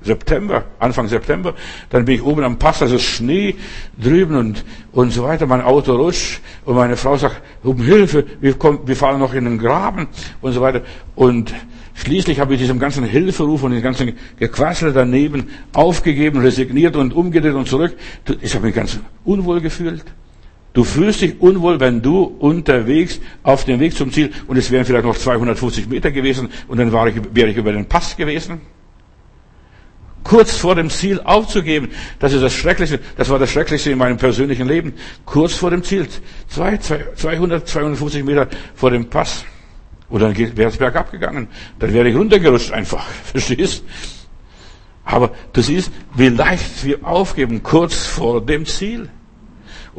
September, 0.01 0.65
Anfang 0.79 1.07
September, 1.07 1.53
dann 1.89 2.03
bin 2.03 2.15
ich 2.15 2.21
oben 2.21 2.43
am 2.43 2.59
Pass, 2.59 2.81
also 2.81 2.99
Schnee 2.99 3.55
drüben 3.97 4.35
und, 4.35 4.65
und 4.91 5.13
so 5.13 5.23
weiter. 5.23 5.45
Mein 5.45 5.61
Auto 5.61 5.95
rutscht 5.95 6.41
und 6.65 6.75
meine 6.75 6.97
Frau 6.97 7.15
sagt, 7.15 7.41
um 7.63 7.77
Hilfe, 7.77 8.25
wir, 8.41 8.55
kommen, 8.55 8.79
wir 8.85 8.97
fahren 8.97 9.19
noch 9.19 9.33
in 9.33 9.45
den 9.45 9.59
Graben 9.59 10.09
und 10.41 10.51
so 10.51 10.59
weiter. 10.59 10.81
Und 11.15 11.53
schließlich 11.93 12.41
habe 12.41 12.53
ich 12.55 12.59
diesem 12.59 12.79
ganzen 12.79 13.05
Hilferuf 13.05 13.63
und 13.63 13.71
dem 13.71 13.81
ganzen 13.81 14.11
Gequassel 14.37 14.91
daneben 14.91 15.51
aufgegeben, 15.71 16.41
resigniert 16.41 16.97
und 16.97 17.13
umgedreht 17.13 17.53
und 17.53 17.69
zurück. 17.69 17.95
Ich 18.41 18.53
habe 18.55 18.65
mich 18.65 18.75
ganz 18.75 18.99
unwohl 19.23 19.61
gefühlt. 19.61 20.03
Du 20.73 20.83
fühlst 20.83 21.21
dich 21.21 21.41
unwohl, 21.41 21.79
wenn 21.79 22.01
du 22.01 22.23
unterwegs 22.23 23.19
auf 23.43 23.65
dem 23.65 23.79
Weg 23.79 23.95
zum 23.95 24.11
Ziel, 24.11 24.31
und 24.47 24.57
es 24.57 24.69
wären 24.69 24.85
vielleicht 24.85 25.05
noch 25.05 25.17
250 25.17 25.87
Meter 25.87 26.11
gewesen, 26.11 26.49
und 26.67 26.77
dann 26.77 26.91
war 26.91 27.07
ich, 27.07 27.15
wäre 27.33 27.49
ich 27.49 27.57
über 27.57 27.71
den 27.71 27.85
Pass 27.85 28.15
gewesen. 28.15 28.61
Kurz 30.23 30.55
vor 30.55 30.75
dem 30.75 30.89
Ziel 30.89 31.19
aufzugeben, 31.21 31.89
das 32.19 32.33
ist 32.33 32.41
das 32.41 32.53
Schrecklichste, 32.53 32.99
das 33.17 33.29
war 33.29 33.39
das 33.39 33.49
Schrecklichste 33.51 33.91
in 33.91 33.97
meinem 33.97 34.17
persönlichen 34.17 34.67
Leben. 34.67 34.93
Kurz 35.25 35.53
vor 35.55 35.71
dem 35.71 35.81
Ziel, 35.81 36.07
200, 36.49 37.67
250 37.67 38.23
Meter 38.23 38.47
vor 38.75 38.91
dem 38.91 39.09
Pass. 39.09 39.45
Und 40.09 40.21
dann 40.21 40.37
wäre 40.37 40.69
es 40.69 40.77
bergab 40.77 41.11
gegangen. 41.11 41.47
Dann 41.77 41.93
wäre 41.93 42.09
ich 42.09 42.15
runtergerutscht 42.15 42.71
einfach. 42.71 43.05
Verstehst? 43.23 43.83
Aber 45.05 45.31
du 45.53 45.61
siehst, 45.61 45.91
wie 46.15 46.29
leicht 46.29 46.83
wir 46.83 47.03
aufgeben, 47.05 47.63
kurz 47.63 48.05
vor 48.05 48.45
dem 48.45 48.65
Ziel. 48.65 49.09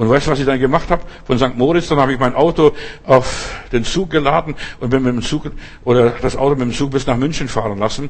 Und 0.00 0.08
weißt 0.08 0.28
du, 0.28 0.30
was 0.30 0.38
ich 0.38 0.46
dann 0.46 0.58
gemacht 0.58 0.90
habe? 0.90 1.02
Von 1.26 1.36
St. 1.36 1.58
Moritz, 1.58 1.88
dann 1.88 1.98
habe 1.98 2.14
ich 2.14 2.18
mein 2.18 2.34
Auto 2.34 2.72
auf 3.04 3.50
den 3.70 3.84
Zug 3.84 4.08
geladen 4.08 4.54
und 4.80 4.88
bin 4.88 5.02
mit 5.02 5.12
dem 5.12 5.20
Zug 5.20 5.50
oder 5.84 6.14
das 6.22 6.36
Auto 6.36 6.52
mit 6.52 6.62
dem 6.62 6.72
Zug 6.72 6.92
bis 6.92 7.06
nach 7.06 7.18
München 7.18 7.48
fahren 7.48 7.76
lassen. 7.76 8.08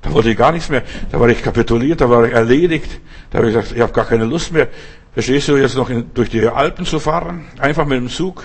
Da 0.00 0.10
wollte 0.10 0.30
ich 0.30 0.38
gar 0.38 0.52
nichts 0.52 0.70
mehr. 0.70 0.84
Da 1.12 1.20
war 1.20 1.28
ich 1.28 1.42
kapituliert, 1.42 2.00
da 2.00 2.08
war 2.08 2.24
ich 2.24 2.32
erledigt. 2.32 2.98
Da 3.28 3.38
habe 3.38 3.48
ich 3.48 3.54
gesagt, 3.54 3.76
ich 3.76 3.82
habe 3.82 3.92
gar 3.92 4.06
keine 4.06 4.24
Lust 4.24 4.54
mehr. 4.54 4.68
Verstehst 5.12 5.48
du, 5.48 5.58
jetzt 5.58 5.76
noch 5.76 5.90
in, 5.90 6.06
durch 6.14 6.30
die 6.30 6.46
Alpen 6.48 6.86
zu 6.86 6.98
fahren? 6.98 7.44
Einfach 7.58 7.84
mit 7.84 7.98
dem 7.98 8.08
Zug? 8.08 8.44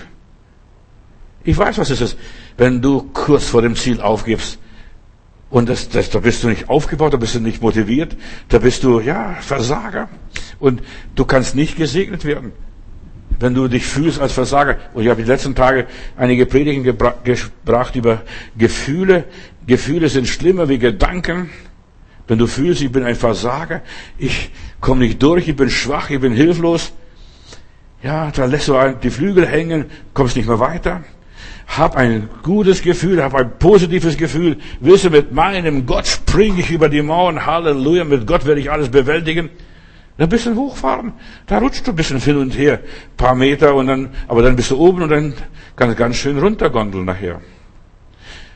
Ich 1.42 1.56
weiß, 1.56 1.78
was 1.78 1.88
es 1.88 2.02
ist, 2.02 2.18
wenn 2.58 2.82
du 2.82 3.08
kurz 3.14 3.46
vor 3.46 3.62
dem 3.62 3.76
Ziel 3.76 4.02
aufgibst. 4.02 4.58
Und 5.48 5.70
das, 5.70 5.88
das, 5.88 6.10
da 6.10 6.18
bist 6.18 6.42
du 6.42 6.48
nicht 6.48 6.68
aufgebaut, 6.68 7.14
da 7.14 7.16
bist 7.16 7.34
du 7.34 7.40
nicht 7.40 7.62
motiviert, 7.62 8.14
da 8.50 8.58
bist 8.58 8.84
du, 8.84 9.00
ja, 9.00 9.36
Versager. 9.40 10.10
Und 10.58 10.82
du 11.14 11.24
kannst 11.24 11.54
nicht 11.54 11.76
gesegnet 11.76 12.26
werden, 12.26 12.52
wenn 13.40 13.54
du 13.54 13.68
dich 13.68 13.84
fühlst 13.84 14.20
als 14.20 14.32
Versager. 14.32 14.76
Und 14.94 15.02
ich 15.02 15.10
habe 15.10 15.22
die 15.22 15.28
letzten 15.28 15.54
Tage 15.54 15.86
einige 16.16 16.46
Predigen 16.46 16.82
gebra 16.82 17.14
gebracht 17.24 17.96
über 17.96 18.22
Gefühle. 18.56 19.24
Gefühle 19.66 20.08
sind 20.08 20.28
schlimmer 20.28 20.68
wie 20.68 20.78
Gedanken. 20.78 21.50
Wenn 22.26 22.38
du 22.38 22.46
fühlst, 22.46 22.80
ich 22.80 22.90
bin 22.90 23.04
ein 23.04 23.16
Versager, 23.16 23.82
ich 24.16 24.50
komme 24.80 25.00
nicht 25.00 25.22
durch, 25.22 25.46
ich 25.46 25.56
bin 25.56 25.68
schwach, 25.68 26.08
ich 26.08 26.20
bin 26.20 26.32
hilflos, 26.32 26.92
ja, 28.02 28.30
da 28.30 28.44
lässt 28.44 28.68
du 28.68 28.74
die 29.02 29.10
Flügel 29.10 29.46
hängen, 29.46 29.86
kommst 30.12 30.36
nicht 30.36 30.46
mehr 30.46 30.60
weiter. 30.60 31.02
Hab 31.66 31.96
ein 31.96 32.28
gutes 32.42 32.82
Gefühl, 32.82 33.22
hab 33.22 33.34
ein 33.34 33.58
positives 33.58 34.16
Gefühl. 34.16 34.58
Wisse, 34.80 35.08
mit 35.08 35.32
meinem 35.32 35.86
Gott 35.86 36.06
springe 36.06 36.60
ich 36.60 36.70
über 36.70 36.90
die 36.90 37.00
Mauern. 37.00 37.46
Halleluja, 37.46 38.04
mit 38.04 38.26
Gott 38.26 38.44
werde 38.44 38.60
ich 38.60 38.70
alles 38.70 38.90
bewältigen. 38.90 39.48
Ein 40.16 40.28
bisschen 40.28 40.56
hochfahren, 40.56 41.12
da 41.46 41.58
rutscht 41.58 41.86
du 41.86 41.90
ein 41.90 41.96
bisschen 41.96 42.20
hin 42.20 42.36
und 42.36 42.56
her, 42.56 42.80
paar 43.16 43.34
Meter 43.34 43.74
und 43.74 43.88
dann, 43.88 44.10
aber 44.28 44.42
dann 44.42 44.54
bist 44.54 44.70
du 44.70 44.78
oben 44.78 45.02
und 45.02 45.08
dann 45.10 45.34
kannst 45.74 45.96
du 45.96 45.98
ganz 45.98 46.16
schön 46.16 46.38
runtergondeln 46.38 47.04
nachher. 47.04 47.40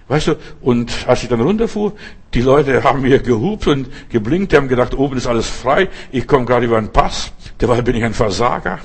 Weißt 0.06 0.28
du, 0.28 0.36
und 0.60 1.06
als 1.06 1.24
ich 1.24 1.28
dann 1.28 1.40
runterfuhr, 1.40 1.94
die 2.32 2.42
Leute 2.42 2.82
haben 2.84 3.02
mir 3.02 3.18
gehupt 3.18 3.66
und 3.66 3.88
geblinkt, 4.08 4.52
die 4.52 4.56
haben 4.56 4.68
gedacht, 4.68 4.94
oben 4.94 5.16
ist 5.16 5.26
alles 5.26 5.48
frei, 5.48 5.88
ich 6.12 6.28
komme 6.28 6.46
gerade 6.46 6.66
über 6.66 6.78
einen 6.78 6.92
Pass, 6.92 7.32
dabei 7.58 7.82
bin 7.82 7.96
ich 7.96 8.04
ein 8.04 8.14
Versager. 8.14 8.78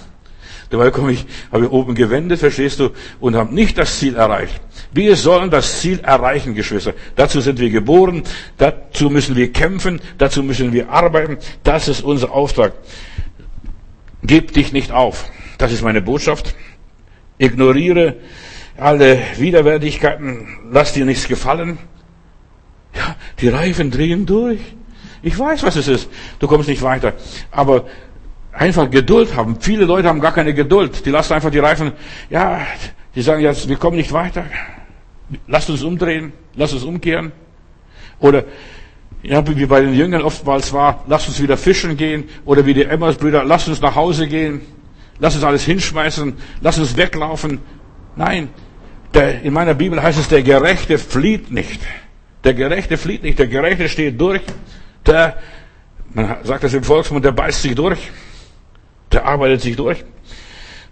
Dabei 0.70 0.92
komme 0.92 1.12
ich, 1.12 1.26
habe 1.52 1.66
ich 1.66 1.72
oben 1.72 1.96
gewendet, 1.96 2.40
verstehst 2.40 2.80
du, 2.80 2.90
und 3.20 3.36
habe 3.36 3.54
nicht 3.54 3.78
das 3.78 4.00
Ziel 4.00 4.16
erreicht. 4.16 4.60
Wir 4.92 5.16
sollen 5.16 5.50
das 5.50 5.82
Ziel 5.82 6.00
erreichen, 6.00 6.56
Geschwister. 6.56 6.94
Dazu 7.16 7.42
sind 7.42 7.60
wir 7.60 7.70
geboren, 7.70 8.24
dazu 8.58 9.10
müssen 9.10 9.36
wir 9.36 9.52
kämpfen, 9.52 10.02
dazu 10.18 10.44
müssen 10.44 10.74
wir 10.74 10.90
arbeiten. 10.90 11.38
Das 11.64 11.88
ist 11.88 12.04
unser 12.04 12.32
Auftrag. 12.32 12.74
Gib 14.24 14.54
dich 14.54 14.72
nicht 14.72 14.92
auf. 14.92 15.30
Das 15.58 15.72
ist 15.72 15.82
meine 15.82 16.02
Botschaft. 16.02 16.56
Ignoriere 17.38 18.16
alle 18.78 19.20
Widerwärtigkeiten. 19.38 20.48
Lass 20.72 20.94
dir 20.94 21.06
nichts 21.06 21.28
gefallen. 21.28 21.78
Ja, 22.96 23.16
die 23.42 23.50
Reifen 23.50 23.92
drehen 23.92 24.26
durch. 24.26 24.60
Ich 25.22 25.38
weiß, 25.38 25.64
was 25.64 25.76
es 25.76 25.88
ist. 25.88 26.10
Du 26.40 26.48
kommst 26.48 26.68
nicht 26.68 26.82
weiter. 26.82 27.14
Aber 27.50 27.86
einfach 28.54 28.90
Geduld 28.90 29.36
haben. 29.36 29.58
Viele 29.60 29.86
Leute 29.86 30.08
haben 30.08 30.22
gar 30.22 30.34
keine 30.34 30.54
Geduld. 30.54 31.06
Die 31.06 31.10
lassen 31.10 31.34
einfach 31.34 31.50
die 31.50 31.60
Reifen, 31.60 31.92
ja, 32.30 32.62
die 33.16 33.22
sagen 33.22 33.42
jetzt, 33.42 33.68
wir 33.68 33.78
kommen 33.78 33.98
nicht 33.98 34.14
weiter. 34.14 34.46
Lasst 35.48 35.70
uns 35.70 35.84
umdrehen, 35.84 36.32
lasst 36.56 36.74
uns 36.74 36.84
umkehren. 36.84 37.32
Oder, 38.20 38.46
ja, 39.24 39.46
wie 39.48 39.66
bei 39.66 39.82
den 39.82 39.94
Jüngern 39.94 40.22
oftmals 40.22 40.72
war, 40.74 41.04
lasst 41.08 41.28
uns 41.28 41.42
wieder 41.42 41.58
fischen 41.58 41.98
gehen. 41.98 42.26
Oder 42.46 42.66
wie 42.66 42.74
die 42.74 42.84
Emmaus-Brüder, 42.84 43.44
lasst 43.44 43.68
uns 43.68 43.82
nach 43.82 43.96
Hause 43.96 44.28
gehen. 44.28 44.62
Lasst 45.20 45.36
uns 45.36 45.46
alles 45.46 45.64
hinschmeißen. 45.64 46.34
Lasst 46.62 46.80
uns 46.80 46.96
weglaufen. 46.98 47.60
Nein. 48.16 48.50
Der, 49.14 49.42
in 49.42 49.54
meiner 49.54 49.74
Bibel 49.74 50.02
heißt 50.02 50.20
es, 50.20 50.28
der 50.28 50.44
Gerechte 50.44 50.98
flieht 50.98 51.52
nicht. 51.52 51.82
Der 52.44 52.54
Gerechte 52.54 52.98
flieht 52.98 53.24
nicht. 53.24 53.40
Der 53.40 53.48
Gerechte 53.48 53.88
steht 53.90 54.20
durch. 54.20 54.42
Der, 55.06 55.38
man 56.14 56.38
sagt 56.44 56.64
das 56.64 56.74
im 56.74 56.84
Volksmund, 56.84 57.24
der 57.24 57.32
beißt 57.32 57.62
sich 57.62 57.76
durch 57.76 58.10
der 59.12 59.26
arbeitet 59.26 59.62
sich 59.62 59.76
durch. 59.76 60.04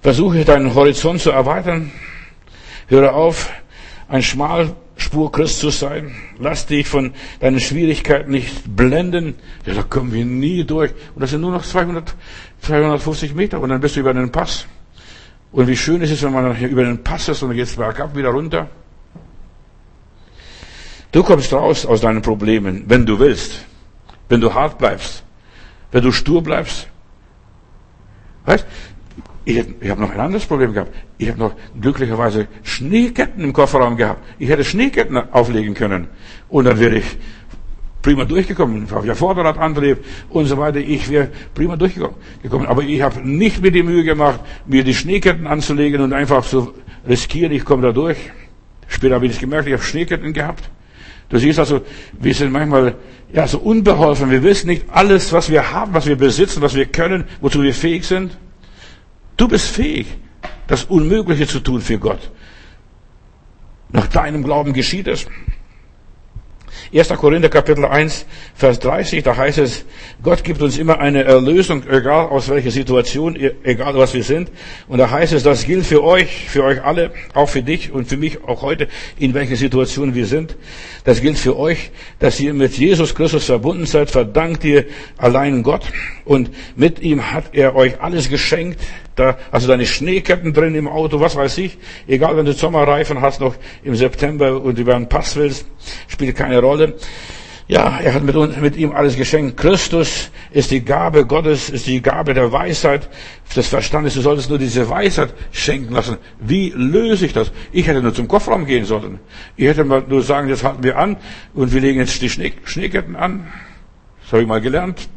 Versuche 0.02 0.46
deinen 0.46 0.74
Horizont 0.74 1.22
zu 1.22 1.32
erweitern. 1.32 1.92
Höre 2.88 3.14
auf, 3.14 3.52
ein 4.08 4.24
Schmalspur-Christ 4.24 5.60
zu 5.60 5.70
sein. 5.70 6.14
Lass 6.40 6.66
dich 6.66 6.88
von 6.88 7.14
deinen 7.40 7.60
Schwierigkeiten 7.60 8.32
nicht 8.32 8.76
blenden. 8.76 9.36
Ja, 9.66 9.76
da 9.76 9.84
kommen 9.84 10.12
wir 10.12 10.26
nie 10.26 10.64
durch. 10.64 10.92
Und 11.16 11.22
das 11.22 11.30
sind 11.30 11.42
nur 11.42 11.52
noch 11.52 11.64
200, 11.64 12.16
250 12.62 13.34
Meter 13.34 13.60
und 13.60 13.70
dann 13.70 13.80
bist 13.80 13.96
du 13.96 14.02
über 14.02 14.14
den 14.14 14.32
Pass. 14.32 14.66
Und 15.52 15.68
wie 15.68 15.78
schön 15.78 16.02
ist 16.02 16.12
es, 16.12 16.24
wenn 16.24 16.34
man 16.34 16.58
über 16.62 16.84
den 16.84 17.04
Pass 17.04 17.30
ist 17.30 17.44
und 17.44 17.56
dann 17.56 17.68
bergab 17.76 18.16
wieder 18.16 18.30
runter. 18.30 18.70
Du 21.12 21.24
kommst 21.24 21.52
raus 21.52 21.86
aus 21.86 22.02
deinen 22.02 22.22
Problemen, 22.22 22.86
wenn 22.88 23.06
du 23.06 23.20
willst. 23.20 23.66
Wenn 24.30 24.40
du 24.40 24.54
hart 24.54 24.78
bleibst. 24.78 25.24
Wenn 25.92 26.04
du 26.04 26.12
stur 26.12 26.42
bleibst. 26.42 26.88
Weißt? 28.52 28.66
Ich, 29.46 29.58
ich 29.80 29.90
habe 29.90 30.02
noch 30.02 30.12
ein 30.12 30.20
anderes 30.20 30.46
Problem 30.46 30.74
gehabt. 30.74 30.94
Ich 31.18 31.30
habe 31.30 31.40
noch 31.40 31.54
glücklicherweise 31.80 32.48
Schneeketten 32.64 33.44
im 33.44 33.54
Kofferraum 33.54 33.96
gehabt. 33.96 34.22
Ich 34.40 34.50
hätte 34.50 34.64
Schneeketten 34.64 35.18
auflegen 35.32 35.74
können. 35.74 36.08
Und 36.50 36.66
dann 36.66 36.80
wäre 36.80 36.98
ich 36.98 37.18
prima 38.02 38.26
durchgekommen. 38.26 38.84
Ich 38.86 38.92
habe 38.92 39.08
ja 39.08 39.16
Vorderradantrieb 39.16 40.04
und 40.30 40.46
so 40.46 40.58
weiter. 40.58 40.80
Ich 40.80 41.10
wäre 41.10 41.30
prima 41.54 41.78
durchgekommen. 41.78 42.68
Aber 42.68 42.84
ich 42.84 43.02
habe 43.02 43.28
nicht 43.28 43.62
mir 43.62 43.72
die 43.72 43.84
Mühe 43.84 44.04
gemacht, 44.04 44.42
mir 44.68 44.84
die 44.84 44.94
Schneeketten 44.94 45.48
anzulegen 45.48 46.02
und 46.02 46.14
einfach 46.14 46.46
zu 46.46 46.74
riskieren, 47.08 47.54
ich 47.54 47.64
komme 47.64 47.84
da 47.84 47.94
durch. 47.94 48.18
Später 48.88 49.16
habe 49.16 49.26
ich 49.26 49.34
es 49.34 49.40
gemerkt, 49.40 49.68
ich 49.68 49.74
habe 49.74 49.84
Schneeketten 49.84 50.34
gehabt. 50.34 50.70
Du 51.32 51.38
siehst 51.38 51.60
also, 51.60 51.82
wir 52.20 52.34
sind 52.34 52.52
manchmal 52.52 52.96
ja 53.32 53.48
so 53.48 53.60
unbeholfen. 53.60 54.30
Wir 54.30 54.44
wissen 54.44 54.68
nicht 54.68 54.86
alles, 54.92 55.32
was 55.32 55.50
wir 55.50 55.72
haben, 55.72 55.94
was 55.94 56.06
wir 56.06 56.18
besitzen, 56.18 56.62
was 56.62 56.76
wir 56.76 56.86
können, 56.86 57.24
wozu 57.40 57.64
wir 57.64 57.74
fähig 57.74 58.06
sind. 58.06 58.38
Du 59.38 59.48
bist 59.48 59.68
fähig, 59.68 60.08
das 60.68 60.84
Unmögliche 60.84 61.48
zu 61.48 61.62
tun 61.62 61.80
für 61.80 61.98
Gott. 61.98 62.30
Nach 63.94 64.08
deinem 64.08 64.44
Glauben 64.44 64.74
geschieht 64.74 65.08
es. 65.08 65.26
1. 66.94 67.08
Korinther 67.08 67.48
Kapitel 67.48 67.86
1, 67.86 68.26
Vers 68.54 68.80
30, 68.80 69.24
da 69.24 69.38
heißt 69.38 69.60
es, 69.60 69.86
Gott 70.22 70.44
gibt 70.44 70.62
uns 70.62 70.78
immer 70.78 71.00
eine 71.00 71.24
Erlösung, 71.24 71.84
egal 71.90 72.28
aus 72.28 72.50
welcher 72.50 72.72
Situation, 72.72 73.38
egal 73.64 73.96
was 73.96 74.14
wir 74.14 74.24
sind. 74.24 74.52
Und 74.90 74.98
da 74.98 75.10
heißt 75.10 75.32
es, 75.32 75.44
das 75.44 75.66
gilt 75.66 75.86
für 75.86 76.04
euch, 76.04 76.50
für 76.50 76.66
euch 76.66 76.84
alle, 76.84 77.12
auch 77.34 77.48
für 77.48 77.64
dich 77.64 77.94
und 77.94 78.10
für 78.10 78.18
mich 78.18 78.44
auch 78.44 78.62
heute, 78.62 78.90
in 79.18 79.34
welcher 79.34 79.56
Situation 79.56 80.16
wir 80.16 80.26
sind. 80.26 80.58
Das 81.06 81.22
gilt 81.22 81.38
für 81.38 81.58
euch, 81.58 81.92
dass 82.20 82.42
ihr 82.42 82.54
mit 82.54 82.78
Jesus 82.78 83.16
Christus 83.16 83.46
verbunden 83.46 83.86
seid, 83.86 84.12
verdankt 84.12 84.66
ihr 84.66 84.86
allein 85.18 85.64
Gott. 85.64 85.86
Und 86.26 86.52
mit 86.76 87.00
ihm 87.00 87.32
hat 87.32 87.54
er 87.54 87.74
euch 87.74 88.02
alles 88.02 88.28
geschenkt, 88.28 88.82
da, 89.16 89.38
also 89.52 89.68
deine 89.68 89.86
Schneeketten 89.86 90.54
drin 90.54 90.74
im 90.74 90.88
Auto, 90.88 91.20
was 91.20 91.36
weiß 91.36 91.58
ich. 91.60 91.78
Egal, 92.08 92.38
wenn 92.38 92.46
du 92.46 92.54
Sommerreifen 92.54 93.22
hast 93.22 93.42
noch 93.42 93.56
im 93.84 93.96
September 93.96 94.62
und 94.62 94.80
über 94.80 94.96
einen 94.96 95.10
Pass 95.10 95.36
willst, 95.36 95.66
spielt 96.08 96.36
keine 96.36 96.60
Rolle. 96.60 96.81
Ja, 97.68 98.00
er 98.00 98.14
hat 98.14 98.24
mit, 98.24 98.36
uns, 98.36 98.58
mit 98.58 98.76
ihm 98.76 98.92
alles 98.92 99.16
geschenkt. 99.16 99.56
Christus 99.56 100.30
ist 100.52 100.72
die 100.72 100.84
Gabe 100.84 101.26
Gottes, 101.26 101.70
ist 101.70 101.88
die 101.88 102.02
Gabe 102.02 102.34
der 102.34 102.52
Weisheit, 102.52 103.08
des 103.56 103.68
Verstandes. 103.68 104.16
Du 104.16 104.22
solltest 104.22 104.50
nur 104.50 104.60
diese 104.60 104.90
Weisheit 104.90 105.34
schenken 105.52 105.94
lassen. 105.94 106.18
Wie 106.40 106.74
löse 106.76 107.26
ich 107.26 107.32
das? 107.32 107.52
Ich 107.72 107.88
hätte 107.88 108.02
nur 108.02 108.14
zum 108.14 108.28
Kofferraum 108.28 108.66
gehen 108.66 108.84
sollen. 108.84 109.20
Ich 109.56 109.68
hätte 109.68 109.86
mal 109.86 110.04
nur 110.06 110.22
sagen, 110.22 110.50
jetzt 110.50 110.66
halten 110.66 110.84
wir 110.84 110.98
an 110.98 111.16
und 111.54 111.74
wir 111.74 111.80
legen 111.80 112.00
jetzt 112.00 112.22
die 112.22 112.30
Schnee, 112.30 112.52
Schneeketten 112.66 113.16
an. 113.16 113.48
Das 114.24 114.34
habe 114.34 114.42
ich 114.42 114.48
mal 114.50 114.60
gelernt 114.60 115.08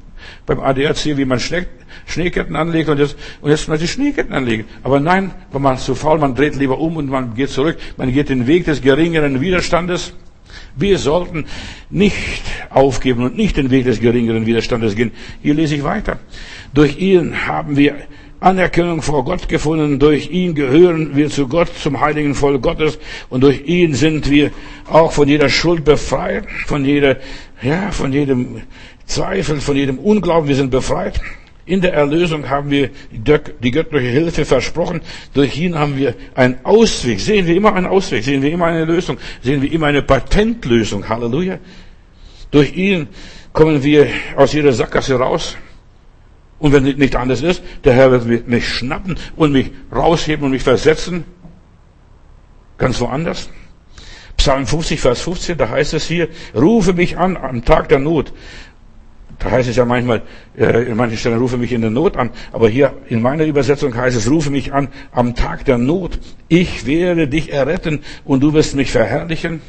beim 0.47 0.61
ADAC, 0.61 1.17
wie 1.17 1.25
man 1.25 1.41
Schnee, 1.41 1.67
Schneeketten 2.07 2.57
anlegt 2.57 2.89
und 2.89 2.99
jetzt, 2.99 3.17
und 3.41 3.51
jetzt 3.51 3.69
mal 3.69 3.79
die 3.79 3.89
Schneeketten 3.89 4.33
anlegen. 4.33 4.65
Aber 4.83 5.01
nein, 5.01 5.33
wenn 5.53 5.62
man 5.62 5.79
zu 5.79 5.95
faul, 5.95 6.19
man 6.19 6.35
dreht 6.35 6.55
lieber 6.57 6.79
um 6.79 6.97
und 6.97 7.09
man 7.09 7.35
geht 7.35 7.51
zurück. 7.51 7.79
Man 7.97 8.12
geht 8.12 8.29
den 8.29 8.47
Weg 8.47 8.65
des 8.65 8.83
geringeren 8.83 9.41
Widerstandes. 9.41 10.15
Wir 10.77 10.99
sollten 10.99 11.47
nicht 11.91 12.43
aufgeben 12.70 13.22
und 13.22 13.37
nicht 13.37 13.57
den 13.57 13.70
Weg 13.70 13.85
des 13.85 14.01
geringeren 14.01 14.47
Widerstandes 14.47 14.97
gehen. 14.97 15.12
Hier 15.43 15.55
lese 15.55 15.77
ich 15.77 15.85
weiter. 15.85 16.18
Durch 16.72 16.99
ihn 16.99 17.47
haben 17.47 17.77
wir 17.77 17.95
Anerkennung 18.41 19.01
vor 19.01 19.25
Gott 19.25 19.49
gefunden. 19.49 19.99
Durch 19.99 20.31
ihn 20.31 20.55
gehören 20.55 21.16
wir 21.16 21.31
zu 21.31 21.49
Gott, 21.49 21.70
zum 21.79 22.01
heiligen 22.01 22.35
Volk 22.35 22.62
Gottes. 22.62 22.99
Und 23.31 23.43
durch 23.43 23.62
ihn 23.66 23.95
sind 23.95 24.31
wir 24.31 24.51
auch 24.87 25.12
von 25.12 25.29
jeder 25.29 25.49
Schuld 25.49 25.85
befreit, 25.85 26.47
von 26.66 26.85
jeder, 26.85 27.16
ja, 27.62 27.91
von 27.91 28.12
jedem 28.12 28.62
Zweifel, 29.07 29.61
von 29.61 29.77
jedem 29.77 29.99
Unglauben. 29.99 30.49
Wir 30.49 30.57
sind 30.57 30.70
befreit. 30.70 31.20
In 31.67 31.81
der 31.81 31.95
Erlösung 31.95 32.51
haben 32.51 32.71
wir 32.71 32.91
die 33.11 33.71
göttliche 33.71 34.09
Hilfe 34.09 34.45
versprochen. 34.45 35.01
Durch 35.33 35.57
ihn 35.59 35.79
haben 35.79 35.97
wir 35.97 36.15
einen 36.35 36.62
Ausweg. 36.62 37.21
Sehen 37.21 37.47
wir 37.47 37.57
immer 37.57 37.75
einen 37.75 37.87
Ausweg, 37.87 38.23
sehen 38.23 38.43
wir 38.43 38.53
immer 38.53 38.67
eine 38.67 38.85
Lösung, 38.85 39.17
sehen 39.43 39.62
wir 39.62 39.73
immer 39.73 39.87
eine 39.87 40.03
Patentlösung. 40.03 41.09
Halleluja. 41.09 41.59
Durch 42.51 42.75
ihn 42.75 43.09
kommen 43.55 43.83
wir 43.83 44.09
aus 44.37 44.53
jeder 44.53 44.73
Sackgasse 44.73 45.15
raus. 45.15 45.57
Und 46.59 46.73
wenn 46.73 46.85
nicht 46.85 47.17
anders 47.17 47.43
ist, 47.43 47.62
der 47.83 47.95
Herr 47.95 48.29
wird 48.29 48.47
mich 48.47 48.69
schnappen 48.69 49.17
und 49.35 49.53
mich 49.53 49.71
rausheben 49.91 50.45
und 50.45 50.51
mich 50.51 50.62
versetzen. 50.62 51.25
Ganz 52.77 53.01
woanders. 53.01 53.49
Psalm 54.37 54.67
50, 54.67 55.01
Vers 55.01 55.23
15, 55.23 55.57
da 55.57 55.69
heißt 55.71 55.95
es 55.95 56.07
hier, 56.07 56.29
rufe 56.55 56.93
mich 56.93 57.17
an 57.17 57.37
am 57.37 57.65
Tag 57.65 57.89
der 57.89 58.01
Not 58.01 58.33
Da 59.39 59.51
heißt 59.51 59.68
es 59.68 59.76
ja 59.76 59.85
manchmal, 59.85 60.22
äh, 60.57 60.85
in 60.85 60.97
manchen 60.97 61.16
Stellen 61.18 61.39
rufe 61.39 61.57
mich 61.57 61.72
in 61.72 61.80
der 61.80 61.91
Not 61.91 62.16
an. 62.16 62.30
Aber 62.53 62.68
hier 62.68 62.95
in 63.09 63.20
meiner 63.20 63.45
Übersetzung 63.45 63.95
heißt 63.95 64.16
es, 64.16 64.30
rufe 64.30 64.51
mich 64.51 64.72
an 64.72 64.89
am 65.12 65.35
Tag 65.35 65.64
der 65.64 65.78
Not. 65.78 66.18
Ich 66.49 66.87
werde 66.87 67.28
dich 67.28 67.53
erretten 67.53 68.01
und 68.24 68.43
du 68.43 68.53
wirst 68.53 68.74
mich 68.74 68.91
verherrlichen. 68.91 69.61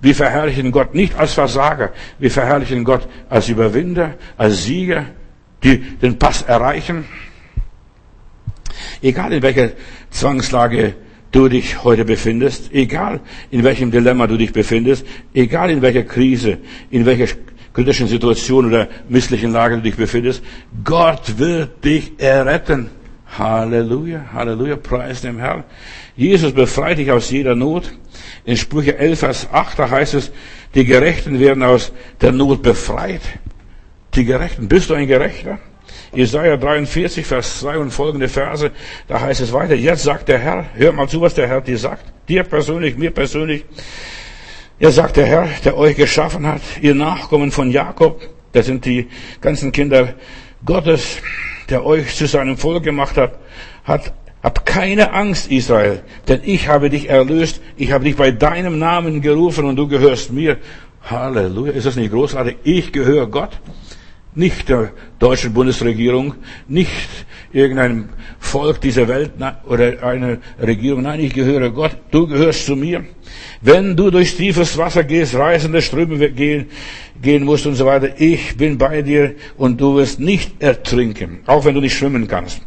Wir 0.00 0.14
verherrlichen 0.14 0.72
Gott 0.72 0.94
nicht 0.94 1.16
als 1.16 1.32
Versager. 1.32 1.92
Wir 2.18 2.30
verherrlichen 2.30 2.84
Gott 2.84 3.08
als 3.28 3.48
Überwinder, 3.48 4.14
als 4.36 4.64
Sieger, 4.64 5.06
die 5.62 5.78
den 5.78 6.18
Pass 6.18 6.42
erreichen. 6.42 7.04
Egal 9.00 9.32
in 9.32 9.42
welcher 9.42 9.70
Zwangslage 10.10 10.94
du 11.30 11.48
dich 11.48 11.82
heute 11.82 12.04
befindest, 12.04 12.72
egal 12.72 13.20
in 13.50 13.64
welchem 13.64 13.90
Dilemma 13.90 14.26
du 14.26 14.36
dich 14.36 14.52
befindest, 14.52 15.06
egal 15.34 15.70
in 15.70 15.82
welcher 15.82 16.02
Krise, 16.02 16.58
in 16.90 17.06
welcher 17.06 17.28
kritischen 17.72 18.08
Situation 18.08 18.66
oder 18.66 18.88
misslichen 19.08 19.52
Lage 19.52 19.76
du 19.76 19.82
dich 19.82 19.96
befindest, 19.96 20.42
Gott 20.84 21.38
wird 21.38 21.84
dich 21.84 22.12
erretten. 22.18 22.90
Halleluja, 23.38 24.26
Halleluja, 24.32 24.76
preis 24.76 25.22
dem 25.22 25.38
Herrn. 25.38 25.64
Jesus 26.16 26.52
befreit 26.52 26.98
dich 26.98 27.10
aus 27.10 27.30
jeder 27.30 27.54
Not. 27.54 27.90
In 28.44 28.56
Sprüche 28.56 28.98
11, 28.98 29.18
Vers 29.18 29.48
8, 29.50 29.78
da 29.78 29.90
heißt 29.90 30.14
es, 30.14 30.32
die 30.74 30.84
Gerechten 30.84 31.40
werden 31.40 31.62
aus 31.62 31.92
der 32.20 32.32
Not 32.32 32.62
befreit. 32.62 33.22
Die 34.14 34.24
Gerechten. 34.24 34.68
Bist 34.68 34.90
du 34.90 34.94
ein 34.94 35.06
Gerechter? 35.06 35.58
Jesaja 36.14 36.58
43, 36.58 37.24
Vers 37.24 37.60
2 37.60 37.78
und 37.78 37.90
folgende 37.90 38.28
Verse, 38.28 38.70
da 39.08 39.20
heißt 39.20 39.40
es 39.40 39.52
weiter, 39.52 39.74
jetzt 39.74 40.02
sagt 40.02 40.28
der 40.28 40.38
Herr, 40.38 40.66
hör 40.74 40.92
mal 40.92 41.08
zu, 41.08 41.22
was 41.22 41.34
der 41.34 41.48
Herr 41.48 41.62
dir 41.62 41.78
sagt, 41.78 42.04
dir 42.28 42.42
persönlich, 42.42 42.98
mir 42.98 43.10
persönlich, 43.10 43.64
er 44.82 44.90
sagt 44.90 45.16
der 45.16 45.26
Herr, 45.26 45.48
der 45.64 45.78
euch 45.78 45.94
geschaffen 45.94 46.44
hat, 46.44 46.60
ihr 46.80 46.96
Nachkommen 46.96 47.52
von 47.52 47.70
Jakob, 47.70 48.20
das 48.50 48.66
sind 48.66 48.84
die 48.84 49.06
ganzen 49.40 49.70
Kinder 49.70 50.14
Gottes, 50.64 51.18
der 51.70 51.86
euch 51.86 52.16
zu 52.16 52.26
seinem 52.26 52.56
Volk 52.56 52.82
gemacht 52.82 53.16
hat, 53.16 53.38
hat 53.84 54.12
hab 54.42 54.66
keine 54.66 55.12
Angst, 55.12 55.52
Israel, 55.52 56.02
denn 56.26 56.40
ich 56.42 56.66
habe 56.66 56.90
dich 56.90 57.08
erlöst, 57.08 57.60
ich 57.76 57.92
habe 57.92 58.02
dich 58.02 58.16
bei 58.16 58.32
deinem 58.32 58.80
Namen 58.80 59.20
gerufen 59.20 59.66
und 59.66 59.76
du 59.76 59.86
gehörst 59.86 60.32
mir. 60.32 60.58
Halleluja, 61.04 61.72
ist 61.72 61.86
das 61.86 61.94
nicht 61.94 62.10
großartig? 62.10 62.56
Ich 62.64 62.92
gehöre 62.92 63.28
Gott 63.28 63.60
nicht 64.34 64.68
der 64.68 64.92
deutschen 65.18 65.52
Bundesregierung, 65.52 66.34
nicht 66.68 67.26
irgendeinem 67.52 68.08
Volk 68.38 68.80
dieser 68.80 69.08
Welt 69.08 69.32
oder 69.66 70.02
einer 70.02 70.38
Regierung. 70.60 71.02
Nein, 71.02 71.20
ich 71.20 71.34
gehöre 71.34 71.70
Gott, 71.70 71.96
du 72.10 72.26
gehörst 72.26 72.66
zu 72.66 72.76
mir. 72.76 73.04
Wenn 73.60 73.96
du 73.96 74.10
durch 74.10 74.36
tiefes 74.36 74.76
Wasser 74.78 75.04
gehst, 75.04 75.34
reißende 75.34 75.82
Ströme 75.82 76.30
gehen, 76.30 76.66
gehen 77.22 77.44
musst 77.44 77.66
und 77.66 77.76
so 77.76 77.86
weiter, 77.86 78.20
ich 78.20 78.56
bin 78.56 78.76
bei 78.76 79.00
dir 79.00 79.36
und 79.56 79.80
du 79.80 79.96
wirst 79.96 80.18
nicht 80.18 80.60
ertrinken, 80.60 81.40
auch 81.46 81.64
wenn 81.64 81.74
du 81.74 81.80
nicht 81.80 81.96
schwimmen 81.96 82.26
kannst. 82.26 82.60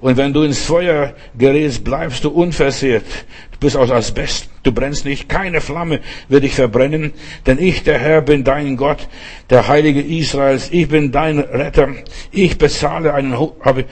Und 0.00 0.16
wenn 0.16 0.32
du 0.32 0.42
ins 0.42 0.64
Feuer 0.64 1.14
gerätst, 1.38 1.84
bleibst 1.84 2.24
du 2.24 2.30
unversehrt. 2.30 3.04
Du 3.52 3.58
bist 3.60 3.76
aus 3.76 3.90
Asbest, 3.90 4.50
du 4.64 4.72
brennst 4.72 5.04
nicht, 5.04 5.28
keine 5.28 5.60
Flamme 5.60 6.00
wird 6.28 6.42
dich 6.42 6.54
verbrennen, 6.54 7.12
denn 7.46 7.58
ich, 7.58 7.84
der 7.84 7.98
Herr, 7.98 8.20
bin 8.20 8.42
dein 8.42 8.76
Gott, 8.76 9.08
der 9.48 9.68
Heilige 9.68 10.00
Israels, 10.00 10.68
ich 10.72 10.88
bin 10.88 11.12
dein 11.12 11.38
Retter, 11.38 11.88
ich 12.32 12.58
bezahle 12.58 13.14
einen, 13.14 13.38
habe, 13.38 13.84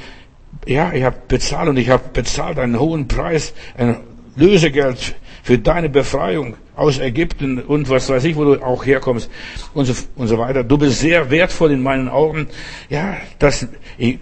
ja, 0.66 0.92
ich 0.92 1.04
habe 1.04 1.16
bezahlt 1.28 1.68
und 1.68 1.78
ich 1.78 1.90
habe 1.90 2.04
bezahlt 2.12 2.58
einen 2.58 2.80
hohen 2.80 3.06
Preis, 3.06 3.54
ein 3.76 3.96
Lösegeld 4.36 5.14
für 5.42 5.58
deine 5.58 5.88
Befreiung 5.88 6.56
aus 6.78 6.98
Ägypten 6.98 7.60
und 7.60 7.90
was 7.90 8.08
weiß 8.08 8.24
ich, 8.24 8.36
wo 8.36 8.44
du 8.44 8.62
auch 8.62 8.86
herkommst 8.86 9.30
und 9.74 9.84
so, 9.84 9.94
und 10.16 10.28
so 10.28 10.38
weiter. 10.38 10.64
Du 10.64 10.78
bist 10.78 11.00
sehr 11.00 11.30
wertvoll 11.30 11.72
in 11.72 11.82
meinen 11.82 12.08
Augen. 12.08 12.46
Ja, 12.88 13.16
dass 13.38 13.66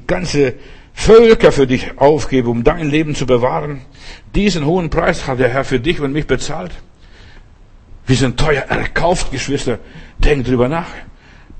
ganze 0.06 0.54
Völker 0.94 1.52
für 1.52 1.66
dich 1.66 1.98
aufgebe, 1.98 2.48
um 2.48 2.64
dein 2.64 2.88
Leben 2.88 3.14
zu 3.14 3.26
bewahren. 3.26 3.82
Diesen 4.34 4.64
hohen 4.64 4.88
Preis 4.88 5.26
hat 5.26 5.38
der 5.38 5.50
Herr 5.50 5.64
für 5.64 5.78
dich 5.78 6.00
und 6.00 6.12
mich 6.12 6.26
bezahlt. 6.26 6.72
Wir 8.06 8.16
sind 8.16 8.38
teuer 8.38 8.62
erkauft, 8.62 9.30
Geschwister. 9.30 9.78
Denk 10.18 10.46
drüber 10.46 10.68
nach. 10.68 10.88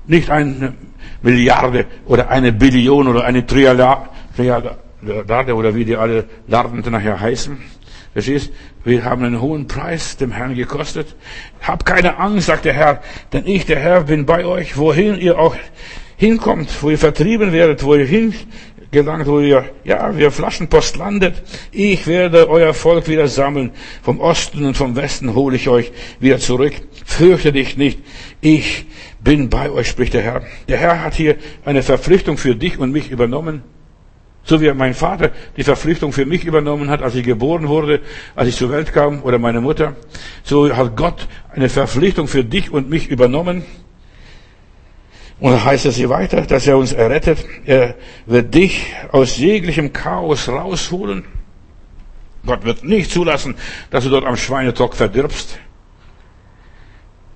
Nicht 0.07 0.31
eine 0.31 0.73
Milliarde 1.21 1.85
oder 2.07 2.29
eine 2.29 2.51
Billion 2.51 3.07
oder 3.07 3.25
eine 3.25 3.45
Trialade 3.45 4.09
oder 5.53 5.75
wie 5.75 5.85
die 5.85 5.95
alle 5.95 6.25
Larden 6.47 6.81
nachher 6.91 7.19
heißen. 7.19 7.57
Verstehst? 8.17 8.51
Wir 8.83 9.03
haben 9.03 9.23
einen 9.23 9.41
hohen 9.41 9.67
Preis 9.67 10.17
dem 10.17 10.31
Herrn 10.31 10.55
gekostet. 10.55 11.15
Hab 11.61 11.85
keine 11.85 12.17
Angst, 12.17 12.47
sagt 12.47 12.65
der 12.65 12.73
Herr, 12.73 13.03
denn 13.31 13.45
ich, 13.45 13.67
der 13.67 13.77
Herr, 13.79 14.05
bin 14.05 14.25
bei 14.25 14.43
euch, 14.43 14.75
wohin 14.75 15.19
ihr 15.19 15.37
auch 15.37 15.55
hinkommt, 16.15 16.81
wo 16.81 16.89
ihr 16.89 16.97
vertrieben 16.97 17.51
werdet, 17.51 17.83
wo 17.83 17.93
ihr 17.93 18.07
hingelangt, 18.07 19.27
wo 19.27 19.39
ihr, 19.39 19.65
ja, 19.83 20.17
wie 20.17 20.23
ihr 20.23 20.31
Flaschenpost 20.31 20.97
landet. 20.97 21.43
Ich 21.71 22.07
werde 22.07 22.49
euer 22.49 22.73
Volk 22.73 23.07
wieder 23.07 23.27
sammeln. 23.27 23.69
Vom 24.01 24.19
Osten 24.19 24.65
und 24.65 24.75
vom 24.75 24.95
Westen 24.95 25.35
hole 25.35 25.55
ich 25.55 25.69
euch 25.69 25.91
wieder 26.19 26.39
zurück. 26.39 26.73
Fürchte 27.05 27.51
dich 27.51 27.77
nicht. 27.77 27.99
Ich 28.41 28.87
bin 29.19 29.47
bei 29.49 29.69
euch, 29.69 29.89
spricht 29.89 30.15
der 30.15 30.23
Herr. 30.23 30.41
Der 30.67 30.77
Herr 30.79 31.03
hat 31.03 31.13
hier 31.13 31.35
eine 31.65 31.83
Verpflichtung 31.83 32.39
für 32.39 32.55
dich 32.55 32.79
und 32.79 32.91
mich 32.91 33.11
übernommen. 33.11 33.61
So 34.47 34.61
wie 34.61 34.71
mein 34.71 34.93
Vater 34.93 35.31
die 35.57 35.63
Verpflichtung 35.63 36.13
für 36.13 36.25
mich 36.25 36.45
übernommen 36.45 36.89
hat, 36.89 37.01
als 37.01 37.15
ich 37.15 37.25
geboren 37.25 37.67
wurde, 37.67 37.99
als 38.33 38.47
ich 38.47 38.55
zur 38.55 38.71
Welt 38.71 38.93
kam, 38.93 39.21
oder 39.23 39.39
meine 39.39 39.59
Mutter, 39.59 39.97
so 40.43 40.73
hat 40.73 40.95
Gott 40.95 41.27
eine 41.53 41.67
Verpflichtung 41.67 42.29
für 42.29 42.45
dich 42.45 42.71
und 42.71 42.89
mich 42.89 43.09
übernommen. 43.09 43.65
Und 45.41 45.51
da 45.51 45.65
heißt 45.65 45.85
es 45.85 45.97
hier 45.97 46.09
weiter, 46.09 46.43
dass 46.43 46.65
er 46.65 46.77
uns 46.77 46.93
errettet. 46.93 47.39
Er 47.65 47.95
wird 48.25 48.55
dich 48.55 48.85
aus 49.11 49.37
jeglichem 49.37 49.91
Chaos 49.91 50.47
rausholen. 50.47 51.25
Gott 52.45 52.63
wird 52.63 52.85
nicht 52.85 53.11
zulassen, 53.11 53.55
dass 53.91 54.05
du 54.05 54.09
dort 54.09 54.23
am 54.23 54.37
Schweinetrock 54.37 54.95
verdirbst. 54.95 55.59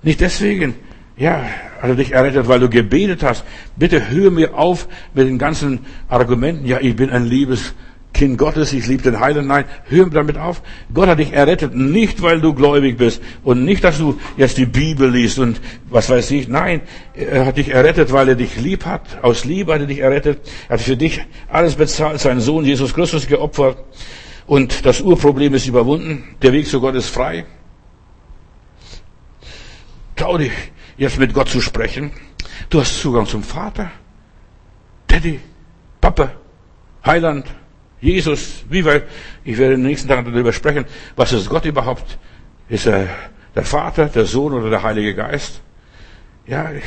Nicht 0.02 0.20
deswegen, 0.20 0.76
ja, 1.16 1.44
hat 1.80 1.90
er 1.90 1.96
dich 1.96 2.12
errettet, 2.12 2.48
weil 2.48 2.60
du 2.60 2.68
gebetet 2.68 3.22
hast. 3.22 3.44
Bitte 3.76 4.10
hör 4.10 4.30
mir 4.30 4.56
auf 4.56 4.88
mit 5.14 5.26
den 5.26 5.38
ganzen 5.38 5.80
Argumenten. 6.08 6.66
Ja, 6.66 6.78
ich 6.80 6.96
bin 6.96 7.10
ein 7.10 7.26
liebes 7.26 7.74
Kind 8.14 8.36
Gottes, 8.36 8.72
ich 8.72 8.86
liebe 8.86 9.02
den 9.02 9.20
Heiligen. 9.20 9.46
Nein, 9.46 9.64
hör 9.84 10.08
damit 10.10 10.36
auf. 10.36 10.62
Gott 10.92 11.08
hat 11.08 11.18
dich 11.18 11.32
errettet, 11.32 11.74
nicht 11.74 12.20
weil 12.20 12.40
du 12.40 12.52
gläubig 12.52 12.98
bist 12.98 13.22
und 13.42 13.64
nicht, 13.64 13.82
dass 13.84 13.98
du 13.98 14.18
jetzt 14.36 14.58
die 14.58 14.66
Bibel 14.66 15.10
liest 15.10 15.38
und 15.38 15.60
was 15.88 16.10
weiß 16.10 16.30
ich. 16.32 16.46
Nein, 16.46 16.82
er 17.14 17.46
hat 17.46 17.56
dich 17.56 17.70
errettet, 17.70 18.12
weil 18.12 18.28
er 18.28 18.34
dich 18.34 18.60
lieb 18.60 18.84
hat. 18.84 19.22
Aus 19.22 19.44
Liebe 19.44 19.72
hat 19.72 19.80
er 19.80 19.86
dich 19.86 20.00
errettet. 20.00 20.40
Er 20.68 20.74
hat 20.74 20.80
für 20.82 20.96
dich 20.96 21.22
alles 21.48 21.76
bezahlt, 21.76 22.20
seinen 22.20 22.40
Sohn 22.40 22.64
Jesus 22.64 22.92
Christus 22.92 23.26
geopfert. 23.26 23.78
Und 24.46 24.84
das 24.84 25.00
Urproblem 25.00 25.54
ist 25.54 25.66
überwunden. 25.66 26.24
Der 26.42 26.52
Weg 26.52 26.66
zu 26.66 26.80
Gott 26.80 26.94
ist 26.94 27.08
frei. 27.08 27.46
Trau 30.16 30.36
dich 30.36 30.52
jetzt 30.96 31.18
mit 31.18 31.32
Gott 31.34 31.48
zu 31.48 31.60
sprechen. 31.60 32.10
Du 32.70 32.80
hast 32.80 33.00
Zugang 33.00 33.26
zum 33.26 33.42
Vater. 33.42 33.90
Daddy, 35.06 35.40
Papa, 36.00 36.32
Heiland, 37.04 37.46
Jesus, 38.00 38.64
wie 38.68 38.84
weit? 38.84 39.04
Ich 39.44 39.56
werde 39.58 39.74
in 39.74 39.80
den 39.80 39.88
nächsten 39.88 40.08
Tagen 40.08 40.30
darüber 40.32 40.52
sprechen. 40.52 40.84
Was 41.14 41.32
ist 41.32 41.48
Gott 41.48 41.64
überhaupt? 41.64 42.18
Ist 42.68 42.86
er 42.86 43.08
der 43.54 43.64
Vater, 43.64 44.06
der 44.06 44.24
Sohn 44.24 44.52
oder 44.52 44.70
der 44.70 44.82
Heilige 44.82 45.14
Geist? 45.14 45.60
Ja, 46.46 46.72
ich 46.72 46.82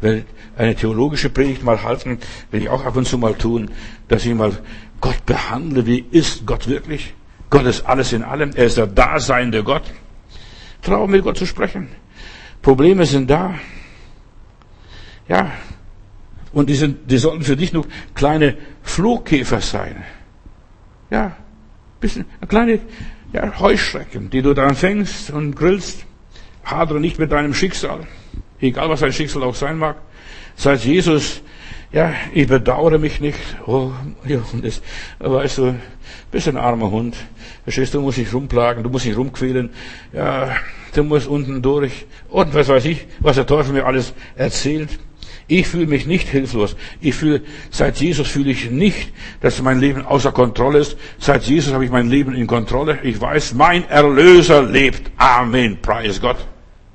will 0.00 0.24
eine 0.56 0.76
theologische 0.76 1.30
Predigt 1.30 1.64
mal 1.64 1.82
halten, 1.82 2.18
will 2.52 2.62
ich 2.62 2.68
auch 2.68 2.84
ab 2.84 2.96
und 2.96 3.08
zu 3.08 3.18
mal 3.18 3.34
tun, 3.34 3.72
dass 4.06 4.24
ich 4.24 4.34
mal 4.34 4.52
Gott 5.00 5.26
behandle. 5.26 5.86
Wie 5.86 6.04
ist 6.12 6.46
Gott 6.46 6.68
wirklich? 6.68 7.14
Gott 7.50 7.64
ist 7.64 7.84
alles 7.84 8.12
in 8.12 8.22
allem. 8.22 8.52
Er 8.54 8.66
ist 8.66 8.76
der 8.76 8.86
daseinende 8.86 9.64
Gott. 9.64 9.82
Trau 10.82 11.08
mit 11.08 11.24
Gott 11.24 11.36
zu 11.36 11.46
sprechen. 11.46 11.88
Probleme 12.66 13.06
sind 13.06 13.30
da. 13.30 13.54
Ja. 15.28 15.52
Und 16.52 16.68
die, 16.68 16.74
sind, 16.74 17.08
die 17.08 17.18
sollten 17.18 17.44
für 17.44 17.54
dich 17.54 17.72
nur 17.72 17.86
kleine 18.16 18.56
Flohkäfer 18.82 19.60
sein. 19.60 20.02
Ja. 21.08 21.36
Bisschen, 22.00 22.24
kleine 22.48 22.80
ja, 23.32 23.60
Heuschrecken, 23.60 24.30
die 24.30 24.42
du 24.42 24.52
dann 24.52 24.74
fängst 24.74 25.30
und 25.30 25.54
grillst. 25.54 26.06
Hadere 26.64 26.98
nicht 26.98 27.20
mit 27.20 27.30
deinem 27.30 27.54
Schicksal. 27.54 28.00
Egal 28.60 28.88
was 28.88 28.98
dein 28.98 29.12
Schicksal 29.12 29.44
auch 29.44 29.54
sein 29.54 29.78
mag. 29.78 29.98
Seit 30.56 30.80
Jesus 30.80 31.42
ja, 31.92 32.12
ich 32.34 32.48
bedauere 32.48 32.98
mich 32.98 33.20
nicht. 33.20 33.38
Oh, 33.64 33.92
Johannes, 34.24 34.82
weißt 35.20 35.58
du, 35.58 35.76
bist 36.32 36.48
ein 36.48 36.56
armer 36.56 36.90
Hund. 36.90 37.16
Verstehst 37.62 37.94
du, 37.94 38.00
musst 38.00 38.18
dich 38.18 38.34
rumplagen, 38.34 38.82
du 38.82 38.90
musst 38.90 39.04
dich 39.04 39.16
rumquälen. 39.16 39.70
Ja, 40.12 40.56
du 40.96 41.04
musst 41.04 41.26
unten 41.26 41.62
durch. 41.62 42.06
Und 42.28 42.54
was 42.54 42.68
weiß 42.68 42.84
ich, 42.86 43.06
was 43.20 43.36
der 43.36 43.46
Teufel 43.46 43.72
mir 43.72 43.86
alles 43.86 44.14
erzählt. 44.36 44.98
Ich 45.48 45.68
fühle 45.68 45.86
mich 45.86 46.06
nicht 46.06 46.28
hilflos. 46.28 46.76
Ich 47.00 47.14
fühle, 47.14 47.42
seit 47.70 47.98
Jesus 47.98 48.26
fühle 48.26 48.50
ich 48.50 48.70
nicht, 48.70 49.12
dass 49.40 49.62
mein 49.62 49.78
Leben 49.78 50.04
außer 50.04 50.32
Kontrolle 50.32 50.80
ist. 50.80 50.96
Seit 51.18 51.44
Jesus 51.44 51.72
habe 51.72 51.84
ich 51.84 51.90
mein 51.90 52.10
Leben 52.10 52.34
in 52.34 52.48
Kontrolle. 52.48 52.98
Ich 53.04 53.20
weiß, 53.20 53.54
mein 53.54 53.88
Erlöser 53.88 54.62
lebt. 54.62 55.10
Amen. 55.16 55.80
Preis 55.80 56.20
Gott. 56.20 56.38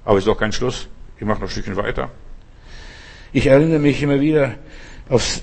Aber 0.03 0.17
ist 0.17 0.27
doch 0.27 0.37
kein 0.37 0.51
Schluss. 0.51 0.89
Ich 1.17 1.25
mache 1.25 1.39
noch 1.39 1.47
ein 1.47 1.51
Stückchen 1.51 1.77
weiter. 1.77 2.09
Ich 3.31 3.47
erinnere 3.47 3.79
mich 3.79 4.01
immer 4.03 4.19
wieder 4.19 4.55
auf 5.07 5.41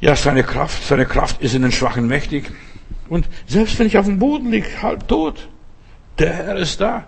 ja, 0.00 0.16
seine 0.16 0.42
Kraft. 0.42 0.82
Seine 0.84 1.06
Kraft 1.06 1.40
ist 1.42 1.54
in 1.54 1.62
den 1.62 1.72
Schwachen 1.72 2.08
mächtig. 2.08 2.50
Und 3.08 3.28
selbst 3.46 3.78
wenn 3.78 3.86
ich 3.86 3.98
auf 3.98 4.06
dem 4.06 4.18
Boden 4.18 4.50
liege, 4.50 4.82
halb 4.82 5.06
tot, 5.06 5.48
der 6.18 6.32
Herr 6.32 6.56
ist 6.56 6.80
da. 6.80 7.06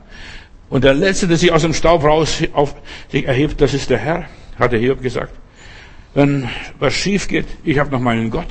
Und 0.71 0.85
der 0.85 0.95
Letzte, 0.95 1.27
der 1.27 1.37
sich 1.37 1.53
aus 1.53 1.63
dem 1.63 1.73
Staub 1.73 2.05
raus 2.05 2.43
auf 2.53 2.75
sich 3.11 3.25
erhebt, 3.27 3.61
das 3.61 3.75
ist 3.75 3.91
der 3.91 3.99
Herr, 3.99 4.27
hat 4.59 4.73
der 4.73 4.79
Hiob 4.79 5.03
gesagt. 5.03 5.33
Wenn 6.15 6.49
was 6.79 6.95
schief 6.95 7.29
geht, 7.29 7.47
ich 7.65 7.79
habe 7.79 7.91
noch 7.91 8.01
meinen 8.01 8.31
Gott. 8.31 8.49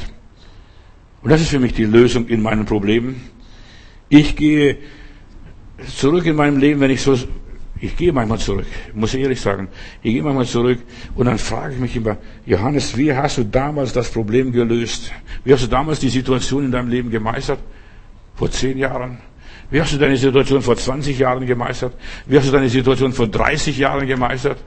Und 1.21 1.29
das 1.29 1.41
ist 1.41 1.49
für 1.49 1.59
mich 1.59 1.73
die 1.73 1.85
Lösung 1.85 2.27
in 2.27 2.41
meinen 2.41 2.65
Problemen. 2.65 3.21
Ich 4.09 4.35
gehe 4.35 4.77
zurück 5.95 6.25
in 6.25 6.35
meinem 6.35 6.57
Leben, 6.57 6.79
wenn 6.79 6.91
ich 6.91 7.01
so 7.01 7.17
ich 7.79 7.95
gehe 7.95 8.11
manchmal 8.11 8.39
zurück, 8.39 8.65
muss 8.93 9.13
ich 9.13 9.21
ehrlich 9.21 9.39
sagen. 9.39 9.67
Ich 10.01 10.13
gehe 10.13 10.23
manchmal 10.23 10.45
zurück 10.45 10.79
und 11.15 11.27
dann 11.27 11.37
frage 11.37 11.75
ich 11.75 11.79
mich 11.79 11.95
immer, 11.95 12.17
Johannes, 12.45 12.97
wie 12.97 13.13
hast 13.13 13.37
du 13.37 13.43
damals 13.43 13.93
das 13.93 14.09
Problem 14.09 14.51
gelöst? 14.51 15.11
Wie 15.43 15.53
hast 15.53 15.63
du 15.63 15.67
damals 15.67 15.99
die 15.99 16.09
Situation 16.09 16.65
in 16.65 16.71
deinem 16.71 16.89
Leben 16.89 17.11
gemeistert? 17.11 17.59
Vor 18.35 18.49
zehn 18.49 18.77
Jahren? 18.77 19.19
Wie 19.69 19.81
hast 19.81 19.93
du 19.93 19.97
deine 19.97 20.15
Situation 20.15 20.61
vor 20.61 20.77
20 20.77 21.19
Jahren 21.19 21.45
gemeistert? 21.45 21.93
Wie 22.25 22.37
hast 22.37 22.47
du 22.47 22.51
deine 22.51 22.69
Situation 22.69 23.11
vor 23.11 23.27
30 23.27 23.77
Jahren 23.77 24.07
gemeistert? 24.07 24.57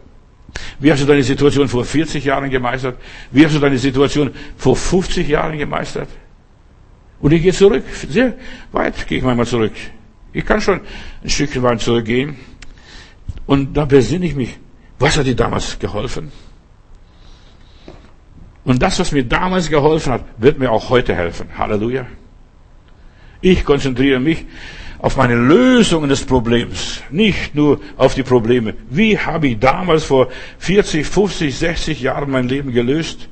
Wie 0.79 0.93
hast 0.93 1.03
du 1.03 1.07
deine 1.07 1.23
Situation 1.23 1.69
vor 1.69 1.85
40 1.85 2.25
Jahren 2.25 2.51
gemeistert? 2.51 2.99
Wie 3.31 3.45
hast 3.45 3.55
du 3.55 3.61
deine 3.61 3.79
Situation 3.79 4.31
vor 4.57 4.77
50 4.77 5.29
Jahren 5.29 5.57
gemeistert? 5.59 6.09
Und 7.21 7.33
ich 7.33 7.43
gehe 7.43 7.53
zurück, 7.53 7.85
sehr 8.09 8.35
weit 8.73 9.07
gehe 9.07 9.19
ich 9.19 9.25
manchmal 9.25 9.47
zurück. 9.47 9.73
Ich 10.33 10.45
kann 10.45 10.61
schon 10.61 10.81
ein 11.23 11.31
Stückchen 11.31 11.63
weit 11.63 11.81
zurückgehen. 11.81 12.37
Und 13.47 13.75
da 13.77 13.85
besinne 13.85 14.27
ich 14.27 14.35
mich, 14.35 14.59
was 14.99 15.17
hat 15.17 15.27
dir 15.27 15.37
damals 15.37 15.79
geholfen? 15.79 16.31
Und 18.65 18.83
das, 18.83 18.99
was 18.99 19.13
mir 19.13 19.25
damals 19.25 19.69
geholfen 19.69 20.13
hat, 20.13 20.25
wird 20.39 20.59
mir 20.59 20.71
auch 20.71 20.91
heute 20.91 21.15
helfen. 21.15 21.49
Halleluja. 21.57 22.07
Ich 23.41 23.65
konzentriere 23.65 24.21
mich 24.21 24.47
auf 25.03 25.17
meine 25.17 25.35
Lösungen 25.35 26.11
des 26.11 26.25
Problems, 26.25 27.03
nicht 27.11 27.55
nur 27.55 27.81
auf 27.97 28.15
die 28.15 28.23
Probleme. 28.23 28.75
Wie 28.91 29.19
habe 29.19 29.49
ich 29.49 29.59
damals 29.59 30.05
vor 30.05 30.29
40, 30.59 31.07
50, 31.07 31.57
60 31.57 32.01
Jahren 32.01 32.31
mein 32.31 32.49
Leben 32.49 32.73
gelöst? 32.73 33.29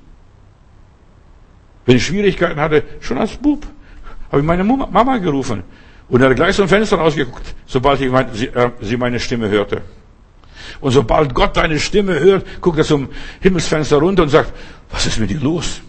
Wenn 1.85 1.97
ich 1.97 2.07
Schwierigkeiten 2.07 2.59
hatte, 2.59 2.85
schon 3.01 3.19
als 3.19 3.37
Bub, 3.37 3.67
habe 4.31 4.41
ich 4.41 4.47
meine 4.47 4.65
Mama 4.65 5.19
gerufen 5.19 5.63
und 6.09 6.23
hat 6.23 6.35
gleich 6.37 6.57
zum 6.57 6.69
Fenster 6.69 6.97
rausgeguckt, 6.97 7.55
sobald 7.67 8.01
mein, 8.11 8.33
sie, 8.33 8.47
äh, 8.47 8.71
sie 8.81 8.97
meine 8.97 9.21
Stimme 9.21 9.49
hörte. 9.49 9.83
Und 10.81 10.93
sobald 10.93 11.35
Gott 11.35 11.57
deine 11.57 11.79
Stimme 11.79 12.19
hört, 12.19 12.47
guckt 12.61 12.79
er 12.79 12.85
zum 12.85 13.09
Himmelsfenster 13.41 13.99
runter 13.99 14.23
und 14.23 14.29
sagt, 14.29 14.53
was 14.91 15.07
ist 15.07 15.19
mit 15.19 15.31
dir 15.31 15.41
los? 15.41 15.81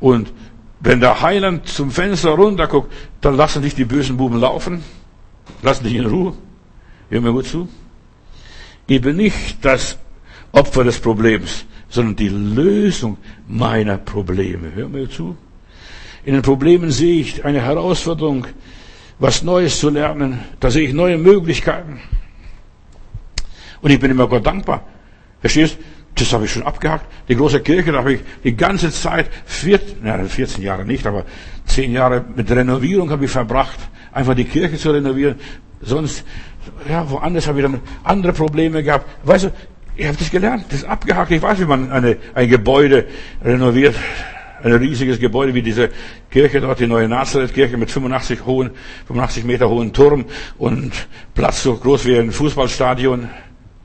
Und 0.00 0.32
wenn 0.80 1.00
der 1.00 1.20
Heiland 1.20 1.68
zum 1.68 1.90
Fenster 1.90 2.30
runter 2.30 2.66
guckt, 2.66 2.92
dann 3.20 3.36
lassen 3.36 3.62
dich 3.62 3.74
die 3.74 3.84
bösen 3.84 4.16
Buben 4.16 4.40
laufen, 4.40 4.82
lassen 5.62 5.84
dich 5.84 5.94
in 5.94 6.06
Ruhe. 6.06 6.34
Hör 7.10 7.20
mir 7.20 7.32
gut 7.32 7.46
zu. 7.46 7.68
Ich 8.86 9.00
bin 9.00 9.16
nicht 9.16 9.64
das 9.64 9.98
Opfer 10.52 10.84
des 10.84 10.98
Problems, 10.98 11.66
sondern 11.88 12.16
die 12.16 12.28
Lösung 12.28 13.18
meiner 13.46 13.98
Probleme. 13.98 14.72
Hör 14.74 14.88
mir 14.88 15.08
zu. 15.08 15.36
In 16.24 16.34
den 16.34 16.42
Problemen 16.42 16.90
sehe 16.90 17.20
ich 17.20 17.44
eine 17.44 17.60
Herausforderung, 17.60 18.46
was 19.18 19.42
Neues 19.42 19.78
zu 19.78 19.90
lernen. 19.90 20.40
Da 20.60 20.70
sehe 20.70 20.88
ich 20.88 20.94
neue 20.94 21.18
Möglichkeiten. 21.18 22.00
Und 23.82 23.90
ich 23.90 24.00
bin 24.00 24.10
immer 24.10 24.28
Gott 24.28 24.46
dankbar. 24.46 24.84
Verstehst? 25.40 25.78
Das 26.14 26.32
habe 26.32 26.44
ich 26.44 26.52
schon 26.52 26.64
abgehakt. 26.64 27.06
Die 27.28 27.36
große 27.36 27.60
Kirche, 27.60 27.92
da 27.92 27.98
habe 27.98 28.14
ich 28.14 28.20
die 28.44 28.54
ganze 28.56 28.90
Zeit, 28.90 29.30
14, 29.46 29.98
na, 30.02 30.22
14 30.22 30.62
Jahre 30.62 30.84
nicht, 30.84 31.06
aber 31.06 31.24
10 31.66 31.92
Jahre 31.92 32.24
mit 32.34 32.50
Renovierung 32.50 33.10
habe 33.10 33.24
ich 33.24 33.30
verbracht, 33.30 33.78
einfach 34.12 34.34
die 34.34 34.44
Kirche 34.44 34.76
zu 34.76 34.90
renovieren. 34.90 35.36
Sonst, 35.80 36.24
ja, 36.88 37.08
woanders 37.08 37.46
habe 37.46 37.60
ich 37.60 37.64
dann 37.64 37.80
andere 38.04 38.32
Probleme 38.32 38.82
gehabt. 38.82 39.06
Weißt 39.24 39.44
du, 39.44 39.52
ich 39.96 40.06
habe 40.06 40.16
das 40.16 40.30
gelernt, 40.30 40.66
das 40.68 40.80
ist 40.80 40.84
abgehakt. 40.84 41.30
Ich 41.30 41.42
weiß, 41.42 41.60
wie 41.60 41.64
man 41.64 41.90
eine, 41.90 42.16
ein 42.34 42.48
Gebäude 42.48 43.06
renoviert. 43.42 43.94
Ein 44.62 44.72
riesiges 44.74 45.18
Gebäude 45.18 45.54
wie 45.54 45.62
diese 45.62 45.88
Kirche 46.30 46.60
dort, 46.60 46.80
die 46.80 46.86
neue 46.86 47.08
Nazareth-Kirche 47.08 47.78
mit 47.78 47.90
85 47.90 48.44
hohen, 48.44 48.70
85 49.06 49.44
Meter 49.44 49.70
hohen 49.70 49.94
Turm 49.94 50.26
und 50.58 50.92
Platz 51.34 51.62
so 51.62 51.76
groß 51.76 52.04
wie 52.04 52.18
ein 52.18 52.30
Fußballstadion 52.30 53.30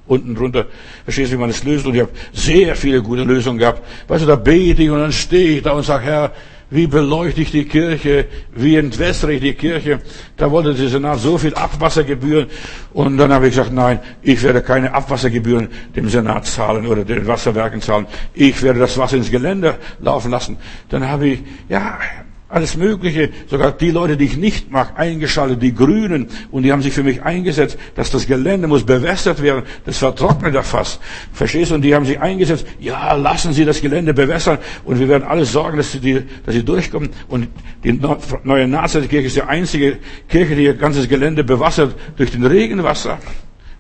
unten 0.08 0.36
drunter. 0.36 0.66
Verstehst 1.04 1.32
du, 1.32 1.38
wie 1.38 1.40
man 1.40 1.50
es 1.50 1.64
löst? 1.64 1.86
Und 1.86 1.96
ich 1.96 2.02
habe 2.02 2.12
sehr 2.34 2.76
viele 2.76 3.02
gute 3.02 3.24
Lösungen 3.24 3.58
gehabt. 3.58 3.82
Weißt 4.08 4.24
du, 4.24 4.28
da 4.28 4.36
bete 4.36 4.84
ich 4.84 4.90
und 4.90 5.00
dann 5.00 5.12
stehe 5.12 5.58
ich 5.58 5.64
da 5.64 5.72
und 5.72 5.84
sage, 5.84 6.06
Herr, 6.06 6.32
wie 6.70 6.88
beleuchte 6.88 7.42
ich 7.42 7.52
die 7.52 7.66
Kirche? 7.66 8.28
Wie 8.56 8.76
entwässere 8.76 9.34
ich 9.34 9.42
die 9.42 9.54
Kirche? 9.54 10.02
Da 10.36 10.50
wollte 10.50 10.74
der 10.74 10.90
Senat 10.90 11.20
so 11.20 11.38
viel 11.38 11.54
Abwassergebühren. 11.54 12.48
Und 12.92 13.18
dann 13.18 13.32
habe 13.32 13.48
ich 13.48 13.56
gesagt, 13.56 13.72
nein, 13.72 14.00
ich 14.24 14.42
werde 14.42 14.62
keine 14.62 14.94
Abwassergebühren 14.94 15.70
dem 15.96 16.10
Senat 16.10 16.48
zahlen 16.48 16.88
oder 16.88 17.06
den 17.06 17.28
Wasserwerken 17.28 17.82
zahlen. 17.82 18.08
Ich 18.34 18.62
werde 18.64 18.80
das 18.80 18.98
Wasser 18.98 19.18
ins 19.18 19.30
Gelände 19.30 19.76
laufen 20.00 20.32
lassen. 20.32 20.58
Dann 20.90 21.08
habe 21.08 21.28
ich, 21.28 21.44
ja, 21.70 22.00
alles 22.48 22.78
Mögliche, 22.78 23.32
sogar 23.48 23.72
die 23.72 23.90
Leute, 23.90 24.18
die 24.18 24.26
ich 24.26 24.38
nicht 24.38 24.72
mag, 24.72 25.00
eingeschaltet, 25.00 25.62
die 25.62 25.74
Grünen, 25.74 26.28
und 26.52 26.64
die 26.64 26.72
haben 26.72 26.84
sich 26.84 26.94
für 26.94 27.04
mich 27.04 27.24
eingesetzt, 27.24 27.78
dass 27.96 28.12
das 28.12 28.28
Gelände 28.28 28.68
muss 28.68 28.86
bewässert 28.86 29.42
werden, 29.42 29.64
das 29.86 29.98
vertrocknet 29.98 30.54
ja 30.54 30.62
fast. 30.62 31.02
Verstehst 31.34 31.72
du? 31.72 31.76
Und 31.76 31.82
die 31.82 31.96
haben 31.96 32.06
sich 32.06 32.20
eingesetzt, 32.20 32.68
ja, 32.80 33.14
lassen 33.14 33.52
Sie 33.52 33.66
das 33.66 33.82
Gelände 33.82 34.14
bewässern, 34.14 34.60
und 34.84 35.00
wir 35.00 35.10
werden 35.10 35.24
alles 35.24 35.52
sorgen, 35.52 35.78
dass 35.78 35.92
sie, 35.92 36.24
dass 36.46 36.54
sie 36.54 36.64
durchkommen. 36.64 37.10
Und 37.28 37.48
die 37.84 38.00
neue 38.44 38.68
Nazareth-Kirche 38.68 39.28
ist 39.28 39.36
die 39.36 39.42
einzige 39.42 39.98
Kirche, 40.30 40.56
die 40.56 40.66
ihr 40.66 40.76
ganzes 40.76 41.10
Gelände 41.10 41.44
bewassert 41.44 41.96
durch 42.16 42.32
den 42.32 42.46
Regenwasser. 42.46 43.18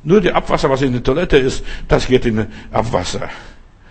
Nur 0.03 0.21
die 0.21 0.31
Abwasser, 0.31 0.69
was 0.69 0.81
in 0.81 0.91
der 0.91 1.03
Toilette 1.03 1.37
ist, 1.37 1.63
das 1.87 2.07
geht 2.07 2.25
in 2.25 2.45
Abwasser. 2.71 3.29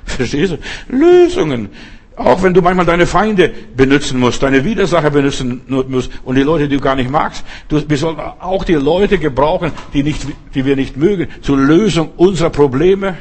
Verstehst 0.04 0.52
du? 0.52 0.58
Lösungen. 0.88 1.70
Auch 2.16 2.42
wenn 2.44 2.54
du 2.54 2.62
manchmal 2.62 2.86
deine 2.86 3.06
Feinde 3.06 3.52
benutzen 3.76 4.20
musst, 4.20 4.42
deine 4.42 4.64
Widersacher 4.64 5.10
benutzen 5.10 5.62
musst 5.66 6.10
und 6.24 6.36
die 6.36 6.42
Leute, 6.42 6.68
die 6.68 6.76
du 6.76 6.80
gar 6.80 6.94
nicht 6.94 7.10
magst. 7.10 7.44
Du, 7.66 7.82
wir 7.88 7.96
sollen 7.96 8.18
auch 8.18 8.64
die 8.64 8.74
Leute 8.74 9.18
gebrauchen, 9.18 9.72
die, 9.92 10.04
nicht, 10.04 10.24
die 10.54 10.64
wir 10.64 10.76
nicht 10.76 10.96
mögen, 10.96 11.26
zur 11.42 11.56
Lösung 11.56 12.12
unserer 12.16 12.50
Probleme. 12.50 13.16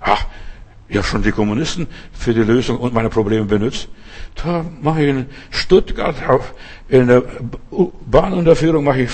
Ach, 0.00 0.26
ich 0.88 0.96
habe 0.96 1.06
schon 1.06 1.22
die 1.22 1.30
Kommunisten 1.30 1.86
für 2.12 2.34
die 2.34 2.42
Lösung 2.42 2.92
meiner 2.92 3.08
Probleme 3.08 3.46
benutzt. 3.46 3.88
Da 4.34 4.64
mache 4.82 5.02
ich 5.02 5.08
in 5.08 5.26
Stuttgart 5.50 6.16
in 6.88 7.06
der 7.06 7.22
Bahnunterführung 8.06 8.84
mache 8.84 9.02
ich 9.02 9.10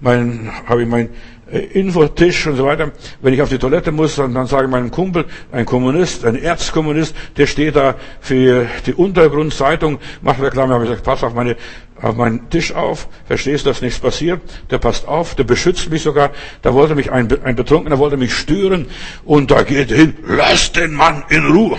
mein, 0.00 0.50
habe 0.66 0.82
ich 0.82 0.88
mein 0.88 1.10
Infotisch 1.50 2.46
und 2.46 2.56
so 2.56 2.66
weiter. 2.66 2.92
Wenn 3.22 3.32
ich 3.32 3.40
auf 3.40 3.48
die 3.48 3.58
Toilette 3.58 3.90
muss, 3.90 4.16
dann, 4.16 4.34
dann 4.34 4.46
sage 4.46 4.64
ich 4.64 4.70
meinem 4.70 4.90
Kumpel, 4.90 5.24
ein 5.50 5.64
Kommunist, 5.64 6.26
ein 6.26 6.36
Erzkommunist, 6.36 7.14
der 7.38 7.46
steht 7.46 7.76
da 7.76 7.94
für 8.20 8.66
die 8.84 8.92
Untergrundzeitung, 8.92 9.98
macht 10.20 10.42
Reklame, 10.42 10.74
habe 10.74 10.84
ich 10.84 10.90
gesagt, 10.90 11.06
pass 11.06 11.24
auf 11.24 11.32
meine, 11.32 11.56
auf 12.02 12.16
meinen 12.16 12.50
Tisch 12.50 12.74
auf, 12.74 13.08
verstehst, 13.26 13.64
dass 13.64 13.80
nichts 13.80 13.98
passiert, 13.98 14.42
der 14.70 14.78
passt 14.78 15.08
auf, 15.08 15.34
der 15.36 15.44
beschützt 15.44 15.90
mich 15.90 16.02
sogar, 16.02 16.32
da 16.60 16.74
wollte 16.74 16.94
mich 16.94 17.10
ein, 17.10 17.28
ein 17.42 17.56
Betrunkener 17.56 17.98
wollte 17.98 18.18
mich 18.18 18.34
stören. 18.34 18.86
Und 19.24 19.50
da 19.50 19.62
geht 19.62 19.90
hin, 19.90 20.16
lass 20.26 20.72
den 20.72 20.92
Mann 20.92 21.24
in 21.30 21.46
Ruhe. 21.46 21.78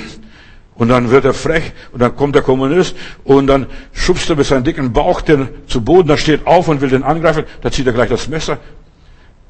Und 0.74 0.88
dann 0.88 1.12
wird 1.12 1.26
er 1.26 1.34
frech 1.34 1.74
und 1.92 2.02
dann 2.02 2.16
kommt 2.16 2.36
der 2.36 2.42
Kommunist 2.42 2.96
und 3.26 3.48
dann 3.48 3.68
schubst 3.92 4.30
er 4.30 4.38
mit 4.38 4.46
seinem 4.46 4.64
dicken 4.64 4.94
Bauch 4.94 5.20
den 5.22 5.50
zu 5.68 5.82
Boden, 5.82 6.08
da 6.08 6.18
steht 6.18 6.48
auf 6.48 6.70
und 6.70 6.80
will 6.80 6.90
den 6.90 7.04
angreifen, 7.04 7.44
da 7.62 7.70
zieht 7.70 7.86
er 7.86 7.92
gleich 7.92 8.08
das 8.08 8.30
Messer, 8.30 8.60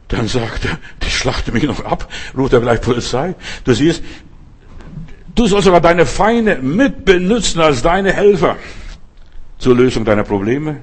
dann 0.09 0.27
sagt 0.27 0.65
er, 0.65 0.77
die 1.03 1.09
schlachte 1.09 1.51
mich 1.51 1.63
noch 1.63 1.85
ab, 1.85 2.11
ruft 2.35 2.53
er 2.53 2.59
gleich 2.59 2.81
Polizei. 2.81 3.35
Du 3.63 3.73
siehst, 3.73 4.03
du 5.35 5.45
sollst 5.45 5.65
sogar 5.65 5.81
deine 5.81 6.05
Feinde 6.05 6.57
mitbenutzen 6.57 7.61
als 7.61 7.81
deine 7.81 8.11
Helfer 8.11 8.57
zur 9.59 9.75
Lösung 9.75 10.05
deiner 10.05 10.23
Probleme. 10.23 10.77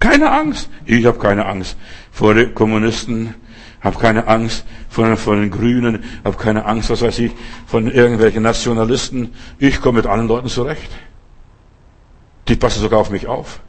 Keine 0.00 0.30
Angst. 0.30 0.70
Ich 0.86 1.04
habe 1.04 1.18
keine 1.18 1.46
Angst 1.46 1.76
vor 2.10 2.34
den 2.34 2.54
Kommunisten, 2.54 3.34
habe 3.82 3.98
keine 3.98 4.26
Angst 4.26 4.64
vor, 4.88 5.16
vor 5.16 5.36
den 5.36 5.50
Grünen, 5.50 6.04
habe 6.24 6.36
keine 6.38 6.64
Angst, 6.64 6.88
was 6.88 7.02
weiß 7.02 7.18
ich, 7.18 7.32
von 7.66 7.90
irgendwelchen 7.90 8.42
Nationalisten. 8.42 9.34
Ich 9.58 9.82
komme 9.82 9.98
mit 9.98 10.06
allen 10.06 10.28
Leuten 10.28 10.48
zurecht. 10.48 10.90
Die 12.48 12.56
passen 12.56 12.80
sogar 12.80 13.00
auf 13.00 13.10
mich 13.10 13.26
auf. 13.26 13.60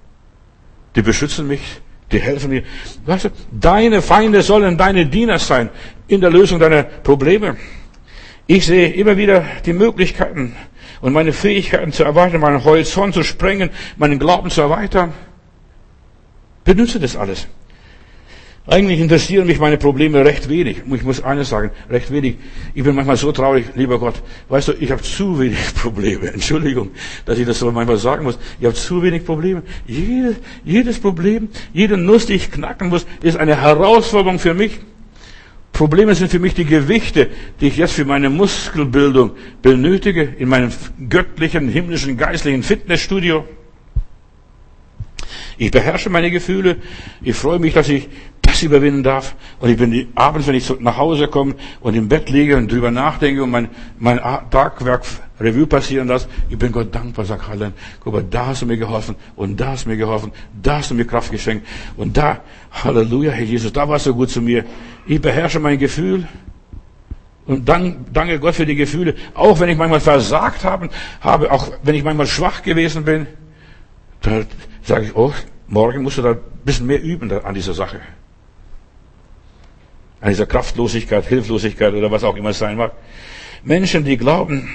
Die 0.95 1.01
beschützen 1.01 1.47
mich. 1.47 1.81
Die 2.11 2.19
helfen 2.19 2.51
dir. 2.51 2.63
Weißt 3.05 3.25
du, 3.25 3.29
deine 3.51 4.01
Feinde 4.01 4.41
sollen 4.41 4.77
deine 4.77 5.05
Diener 5.05 5.39
sein 5.39 5.69
in 6.07 6.21
der 6.21 6.29
Lösung 6.29 6.59
deiner 6.59 6.83
Probleme. 6.83 7.57
Ich 8.45 8.65
sehe 8.65 8.89
immer 8.93 9.17
wieder 9.17 9.43
die 9.65 9.73
Möglichkeiten 9.73 10.55
und 11.01 11.11
meine 11.11 11.33
Fähigkeiten 11.33 11.91
zu 11.91 12.05
erweitern, 12.05 12.39
meinen 12.41 12.63
Horizont 12.63 13.13
zu 13.13 13.23
sprengen, 13.23 13.69
meinen 13.97 14.19
Glauben 14.19 14.49
zu 14.49 14.61
erweitern. 14.61 15.13
Benutze 16.63 16.99
das 16.99 17.17
alles. 17.17 17.47
Eigentlich 18.69 18.99
interessieren 18.99 19.47
mich 19.47 19.59
meine 19.59 19.77
Probleme 19.77 20.25
recht 20.25 20.49
wenig. 20.49 20.81
Ich 20.93 21.03
muss 21.03 21.23
eines 21.23 21.47
sagen, 21.47 21.71
recht 21.89 22.11
wenig. 22.11 22.35
Ich 22.75 22.83
bin 22.83 22.95
manchmal 22.95 23.15
so 23.15 23.31
traurig, 23.31 23.67
lieber 23.75 23.97
Gott. 23.97 24.15
Weißt 24.49 24.67
du, 24.67 24.73
ich 24.73 24.91
habe 24.91 25.01
zu 25.01 25.39
wenig 25.39 25.73
Probleme. 25.81 26.33
Entschuldigung, 26.33 26.91
dass 27.25 27.39
ich 27.39 27.45
das 27.45 27.59
so 27.59 27.71
manchmal 27.71 27.95
sagen 27.95 28.25
muss. 28.25 28.37
Ich 28.59 28.65
habe 28.65 28.75
zu 28.75 29.01
wenig 29.01 29.23
Probleme. 29.23 29.63
Jedes, 29.87 30.35
jedes 30.65 30.99
Problem, 30.99 31.47
jede 31.73 31.95
Nuss, 31.95 32.25
die 32.25 32.33
ich 32.33 32.51
knacken 32.51 32.89
muss, 32.89 33.07
ist 33.21 33.37
eine 33.37 33.55
Herausforderung 33.61 34.37
für 34.37 34.53
mich. 34.53 34.79
Probleme 35.71 36.13
sind 36.13 36.29
für 36.29 36.39
mich 36.39 36.53
die 36.53 36.65
Gewichte, 36.65 37.29
die 37.61 37.67
ich 37.67 37.77
jetzt 37.77 37.93
für 37.93 38.03
meine 38.03 38.29
Muskelbildung 38.29 39.31
benötige, 39.61 40.23
in 40.23 40.49
meinem 40.49 40.71
göttlichen, 41.07 41.69
himmlischen, 41.69 42.17
geistlichen 42.17 42.63
Fitnessstudio. 42.63 43.45
Ich 45.57 45.71
beherrsche 45.71 46.09
meine 46.09 46.29
Gefühle. 46.29 46.77
Ich 47.21 47.35
freue 47.35 47.59
mich, 47.59 47.73
dass 47.73 47.89
ich 47.89 48.09
das 48.57 48.63
überwinden 48.63 49.03
darf. 49.03 49.35
Und 49.59 49.69
ich 49.69 49.77
bin 49.77 50.07
abends, 50.15 50.47
wenn 50.47 50.55
ich 50.55 50.79
nach 50.79 50.97
Hause 50.97 51.27
komme 51.27 51.55
und 51.81 51.95
im 51.95 52.07
Bett 52.07 52.29
liege 52.29 52.57
und 52.57 52.71
drüber 52.71 52.91
nachdenke 52.91 53.43
und 53.43 53.51
mein, 53.51 53.69
mein 53.99 54.19
Tagwerk 54.49 55.03
Revue 55.39 55.67
passieren 55.67 56.07
lasse, 56.07 56.27
ich 56.49 56.57
bin 56.57 56.71
Gott 56.71 56.93
dankbar, 56.93 57.25
sag 57.25 57.47
Halleluja. 57.47 57.73
Guck 58.03 58.13
mal, 58.13 58.23
da 58.23 58.47
hast 58.47 58.63
du 58.63 58.65
mir 58.65 58.77
geholfen 58.77 59.15
und 59.35 59.59
da 59.59 59.67
hast 59.67 59.85
du 59.85 59.89
mir 59.89 59.97
geholfen, 59.97 60.31
da 60.61 60.77
hast 60.77 60.89
du 60.89 60.95
mir 60.95 61.05
Kraft 61.05 61.31
geschenkt 61.31 61.67
und 61.95 62.17
da, 62.17 62.39
Halleluja, 62.71 63.31
Herr 63.31 63.45
Jesus, 63.45 63.71
da 63.71 63.87
warst 63.87 64.07
du 64.07 64.15
gut 64.15 64.31
zu 64.31 64.41
mir. 64.41 64.65
Ich 65.05 65.21
beherrsche 65.21 65.59
mein 65.59 65.77
Gefühl. 65.77 66.27
Und 67.45 67.69
dank, 67.69 68.07
danke 68.11 68.39
Gott 68.39 68.55
für 68.55 68.65
die 68.65 68.75
Gefühle. 68.75 69.15
Auch 69.33 69.59
wenn 69.61 69.69
ich 69.69 69.77
manchmal 69.77 70.01
versagt 70.01 70.65
habe, 70.65 70.89
habe, 71.21 71.49
auch 71.49 71.71
wenn 71.81 71.95
ich 71.95 72.03
manchmal 72.03 72.27
schwach 72.27 72.61
gewesen 72.61 73.05
bin, 73.05 73.25
da 74.21 74.41
sage 74.83 75.05
ich, 75.05 75.15
oh, 75.15 75.31
morgen 75.67 76.03
musst 76.03 76.17
du 76.17 76.23
da 76.23 76.31
ein 76.31 76.39
bisschen 76.65 76.87
mehr 76.87 77.01
üben 77.01 77.31
an 77.31 77.53
dieser 77.53 77.73
Sache 77.73 78.01
an 80.21 80.29
dieser 80.29 80.45
Kraftlosigkeit, 80.45 81.25
Hilflosigkeit 81.25 81.93
oder 81.93 82.09
was 82.09 82.23
auch 82.23 82.35
immer 82.35 82.49
es 82.49 82.59
sein 82.59 82.77
mag. 82.77 82.93
Menschen, 83.63 84.03
die 84.03 84.17
glauben, 84.17 84.69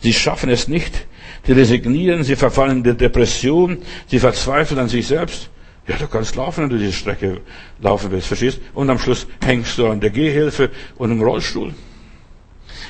sie 0.00 0.12
schaffen 0.12 0.50
es 0.50 0.68
nicht, 0.68 1.06
die 1.46 1.52
resignieren, 1.52 2.24
sie 2.24 2.36
verfallen 2.36 2.78
in 2.78 2.82
die 2.82 2.96
Depression, 2.96 3.78
sie 4.06 4.18
verzweifeln 4.18 4.80
an 4.80 4.88
sich 4.88 5.06
selbst. 5.06 5.50
Ja, 5.86 5.96
du 5.96 6.06
kannst 6.06 6.36
laufen, 6.36 6.64
wenn 6.64 6.70
du 6.70 6.78
diese 6.78 6.92
Strecke 6.92 7.40
laufen 7.80 8.10
willst, 8.10 8.28
verstehst? 8.28 8.60
Und 8.74 8.90
am 8.90 8.98
Schluss 8.98 9.26
hängst 9.44 9.78
du 9.78 9.88
an 9.88 10.00
der 10.00 10.10
Gehhilfe 10.10 10.70
und 10.96 11.10
im 11.10 11.22
Rollstuhl. 11.22 11.74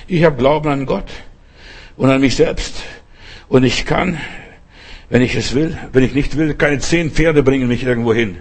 Ich 0.07 0.25
habe 0.25 0.37
Glauben 0.37 0.69
an 0.69 0.87
Gott 0.87 1.09
und 1.97 2.11
an 2.11 2.21
mich 2.21 2.37
selbst. 2.37 2.83
Und 3.49 3.65
ich 3.65 3.87
kann, 3.87 4.19
wenn 5.09 5.23
ich 5.23 5.35
es 5.35 5.55
will, 5.55 5.79
wenn 5.93 6.05
ich 6.05 6.15
nicht 6.15 6.37
will, 6.37 6.55
keine 6.55 6.79
zehn 6.79 7.11
Pferde 7.11 7.43
bringen 7.43 7.69
mich 7.69 7.85
irgendwo 7.85 8.13
hin. 8.13 8.39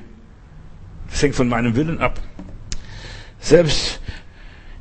Das 1.09 1.21
hängt 1.21 1.35
von 1.35 1.47
meinem 1.47 1.75
Willen 1.75 1.99
ab. 1.99 2.19
Selbst, 3.39 3.99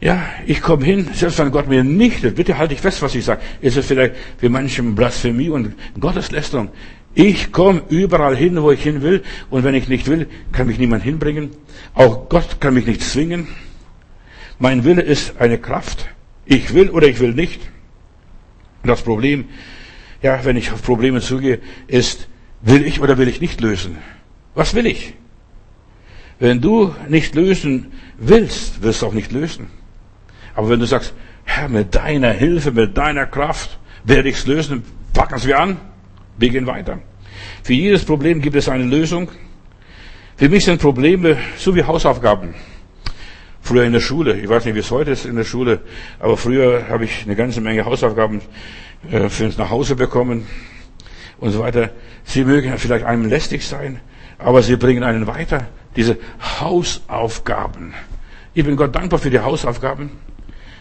ja, 0.00 0.22
ich 0.46 0.60
komme 0.60 0.84
hin, 0.84 1.08
selbst 1.12 1.38
wenn 1.38 1.50
Gott 1.50 1.68
mir 1.68 1.84
nicht, 1.84 2.22
bitte 2.34 2.58
halte 2.58 2.74
ich 2.74 2.80
fest, 2.80 3.02
was 3.02 3.14
ich 3.14 3.24
sage, 3.24 3.40
ist 3.60 3.76
es 3.76 3.86
vielleicht 3.86 4.14
für 4.38 4.48
manchen 4.48 4.94
Blasphemie 4.94 5.48
und 5.48 5.74
Gotteslästerung. 5.98 6.70
Ich 7.14 7.50
komme 7.50 7.82
überall 7.88 8.36
hin, 8.36 8.60
wo 8.62 8.70
ich 8.70 8.82
hin 8.82 9.02
will, 9.02 9.22
und 9.50 9.64
wenn 9.64 9.74
ich 9.74 9.88
nicht 9.88 10.06
will, 10.06 10.28
kann 10.52 10.66
mich 10.66 10.78
niemand 10.78 11.02
hinbringen. 11.02 11.50
Auch 11.94 12.28
Gott 12.28 12.60
kann 12.60 12.74
mich 12.74 12.86
nicht 12.86 13.02
zwingen. 13.02 13.48
Mein 14.58 14.84
Wille 14.84 15.02
ist 15.02 15.40
eine 15.40 15.58
Kraft. 15.58 16.08
Ich 16.44 16.74
will 16.74 16.90
oder 16.90 17.06
ich 17.08 17.20
will 17.20 17.32
nicht. 17.32 17.60
Das 18.84 19.02
Problem, 19.02 19.46
ja, 20.22 20.44
wenn 20.44 20.56
ich 20.56 20.72
auf 20.72 20.82
Probleme 20.82 21.20
zugehe, 21.20 21.60
ist, 21.86 22.28
will 22.62 22.86
ich 22.86 23.00
oder 23.00 23.18
will 23.18 23.28
ich 23.28 23.40
nicht 23.40 23.60
lösen? 23.60 23.98
Was 24.54 24.74
will 24.74 24.86
ich? 24.86 25.14
Wenn 26.40 26.60
du 26.60 26.94
nicht 27.08 27.34
lösen 27.34 27.92
willst, 28.16 28.82
wirst 28.82 29.02
du 29.02 29.06
auch 29.06 29.12
nicht 29.12 29.32
lösen. 29.32 29.66
Aber 30.54 30.70
wenn 30.70 30.80
du 30.80 30.86
sagst, 30.86 31.14
Herr, 31.44 31.68
mit 31.68 31.94
deiner 31.94 32.30
Hilfe, 32.30 32.70
mit 32.70 32.96
deiner 32.96 33.26
Kraft 33.26 33.78
werde 34.04 34.28
ich 34.28 34.36
es 34.36 34.46
lösen, 34.46 34.84
packen 35.12 35.34
es 35.34 35.46
wir 35.46 35.58
an, 35.58 35.78
wir 36.36 36.50
gehen 36.50 36.66
weiter. 36.66 37.00
Für 37.62 37.72
jedes 37.72 38.04
Problem 38.04 38.40
gibt 38.40 38.54
es 38.54 38.68
eine 38.68 38.84
Lösung. 38.84 39.28
Für 40.36 40.48
mich 40.48 40.64
sind 40.64 40.80
Probleme 40.80 41.36
so 41.56 41.74
wie 41.74 41.82
Hausaufgaben. 41.82 42.54
Früher 43.60 43.84
in 43.84 43.92
der 43.92 44.00
Schule, 44.00 44.38
ich 44.38 44.48
weiß 44.48 44.64
nicht, 44.64 44.76
wie 44.76 44.80
es 44.80 44.90
heute 44.90 45.10
ist 45.10 45.26
in 45.26 45.34
der 45.34 45.44
Schule, 45.44 45.80
aber 46.20 46.36
früher 46.36 46.88
habe 46.88 47.04
ich 47.04 47.24
eine 47.24 47.34
ganze 47.34 47.60
Menge 47.60 47.84
Hausaufgaben 47.84 48.40
äh, 49.10 49.28
für 49.28 49.46
uns 49.46 49.58
nach 49.58 49.70
Hause 49.70 49.96
bekommen 49.96 50.46
und 51.38 51.50
so 51.50 51.58
weiter. 51.58 51.90
Sie 52.24 52.44
mögen 52.44 52.78
vielleicht 52.78 53.04
einem 53.04 53.28
lästig 53.28 53.66
sein, 53.66 54.00
aber 54.38 54.62
sie 54.62 54.76
bringen 54.76 55.02
einen 55.02 55.26
weiter 55.26 55.66
diese 55.96 56.18
Hausaufgaben. 56.60 57.94
Ich 58.54 58.64
bin 58.64 58.76
Gott 58.76 58.94
dankbar 58.94 59.18
für 59.18 59.30
die 59.30 59.40
Hausaufgaben. 59.40 60.10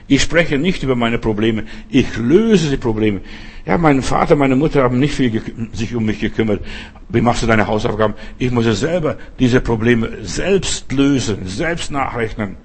Ich 0.07 0.21
spreche 0.21 0.57
nicht 0.57 0.83
über 0.83 0.95
meine 0.95 1.17
Probleme. 1.17 1.65
Ich 1.89 2.15
löse 2.17 2.69
die 2.69 2.77
Probleme. 2.77 3.21
Ja, 3.65 3.77
mein 3.77 4.01
Vater, 4.01 4.37
meine 4.37 4.55
Mutter 4.55 4.83
haben 4.83 4.99
nicht 4.99 5.13
viel 5.13 5.41
sich 5.73 5.93
um 5.93 6.05
mich 6.05 6.19
gekümmert. 6.21 6.61
Wie 7.09 7.19
machst 7.19 7.43
du 7.43 7.47
deine 7.47 7.67
Hausaufgaben? 7.67 8.13
Ich 8.37 8.49
muss 8.51 8.65
es 8.65 8.79
selber 8.79 9.17
diese 9.39 9.59
Probleme 9.59 10.09
selbst 10.21 10.91
lösen, 10.93 11.45
selbst 11.45 11.91
nachrechnen. 11.91 12.55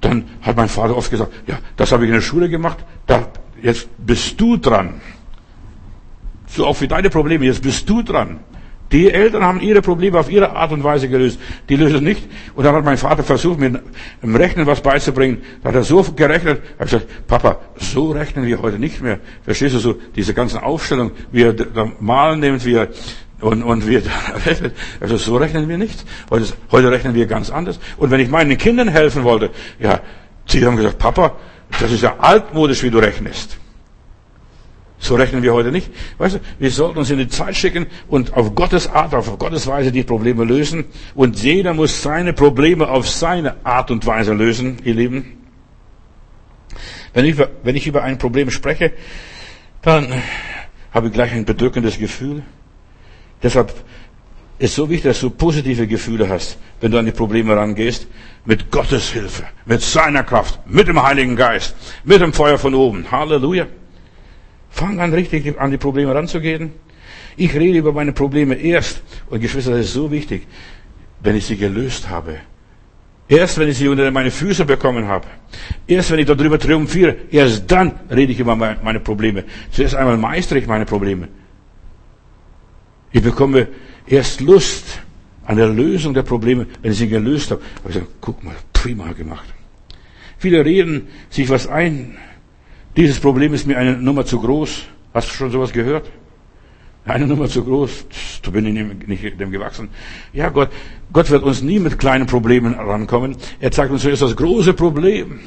Dann 0.00 0.24
hat 0.40 0.56
mein 0.56 0.70
Vater 0.70 0.96
oft 0.96 1.10
gesagt, 1.10 1.30
ja, 1.46 1.58
das 1.76 1.92
habe 1.92 2.04
ich 2.04 2.08
in 2.08 2.14
der 2.14 2.22
Schule 2.22 2.48
gemacht, 2.48 2.78
da, 3.06 3.28
jetzt 3.62 3.88
bist 3.98 4.40
du 4.40 4.56
dran. 4.56 5.02
So 6.46 6.66
auch 6.66 6.76
für 6.76 6.88
deine 6.88 7.10
Probleme, 7.10 7.44
jetzt 7.44 7.62
bist 7.62 7.88
du 7.88 8.02
dran. 8.02 8.40
Die 8.92 9.12
Eltern 9.12 9.44
haben 9.44 9.60
ihre 9.60 9.82
Probleme 9.82 10.18
auf 10.18 10.30
ihre 10.30 10.50
Art 10.56 10.72
und 10.72 10.82
Weise 10.82 11.08
gelöst. 11.08 11.38
Die 11.68 11.76
lösen 11.76 12.02
nicht. 12.02 12.28
Und 12.54 12.64
dann 12.64 12.74
hat 12.74 12.84
mein 12.84 12.98
Vater 12.98 13.22
versucht, 13.22 13.60
mir 13.60 13.80
im 14.20 14.36
Rechnen 14.36 14.66
was 14.66 14.80
beizubringen. 14.80 15.42
Da 15.62 15.68
hat 15.68 15.76
er 15.76 15.84
so 15.84 16.02
gerechnet. 16.02 16.58
Da 16.58 16.72
habe 16.74 16.84
ich 16.84 16.90
gesagt, 16.90 17.26
Papa, 17.28 17.60
so 17.76 18.10
rechnen 18.10 18.46
wir 18.46 18.60
heute 18.60 18.78
nicht 18.78 19.00
mehr. 19.00 19.20
Verstehst 19.44 19.76
du 19.76 19.78
so, 19.78 19.94
diese 20.16 20.34
ganzen 20.34 20.58
Aufstellungen, 20.58 21.12
wie 21.30 21.42
er 21.42 21.54
malen 22.00 22.40
nimmt, 22.40 22.64
wie 22.64 22.74
er 22.74 22.88
und, 23.40 23.62
und 23.62 23.86
wir 23.88 24.02
rechnen, 24.46 24.72
also 25.00 25.16
so 25.16 25.36
rechnen 25.36 25.68
wir 25.68 25.78
nicht. 25.78 26.04
Heute, 26.30 26.52
heute 26.70 26.90
rechnen 26.90 27.14
wir 27.14 27.26
ganz 27.26 27.50
anders. 27.50 27.78
Und 27.96 28.10
wenn 28.10 28.20
ich 28.20 28.28
meinen 28.28 28.58
Kindern 28.58 28.88
helfen 28.88 29.24
wollte, 29.24 29.50
ja, 29.78 30.00
sie 30.46 30.64
haben 30.66 30.76
gesagt, 30.76 30.98
Papa, 30.98 31.36
das 31.78 31.92
ist 31.92 32.02
ja 32.02 32.16
altmodisch, 32.18 32.82
wie 32.82 32.90
du 32.90 32.98
rechnest. 32.98 33.56
So 35.02 35.14
rechnen 35.14 35.42
wir 35.42 35.54
heute 35.54 35.72
nicht. 35.72 35.90
Weißt 36.18 36.36
du, 36.36 36.40
wir 36.58 36.70
sollten 36.70 36.98
uns 36.98 37.10
in 37.10 37.16
die 37.16 37.28
Zeit 37.28 37.56
schicken 37.56 37.86
und 38.08 38.34
auf 38.34 38.54
Gottes 38.54 38.86
Art, 38.86 39.14
auf 39.14 39.38
Gottes 39.38 39.66
Weise 39.66 39.90
die 39.90 40.02
Probleme 40.02 40.44
lösen. 40.44 40.84
Und 41.14 41.42
jeder 41.42 41.72
muss 41.72 42.02
seine 42.02 42.34
Probleme 42.34 42.86
auf 42.86 43.08
seine 43.08 43.64
Art 43.64 43.90
und 43.90 44.06
Weise 44.06 44.34
lösen, 44.34 44.76
ihr 44.84 44.94
Lieben. 44.94 45.38
Wenn 47.14 47.24
ich, 47.24 47.36
wenn 47.38 47.76
ich 47.76 47.86
über 47.86 48.02
ein 48.02 48.18
Problem 48.18 48.50
spreche, 48.50 48.92
dann 49.80 50.12
habe 50.92 51.06
ich 51.06 51.12
gleich 51.14 51.32
ein 51.32 51.46
bedrückendes 51.46 51.98
Gefühl. 51.98 52.42
Deshalb 53.42 53.72
ist 54.58 54.74
so 54.74 54.90
wichtig, 54.90 55.12
dass 55.12 55.20
du 55.20 55.30
positive 55.30 55.86
Gefühle 55.86 56.28
hast, 56.28 56.58
wenn 56.82 56.92
du 56.92 56.98
an 56.98 57.06
die 57.06 57.12
Probleme 57.12 57.56
rangehst, 57.56 58.06
mit 58.44 58.70
Gottes 58.70 59.10
Hilfe, 59.10 59.44
mit 59.64 59.80
seiner 59.80 60.24
Kraft, 60.24 60.60
mit 60.66 60.88
dem 60.88 61.02
Heiligen 61.02 61.36
Geist, 61.36 61.74
mit 62.04 62.20
dem 62.20 62.34
Feuer 62.34 62.58
von 62.58 62.74
oben. 62.74 63.10
Halleluja. 63.10 63.66
Fang 64.70 65.00
an, 65.00 65.12
richtig 65.12 65.58
an 65.58 65.70
die 65.70 65.76
Probleme 65.76 66.14
ranzugehen. 66.14 66.72
Ich 67.36 67.54
rede 67.54 67.78
über 67.78 67.92
meine 67.92 68.12
Probleme 68.12 68.54
erst. 68.54 69.02
Und 69.28 69.40
Geschwister, 69.40 69.72
das 69.72 69.86
ist 69.86 69.92
so 69.92 70.10
wichtig, 70.10 70.46
wenn 71.20 71.36
ich 71.36 71.46
sie 71.46 71.56
gelöst 71.56 72.08
habe. 72.08 72.36
Erst 73.28 73.58
wenn 73.58 73.68
ich 73.68 73.78
sie 73.78 73.88
unter 73.88 74.10
meine 74.10 74.30
Füße 74.30 74.64
bekommen 74.64 75.06
habe. 75.06 75.26
Erst 75.86 76.10
wenn 76.10 76.18
ich 76.18 76.26
darüber 76.26 76.58
triumphiere. 76.58 77.16
Erst 77.30 77.70
dann 77.70 77.92
rede 78.10 78.32
ich 78.32 78.40
über 78.40 78.56
meine 78.56 79.00
Probleme. 79.00 79.44
Zuerst 79.70 79.94
einmal 79.94 80.16
meistere 80.16 80.58
ich 80.58 80.66
meine 80.66 80.84
Probleme. 80.84 81.28
Ich 83.12 83.22
bekomme 83.22 83.68
erst 84.06 84.40
Lust 84.40 85.00
an 85.44 85.56
der 85.56 85.68
Lösung 85.68 86.14
der 86.14 86.22
Probleme, 86.22 86.66
wenn 86.82 86.92
ich 86.92 86.98
sie 86.98 87.08
gelöst 87.08 87.50
habe. 87.50 87.62
Aber 87.80 87.90
ich 87.90 87.94
sage, 87.96 88.08
guck 88.20 88.42
mal, 88.42 88.54
prima 88.72 89.12
gemacht. 89.12 89.46
Viele 90.38 90.64
reden 90.64 91.08
sich 91.28 91.48
was 91.48 91.66
ein, 91.66 92.16
dieses 92.96 93.20
Problem 93.20 93.54
ist 93.54 93.66
mir 93.66 93.78
eine 93.78 93.92
Nummer 93.92 94.24
zu 94.24 94.40
groß. 94.40 94.82
Hast 95.14 95.30
du 95.30 95.34
schon 95.34 95.50
sowas 95.50 95.72
gehört? 95.72 96.10
Eine 97.04 97.26
Nummer 97.26 97.48
zu 97.48 97.64
groß, 97.64 98.06
du 98.42 98.52
bin 98.52 98.66
ich 98.66 99.08
nicht 99.08 99.40
dem 99.40 99.50
gewachsen. 99.50 99.88
Ja, 100.32 100.50
Gott, 100.50 100.68
Gott 101.12 101.30
wird 101.30 101.42
uns 101.42 101.62
nie 101.62 101.78
mit 101.78 101.98
kleinen 101.98 102.26
Problemen 102.26 102.74
rankommen. 102.74 103.36
Er 103.58 103.70
zeigt 103.70 103.90
uns 103.90 104.02
zuerst 104.02 104.22
das 104.22 104.36
große 104.36 104.74
Problem. 104.74 105.40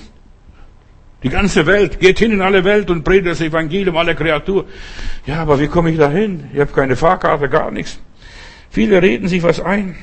Die 1.22 1.30
ganze 1.30 1.66
Welt, 1.66 2.00
geht 2.00 2.20
hin 2.20 2.32
in 2.32 2.42
alle 2.42 2.66
Welt 2.66 2.90
und 2.90 3.04
predigt 3.04 3.28
das 3.28 3.42
Evangelium 3.42 3.96
aller 3.96 4.16
Kreatur. 4.16 4.66
Ja, 5.26 5.42
aber 5.42 5.60
wie 5.60 5.68
komme 5.68 5.92
ich 5.92 5.98
da 5.98 6.10
hin? 6.10 6.50
Ich 6.54 6.60
habe 6.60 6.74
keine 6.74 6.96
Fahrkarte, 6.96 7.48
gar 7.48 7.72
nichts. 7.72 8.00
Viele 8.70 9.02
reden 9.02 9.28
sich 9.28 9.44
was 9.44 9.62
ein. 9.62 9.96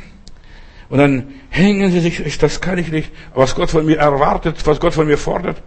Und 0.88 0.98
dann 0.98 1.34
hängen 1.50 1.90
sie 1.90 2.00
sich, 2.00 2.38
das 2.38 2.60
kann 2.60 2.78
ich 2.78 2.90
nicht, 2.90 3.12
was 3.34 3.54
Gott 3.54 3.70
von 3.70 3.84
mir 3.84 3.98
erwartet, 3.98 4.56
was 4.64 4.80
Gott 4.80 4.94
von 4.94 5.06
mir 5.06 5.18
fordert. 5.18 5.62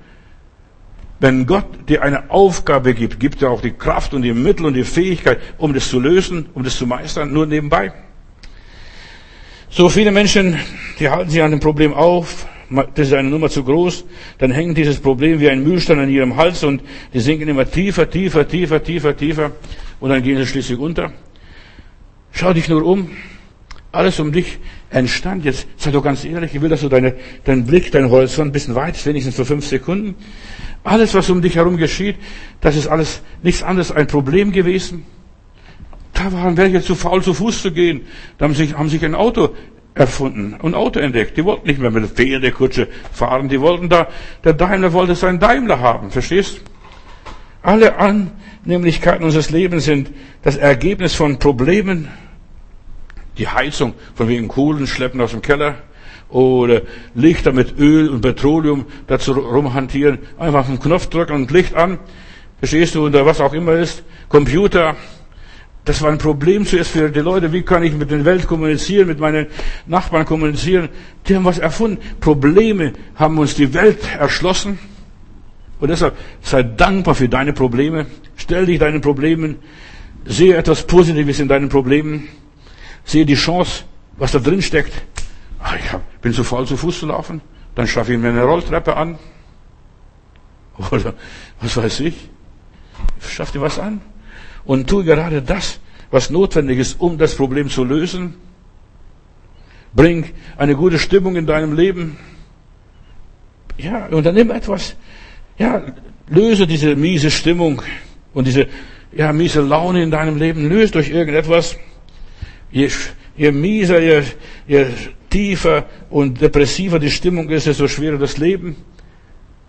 Wenn 1.20 1.46
Gott 1.46 1.66
dir 1.88 2.02
eine 2.04 2.30
Aufgabe 2.32 2.94
gibt, 2.94 3.20
gibt 3.20 3.42
er 3.42 3.52
auch 3.52 3.62
die 3.62 3.72
Kraft 3.72 4.14
und 4.14 4.24
die 4.24 4.34
Mittel 4.34 4.66
und 4.66 4.74
die 4.74 4.84
Fähigkeit, 4.84 5.40
um 5.58 5.74
das 5.74 5.88
zu 5.88 6.00
lösen, 6.00 6.48
um 6.54 6.64
das 6.64 6.78
zu 6.78 6.86
meistern, 6.86 7.32
nur 7.32 7.46
nebenbei. 7.46 7.94
So 9.70 9.90
viele 9.90 10.12
Menschen, 10.12 10.60
die 11.00 11.10
halten 11.10 11.30
sich 11.30 11.42
an 11.42 11.52
dem 11.52 11.60
Problem 11.60 11.94
auf, 11.94 12.46
das 12.96 13.08
ist 13.08 13.14
eine 13.14 13.30
Nummer 13.30 13.50
zu 13.50 13.64
groß, 13.64 14.06
dann 14.38 14.52
hängt 14.52 14.78
dieses 14.78 15.00
Problem 15.00 15.40
wie 15.40 15.50
ein 15.50 15.64
Mühlstein 15.64 16.00
an 16.00 16.10
ihrem 16.10 16.36
Hals 16.36 16.64
und 16.64 16.82
die 17.14 17.20
sinken 17.20 17.48
immer 17.48 17.70
tiefer, 17.70 18.10
tiefer, 18.10 18.48
tiefer, 18.48 18.84
tiefer, 18.84 19.16
tiefer 19.16 19.52
und 20.00 20.10
dann 20.10 20.22
gehen 20.24 20.38
sie 20.38 20.46
schließlich 20.46 20.80
unter. 20.80 21.12
Schau 22.32 22.54
dich 22.54 22.68
nur 22.68 22.84
um. 22.84 23.12
Alles 23.94 24.20
um 24.20 24.32
dich 24.32 24.58
entstand. 24.90 25.46
Jetzt 25.46 25.68
sei 25.78 25.92
doch 25.92 26.04
ganz 26.04 26.26
ehrlich, 26.26 26.56
ich 26.56 26.62
will, 26.62 26.70
dass 26.70 26.82
du 26.82 26.90
deine, 26.90 27.14
deinen 27.46 27.64
Blick, 27.64 27.92
dein 27.92 28.10
Horizont 28.10 28.50
ein 28.50 28.52
bisschen 28.52 28.74
weit 28.74 28.96
ist, 28.96 29.06
wenigstens 29.06 29.36
für 29.36 29.46
fünf 29.46 29.68
Sekunden. 29.68 30.16
Alles, 30.84 31.14
was 31.14 31.30
um 31.30 31.44
dich 31.44 31.56
herum 31.56 31.78
geschieht, 31.78 32.16
das 32.60 32.76
ist 32.76 32.88
alles 32.88 33.22
nichts 33.44 33.62
anderes 33.62 33.92
ein 33.92 34.08
Problem 34.08 34.52
gewesen. 34.52 35.06
Da 36.12 36.34
waren 36.34 36.58
welche 36.58 36.82
zu 36.82 36.96
faul, 36.96 37.22
zu 37.22 37.36
Fuß 37.36 37.62
zu 37.62 37.72
gehen. 37.72 38.02
Da 38.40 38.46
haben 38.46 38.56
sich, 38.56 38.76
haben 38.76 38.90
sich 38.90 39.06
ein 39.06 39.14
Auto 39.14 39.50
erfunden, 39.94 40.56
ein 40.64 40.74
Auto 40.74 41.00
entdeckt. 41.00 41.38
Die 41.38 41.46
wollten 41.46 41.68
nicht 41.68 41.80
mehr 41.80 41.92
mit 41.92 42.02
der 42.02 42.10
Pferdekutsche 42.10 42.88
fahren. 43.12 43.48
Die 43.48 43.62
wollten 43.62 43.90
da, 43.90 44.08
der 44.44 44.54
Daimler 44.54 44.92
wollte 44.94 45.14
seinen 45.14 45.40
Daimler 45.40 45.80
haben. 45.80 46.10
Verstehst? 46.10 46.62
Alle 47.62 47.94
Annehmlichkeiten 47.98 49.24
unseres 49.24 49.52
Lebens 49.52 49.86
sind 49.86 50.10
das 50.42 50.58
Ergebnis 50.58 51.14
von 51.14 51.38
Problemen, 51.38 52.08
die 53.38 53.48
Heizung 53.48 53.94
von 54.16 54.28
wegen 54.28 54.48
Kohlen 54.48 54.88
schleppen 54.88 55.22
aus 55.22 55.32
dem 55.32 55.42
Keller 55.42 55.76
oder 56.30 56.82
Lichter 57.14 57.52
mit 57.52 57.78
Öl 57.78 58.10
und 58.10 58.22
Petroleum 58.22 58.86
dazu 59.08 59.34
rumhantieren, 59.34 60.20
einfach 60.38 60.62
auf 60.62 60.68
den 60.68 60.80
Knopf 60.80 61.08
drücken 61.08 61.34
und 61.34 61.52
Licht 61.52 61.76
an, 61.76 62.00
verstehst 62.60 62.96
du, 62.96 63.06
oder 63.06 63.26
was 63.26 63.40
auch 63.40 63.54
immer 63.54 63.74
ist, 63.74 64.04
Computer, 64.30 64.96
das 65.86 66.02
war 66.02 66.10
ein 66.10 66.18
Problem 66.18 66.66
zuerst 66.66 66.92
für 66.92 67.10
die 67.10 67.20
Leute. 67.20 67.52
Wie 67.52 67.62
kann 67.62 67.84
ich 67.84 67.94
mit 67.94 68.10
der 68.10 68.24
Welt 68.24 68.48
kommunizieren, 68.48 69.08
mit 69.08 69.20
meinen 69.20 69.48
Nachbarn 69.86 70.26
kommunizieren? 70.26 70.88
Die 71.28 71.36
haben 71.36 71.44
was 71.44 71.60
erfunden. 71.60 71.98
Probleme 72.22 72.94
haben 73.16 73.38
uns 73.38 73.56
die 73.56 73.74
Welt 73.74 74.00
erschlossen. 74.18 74.80
Und 75.82 75.90
deshalb 75.90 76.16
sei 76.42 76.64
dankbar 76.64 77.16
für 77.16 77.28
deine 77.28 77.52
Probleme. 77.52 78.06
Stell 78.38 78.66
dich 78.66 78.80
deinen 78.80 79.02
Problemen. 79.02 79.58
Sehe 80.24 80.56
etwas 80.56 80.88
Positives 80.88 81.42
in 81.42 81.50
deinen 81.50 81.68
Problemen 81.68 82.30
sehe 83.06 83.26
die 83.26 83.36
Chance, 83.36 83.84
was 84.18 84.32
da 84.32 84.40
drin 84.40 84.62
steckt. 84.62 84.94
Ach, 85.60 85.76
ich 85.76 85.92
hab, 85.92 86.22
bin 86.22 86.34
zu 86.34 86.44
faul, 86.44 86.68
zu 86.68 86.78
Fuß 86.78 87.00
zu 87.00 87.06
laufen. 87.08 87.42
Dann 87.76 87.88
schaffe 87.88 88.14
ich 88.14 88.20
mir 88.20 88.30
eine 88.30 88.44
Rolltreppe 88.44 88.96
an. 88.96 89.18
Oder 90.92 91.14
was 91.62 91.78
weiß 91.78 92.02
ich. 92.02 92.30
Schaff 93.22 93.52
dir 93.52 93.62
was 93.62 93.80
an. 93.80 94.02
Und 94.66 94.90
tue 94.90 95.04
gerade 95.04 95.42
das, 95.42 95.80
was 96.12 96.30
notwendig 96.30 96.80
ist, 96.80 97.00
um 97.00 97.18
das 97.18 97.36
Problem 97.36 97.70
zu 97.70 97.84
lösen. 97.84 98.36
Bring 99.94 100.32
eine 100.58 100.76
gute 100.76 101.00
Stimmung 101.00 101.36
in 101.36 101.46
deinem 101.46 101.74
Leben. 101.74 102.18
Ja, 103.78 104.08
unternimm 104.08 104.52
etwas. 104.52 104.96
Ja, 105.58 105.82
löse 106.28 106.68
diese 106.68 106.96
miese 106.96 107.30
Stimmung 107.32 107.82
und 108.34 108.48
diese, 108.48 108.68
ja, 109.12 109.34
miese 109.34 109.62
Laune 109.62 110.02
in 110.02 110.12
deinem 110.12 110.38
Leben. 110.38 110.68
Löse 110.70 110.94
durch 110.94 111.10
irgendetwas. 111.10 111.78
Je, 112.74 112.90
je 113.36 113.52
mieser, 113.52 114.02
je, 114.02 114.24
je 114.66 114.88
tiefer 115.30 115.86
und 116.10 116.42
depressiver 116.42 117.00
die 117.00 117.12
Stimmung 117.12 117.50
ist, 117.50 117.68
desto 117.68 117.88
schwerer 117.88 118.18
das 118.18 118.38
Leben. 118.38 118.76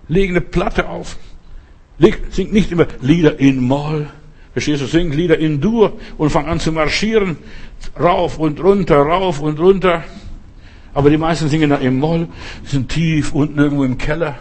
Leg 0.09 0.31
eine 0.31 0.41
Platte 0.41 0.89
auf. 0.89 1.17
Leg, 1.99 2.19
sing 2.31 2.51
nicht 2.51 2.73
immer 2.73 2.87
Lieder 3.01 3.39
in 3.39 3.61
Moll. 3.61 4.09
Verstehst 4.53 4.83
du? 4.83 4.87
Sing 4.87 5.13
Lieder 5.13 5.39
in 5.39 5.61
Dur 5.61 5.99
und 6.17 6.31
fang 6.31 6.47
an 6.47 6.61
zu 6.61 6.73
marschieren. 6.73 7.37
Rauf 8.01 8.39
und 8.39 8.63
runter, 8.63 8.97
rauf 8.97 9.41
und 9.41 9.59
runter. 9.61 10.05
Aber 10.95 11.11
die 11.11 11.19
meisten 11.19 11.49
singen 11.49 11.71
da 11.71 11.77
im 11.77 11.99
Moll, 11.99 12.29
sind 12.65 12.89
tief 12.89 13.35
unten 13.35 13.59
irgendwo 13.59 13.85
im 13.85 13.99
Keller. 13.99 14.39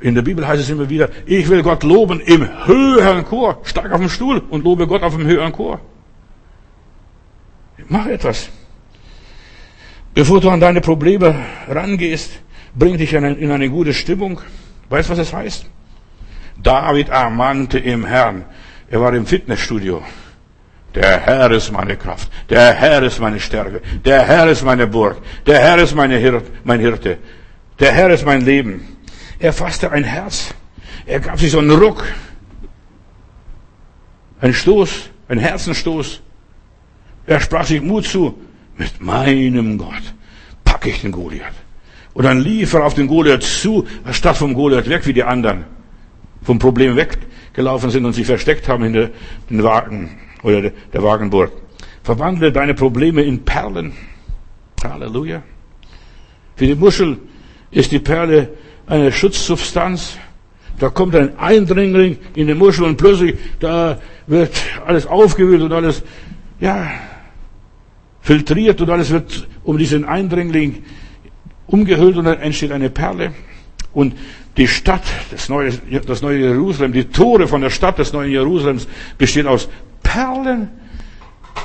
In 0.00 0.14
der 0.14 0.22
Bibel 0.22 0.46
heißt 0.46 0.62
es 0.62 0.68
immer 0.68 0.90
wieder, 0.90 1.08
ich 1.24 1.48
will 1.48 1.62
Gott 1.62 1.82
loben 1.82 2.20
im 2.20 2.46
höheren 2.66 3.24
Chor. 3.24 3.60
Steig 3.64 3.90
auf 3.90 4.00
den 4.00 4.10
Stuhl 4.10 4.42
und 4.50 4.62
lobe 4.62 4.86
Gott 4.86 5.02
auf 5.02 5.16
dem 5.16 5.26
höheren 5.26 5.52
Chor. 5.52 5.80
Mach 7.88 8.06
etwas. 8.06 8.48
Bevor 10.14 10.40
du 10.40 10.50
an 10.50 10.60
deine 10.60 10.80
Probleme 10.80 11.34
rangehst, 11.68 12.30
bring 12.74 12.98
dich 12.98 13.12
in 13.12 13.24
eine, 13.24 13.34
in 13.34 13.50
eine 13.50 13.68
gute 13.68 13.92
Stimmung. 13.92 14.40
Weißt 14.88 15.08
du, 15.08 15.12
was 15.12 15.18
es 15.18 15.30
das 15.30 15.38
heißt? 15.38 15.66
David 16.62 17.08
ermannte 17.08 17.78
im 17.78 18.04
Herrn. 18.04 18.44
Er 18.90 19.00
war 19.00 19.12
im 19.14 19.26
Fitnessstudio. 19.26 20.02
Der 20.94 21.20
Herr 21.20 21.50
ist 21.50 21.72
meine 21.72 21.96
Kraft. 21.96 22.30
Der 22.48 22.72
Herr 22.72 23.02
ist 23.02 23.18
meine 23.18 23.40
Stärke. 23.40 23.82
Der 24.04 24.22
Herr 24.22 24.48
ist 24.48 24.62
meine 24.62 24.86
Burg. 24.86 25.16
Der 25.46 25.58
Herr 25.58 25.78
ist 25.78 25.94
meine 25.94 26.16
Hir 26.18 26.42
mein 26.62 26.78
Hirte. 26.78 27.18
Der 27.80 27.92
Herr 27.92 28.10
ist 28.10 28.24
mein 28.24 28.42
Leben. 28.42 28.96
Er 29.40 29.52
fasste 29.52 29.90
ein 29.90 30.04
Herz. 30.04 30.54
Er 31.06 31.18
gab 31.18 31.40
sich 31.40 31.50
so 31.50 31.58
einen 31.58 31.72
Ruck. 31.72 32.04
Ein 34.40 34.54
Stoß, 34.54 35.10
ein 35.28 35.38
Herzenstoß. 35.38 36.22
Er 37.26 37.40
sprach 37.40 37.66
sich 37.66 37.80
Mut 37.80 38.06
zu, 38.06 38.34
mit 38.76 39.00
meinem 39.00 39.78
Gott 39.78 40.14
packe 40.64 40.90
ich 40.90 41.00
den 41.00 41.12
Goliath. 41.12 41.54
Und 42.12 42.24
dann 42.24 42.40
lief 42.40 42.74
er 42.74 42.84
auf 42.84 42.94
den 42.94 43.06
Goliath 43.06 43.42
zu, 43.42 43.86
statt 44.10 44.36
vom 44.36 44.54
Goliath 44.54 44.88
weg, 44.88 45.06
wie 45.06 45.12
die 45.12 45.24
anderen 45.24 45.64
vom 46.42 46.58
Problem 46.58 46.96
weggelaufen 46.96 47.90
sind 47.90 48.04
und 48.04 48.12
sich 48.12 48.26
versteckt 48.26 48.68
haben 48.68 48.84
hinter 48.84 49.10
den 49.48 49.62
Wagen 49.62 50.18
oder 50.42 50.70
der 50.70 51.02
Wagenburg. 51.02 51.52
Verwandle 52.02 52.52
deine 52.52 52.74
Probleme 52.74 53.22
in 53.22 53.44
Perlen. 53.44 53.92
Halleluja. 54.82 55.42
Für 56.56 56.66
die 56.66 56.74
Muschel 56.74 57.18
ist 57.70 57.90
die 57.92 57.98
Perle 57.98 58.50
eine 58.86 59.10
Schutzsubstanz. 59.10 60.18
Da 60.78 60.90
kommt 60.90 61.16
ein 61.16 61.38
Eindringling 61.38 62.18
in 62.34 62.46
die 62.46 62.54
Muschel 62.54 62.84
und 62.84 62.96
plötzlich 62.96 63.36
da 63.58 63.98
wird 64.26 64.52
alles 64.86 65.06
aufgewühlt 65.06 65.62
und 65.62 65.72
alles, 65.72 66.02
ja, 66.60 66.90
filtriert 68.24 68.80
und 68.80 68.88
alles 68.88 69.10
wird 69.10 69.46
um 69.64 69.76
diesen 69.76 70.06
Eindringling 70.06 70.82
umgehüllt 71.66 72.16
und 72.16 72.24
dann 72.24 72.40
entsteht 72.40 72.72
eine 72.72 72.88
Perle. 72.88 73.32
Und 73.92 74.14
die 74.56 74.66
Stadt, 74.66 75.02
das 75.30 75.50
neue, 75.50 75.72
das 76.06 76.22
neue 76.22 76.38
Jerusalem, 76.38 76.94
die 76.94 77.04
Tore 77.04 77.46
von 77.46 77.60
der 77.60 77.68
Stadt 77.68 77.98
des 77.98 78.14
neuen 78.14 78.30
Jerusalems 78.30 78.88
bestehen 79.18 79.46
aus 79.46 79.68
Perlen. 80.02 80.70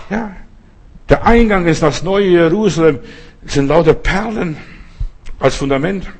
Ja. 0.09 0.35
Der 1.07 1.25
Eingang 1.25 1.65
ist 1.65 1.81
das 1.81 2.03
neue 2.03 2.27
Jerusalem, 2.27 2.99
sind 3.45 3.69
lauter 3.69 3.93
Perlen 3.93 4.57
als 5.39 5.55
Fundament. 5.55 6.11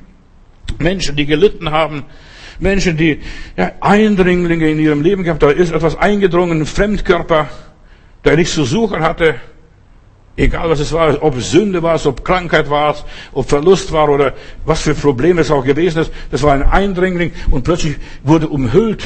Menschen, 0.78 1.16
die 1.16 1.26
gelitten 1.26 1.70
haben, 1.70 2.04
Menschen, 2.60 2.96
die 2.96 3.20
ja, 3.58 3.72
Eindringlinge 3.80 4.70
in 4.70 4.78
ihrem 4.78 5.02
Leben 5.02 5.22
gehabt, 5.22 5.42
da 5.42 5.50
ist 5.50 5.70
etwas 5.70 5.98
eingedrungen, 5.98 6.62
ein 6.62 6.66
Fremdkörper, 6.66 7.48
der 8.24 8.36
nichts 8.36 8.54
zu 8.54 8.64
suchen 8.64 9.02
hatte, 9.02 9.34
Egal 10.36 10.70
was 10.70 10.80
es 10.80 10.92
war, 10.92 11.22
ob 11.22 11.40
Sünde 11.40 11.82
war, 11.82 12.04
ob 12.06 12.24
Krankheit 12.24 12.70
war, 12.70 12.96
ob 13.32 13.48
Verlust 13.48 13.92
war 13.92 14.08
oder 14.08 14.34
was 14.64 14.80
für 14.80 14.94
Probleme 14.94 15.42
es 15.42 15.50
auch 15.50 15.64
gewesen 15.64 16.02
ist. 16.02 16.12
Das 16.30 16.42
war 16.42 16.54
ein 16.54 16.62
Eindringling 16.62 17.32
und 17.50 17.64
plötzlich 17.64 17.96
wurde 18.22 18.48
umhüllt. 18.48 19.04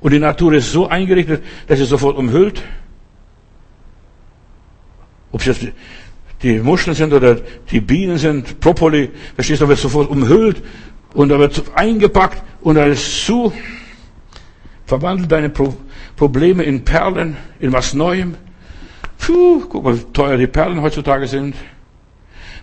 Und 0.00 0.12
die 0.12 0.18
Natur 0.18 0.54
ist 0.54 0.72
so 0.72 0.88
eingerichtet, 0.88 1.42
dass 1.66 1.78
sie 1.78 1.84
sofort 1.84 2.16
umhüllt. 2.16 2.62
Ob 5.32 5.40
es 5.40 5.46
jetzt 5.46 5.66
die 6.42 6.58
Muscheln 6.58 6.96
sind 6.96 7.12
oder 7.12 7.36
die 7.70 7.80
Bienen 7.80 8.16
sind, 8.16 8.60
Propoli, 8.60 9.10
verstehst 9.34 9.60
du, 9.60 9.66
da 9.66 9.68
wird 9.68 9.78
sofort 9.78 10.08
umhüllt 10.08 10.62
und 11.12 11.28
da 11.28 11.38
wird 11.38 11.62
eingepackt 11.74 12.42
und 12.62 12.76
ist 12.76 13.26
zu. 13.26 13.52
Verwandelt 14.86 15.30
deine 15.30 15.50
Probleme 16.16 16.62
in 16.62 16.84
Perlen, 16.84 17.36
in 17.60 17.72
was 17.72 17.94
Neuem. 17.94 18.36
Puh, 19.20 19.66
guck 19.68 19.84
mal, 19.84 19.96
wie 19.96 20.04
teuer 20.12 20.36
die 20.36 20.46
Perlen 20.46 20.80
heutzutage 20.80 21.28
sind. 21.28 21.54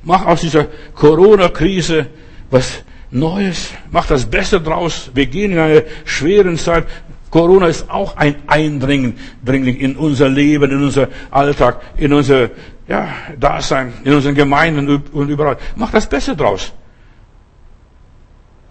Mach 0.04 0.26
aus 0.26 0.42
dieser 0.42 0.68
Corona-Krise 0.96 2.08
was 2.50 2.84
Neues. 3.10 3.70
Mach 3.92 4.06
das 4.06 4.26
Beste 4.26 4.60
draus. 4.60 5.12
Wir 5.14 5.28
gehen 5.28 5.54
in 5.54 5.60
eine 5.60 5.86
schweren 6.04 6.58
Zeit. 6.58 6.86
Corona 7.30 7.68
ist 7.68 7.90
auch 7.90 8.18
ein 8.18 8.36
Eindringen 8.48 9.18
in 9.46 9.96
unser 9.96 10.30
Leben, 10.30 10.72
in 10.72 10.84
unser 10.84 11.10
Alltag, 11.30 11.82
in 11.98 12.12
unser 12.12 12.50
ja, 12.88 13.10
Dasein, 13.40 13.94
in 14.04 14.14
unseren 14.14 14.36
Gemeinden 14.36 15.04
und 15.12 15.30
überall. 15.30 15.58
Mach 15.76 15.92
das 15.92 16.08
Beste 16.08 16.36
draus. 16.36 16.74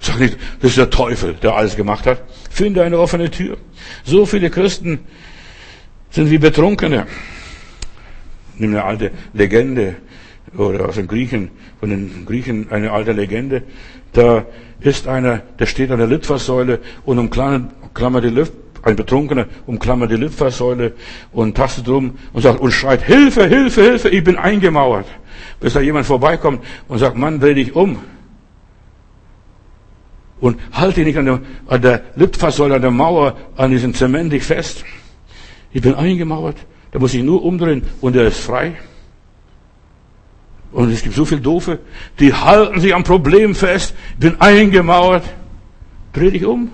Sag 0.00 0.18
nicht, 0.18 0.36
das 0.60 0.70
ist 0.70 0.78
der 0.78 0.90
Teufel, 0.90 1.34
der 1.34 1.54
alles 1.54 1.76
gemacht 1.76 2.06
hat. 2.06 2.22
Finde 2.50 2.82
eine 2.82 2.98
offene 2.98 3.30
Tür. 3.30 3.56
So 4.04 4.26
viele 4.26 4.50
Christen 4.50 5.00
sind 6.10 6.30
wie 6.30 6.38
Betrunkene 6.38 7.06
nimm 8.58 8.70
eine 8.70 8.84
alte 8.84 9.10
Legende 9.32 9.96
oder 10.56 10.88
aus 10.88 10.94
den 10.96 11.06
Griechen, 11.06 11.50
von 11.80 11.90
den 11.90 12.24
Griechen 12.26 12.70
eine 12.70 12.92
alte 12.92 13.12
Legende. 13.12 13.62
Da 14.12 14.46
ist 14.80 15.08
einer, 15.08 15.42
der 15.58 15.66
steht 15.66 15.90
an 15.90 15.98
der 15.98 16.06
Litfaßsäule 16.06 16.80
und 17.04 17.18
umklammert 17.18 18.24
die 18.24 18.30
ein 18.86 18.94
Betrunkener 18.94 19.46
umklammert 19.66 20.12
die 20.12 20.16
Litfaßsäule 20.16 20.92
und 21.32 21.56
tastet 21.56 21.88
rum 21.88 22.18
und 22.32 22.42
sagt 22.42 22.60
und 22.60 22.70
schreit, 22.70 23.02
Hilfe, 23.02 23.48
Hilfe, 23.48 23.82
Hilfe, 23.82 24.08
ich 24.08 24.22
bin 24.22 24.36
eingemauert. 24.36 25.06
Bis 25.58 25.72
da 25.72 25.80
jemand 25.80 26.06
vorbeikommt 26.06 26.62
und 26.86 26.98
sagt, 26.98 27.16
Mann, 27.16 27.40
dreh 27.40 27.54
dich 27.54 27.74
um. 27.74 27.98
Und 30.38 30.60
halte 30.70 30.96
dich 30.96 31.06
nicht 31.06 31.18
an 31.18 31.24
der, 31.26 31.40
an 31.66 31.82
der 31.82 32.02
Litfaßsäule, 32.14 32.76
an 32.76 32.82
der 32.82 32.92
Mauer, 32.92 33.36
an 33.56 33.72
diesem 33.72 33.92
Zement 33.92 34.32
dich 34.32 34.44
fest. 34.44 34.84
Ich 35.72 35.82
bin 35.82 35.94
eingemauert. 35.94 36.56
Da 36.96 37.00
muss 37.00 37.12
ich 37.12 37.22
nur 37.22 37.44
umdrehen 37.44 37.82
und 38.00 38.16
er 38.16 38.28
ist 38.28 38.40
frei. 38.40 38.72
Und 40.72 40.90
es 40.90 41.02
gibt 41.02 41.14
so 41.14 41.26
viele 41.26 41.42
Doofe, 41.42 41.78
die 42.18 42.32
halten 42.32 42.80
sich 42.80 42.94
am 42.94 43.04
Problem 43.04 43.54
fest, 43.54 43.94
bin 44.18 44.40
eingemauert. 44.40 45.22
Dreh 46.14 46.30
dich 46.30 46.46
um. 46.46 46.70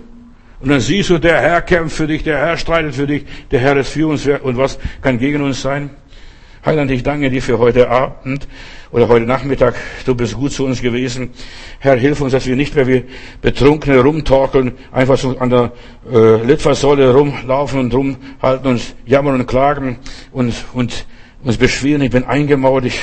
Und 0.61 0.69
dann 0.69 0.79
siehst 0.79 1.11
du, 1.11 1.19
der 1.19 1.41
Herr 1.41 1.61
kämpft 1.61 1.97
für 1.97 2.07
dich, 2.07 2.23
der 2.23 2.39
Herr 2.39 2.57
streitet 2.57 2.95
für 2.95 3.09
dich, 3.09 3.25
der 3.51 3.59
Herr 3.59 3.77
ist 3.79 3.89
für 3.89 4.07
uns 4.07 4.25
und 4.25 4.57
was 4.57 4.79
kann 5.01 5.19
gegen 5.19 5.43
uns 5.43 5.61
sein? 5.61 5.91
Heiland, 6.65 6.93
ich 6.93 7.03
danke 7.03 7.29
dir 7.29 7.43
für 7.43 7.59
heute 7.59 7.91
Abend 7.91 8.47
oder 8.93 9.09
heute 9.09 9.27
Nachmittag. 9.27 9.75
Du 10.05 10.15
bist 10.15 10.35
gut 10.35 10.53
zu 10.53 10.67
uns 10.67 10.83
gewesen. 10.83 11.31
Herr, 11.79 11.97
hilf 11.97 12.21
uns, 12.21 12.33
dass 12.33 12.47
wir 12.47 12.57
nicht 12.57 12.77
mehr 12.77 12.87
wie 12.87 13.05
Betrunkene 13.41 14.01
rumtorkeln, 14.01 14.73
einfach 14.93 15.17
so 15.19 15.37
an 15.39 15.51
der 15.51 15.73
äh, 16.13 16.43
Litfaßsäule 16.45 17.13
rumlaufen 17.13 17.81
und 17.81 17.95
rumhalten, 17.95 18.71
uns 18.71 18.95
jammern 19.07 19.41
und 19.41 19.47
klagen 19.47 19.99
und, 20.31 20.55
und 20.75 21.07
uns 21.43 21.57
beschweren. 21.57 22.03
Ich 22.03 22.11
bin 22.11 22.25
eingemauert, 22.25 22.85
ich 22.85 23.01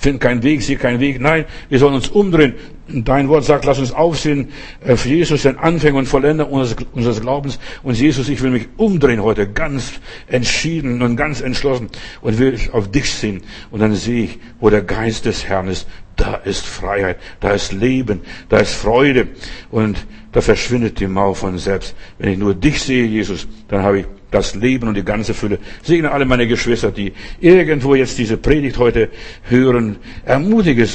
finde 0.00 0.18
keinen 0.18 0.42
Weg, 0.42 0.62
sehe 0.62 0.76
keinen 0.76 0.98
Weg. 0.98 1.20
Nein, 1.20 1.44
wir 1.68 1.78
sollen 1.78 1.94
uns 1.94 2.08
umdrehen. 2.08 2.54
Dein 2.88 3.28
Wort 3.28 3.44
sagt, 3.44 3.64
lass 3.64 3.78
uns 3.78 3.92
aufsehen 3.92 4.48
auf 4.86 5.06
Jesus, 5.06 5.42
den 5.42 5.56
Anfänger 5.56 5.98
und 5.98 6.06
Vollender 6.06 6.50
unseres, 6.50 6.84
unseres 6.92 7.20
Glaubens. 7.20 7.60
Und 7.84 7.96
Jesus, 7.96 8.28
ich 8.28 8.42
will 8.42 8.50
mich 8.50 8.68
umdrehen 8.76 9.22
heute, 9.22 9.48
ganz 9.48 10.00
entschieden 10.26 11.00
und 11.00 11.16
ganz 11.16 11.40
entschlossen 11.40 11.90
und 12.22 12.38
will 12.38 12.58
auf 12.72 12.90
dich 12.90 13.12
sehen. 13.12 13.42
Und 13.70 13.80
dann 13.80 13.94
sehe 13.94 14.24
ich, 14.24 14.38
wo 14.58 14.68
der 14.68 14.82
Geist 14.82 15.26
des 15.26 15.48
Herrn 15.48 15.68
ist, 15.68 15.86
da 16.16 16.34
ist 16.34 16.66
Freiheit, 16.66 17.18
da 17.38 17.50
ist 17.50 17.72
Leben, 17.72 18.20
da 18.48 18.58
ist 18.58 18.74
Freude. 18.74 19.28
Und 19.70 20.04
da 20.32 20.40
verschwindet 20.40 20.98
die 20.98 21.06
Mauer 21.06 21.36
von 21.36 21.58
selbst. 21.58 21.94
Wenn 22.18 22.32
ich 22.32 22.38
nur 22.38 22.54
dich 22.54 22.82
sehe, 22.82 23.04
Jesus, 23.04 23.46
dann 23.68 23.82
habe 23.82 24.00
ich 24.00 24.06
das 24.32 24.54
Leben 24.54 24.88
und 24.88 24.96
die 24.96 25.04
ganze 25.04 25.34
Fülle. 25.34 25.58
Segne 25.82 26.10
alle 26.10 26.24
meine 26.24 26.48
Geschwister, 26.48 26.90
die 26.90 27.12
irgendwo 27.40 27.94
jetzt 27.94 28.18
diese 28.18 28.36
Predigt 28.36 28.78
heute 28.78 29.10
hören. 29.48 29.96
Ermutige 30.24 30.88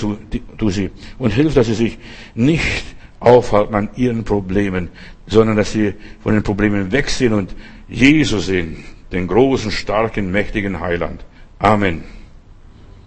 du 0.57 0.69
sie 0.69 0.89
und 1.17 1.31
hilf, 1.31 1.53
dass 1.53 1.67
sie 1.67 1.75
sich 1.75 1.97
nicht 2.35 2.83
aufhalten 3.19 3.75
an 3.75 3.89
ihren 3.95 4.23
Problemen, 4.23 4.89
sondern 5.27 5.55
dass 5.55 5.71
sie 5.71 5.93
von 6.21 6.33
den 6.33 6.43
Problemen 6.43 6.91
wegsehen 6.91 7.33
und 7.33 7.55
Jesus 7.87 8.47
sehen, 8.47 8.83
den 9.11 9.27
großen, 9.27 9.71
starken, 9.71 10.31
mächtigen 10.31 10.79
Heiland. 10.79 11.23
Amen. 11.59 12.16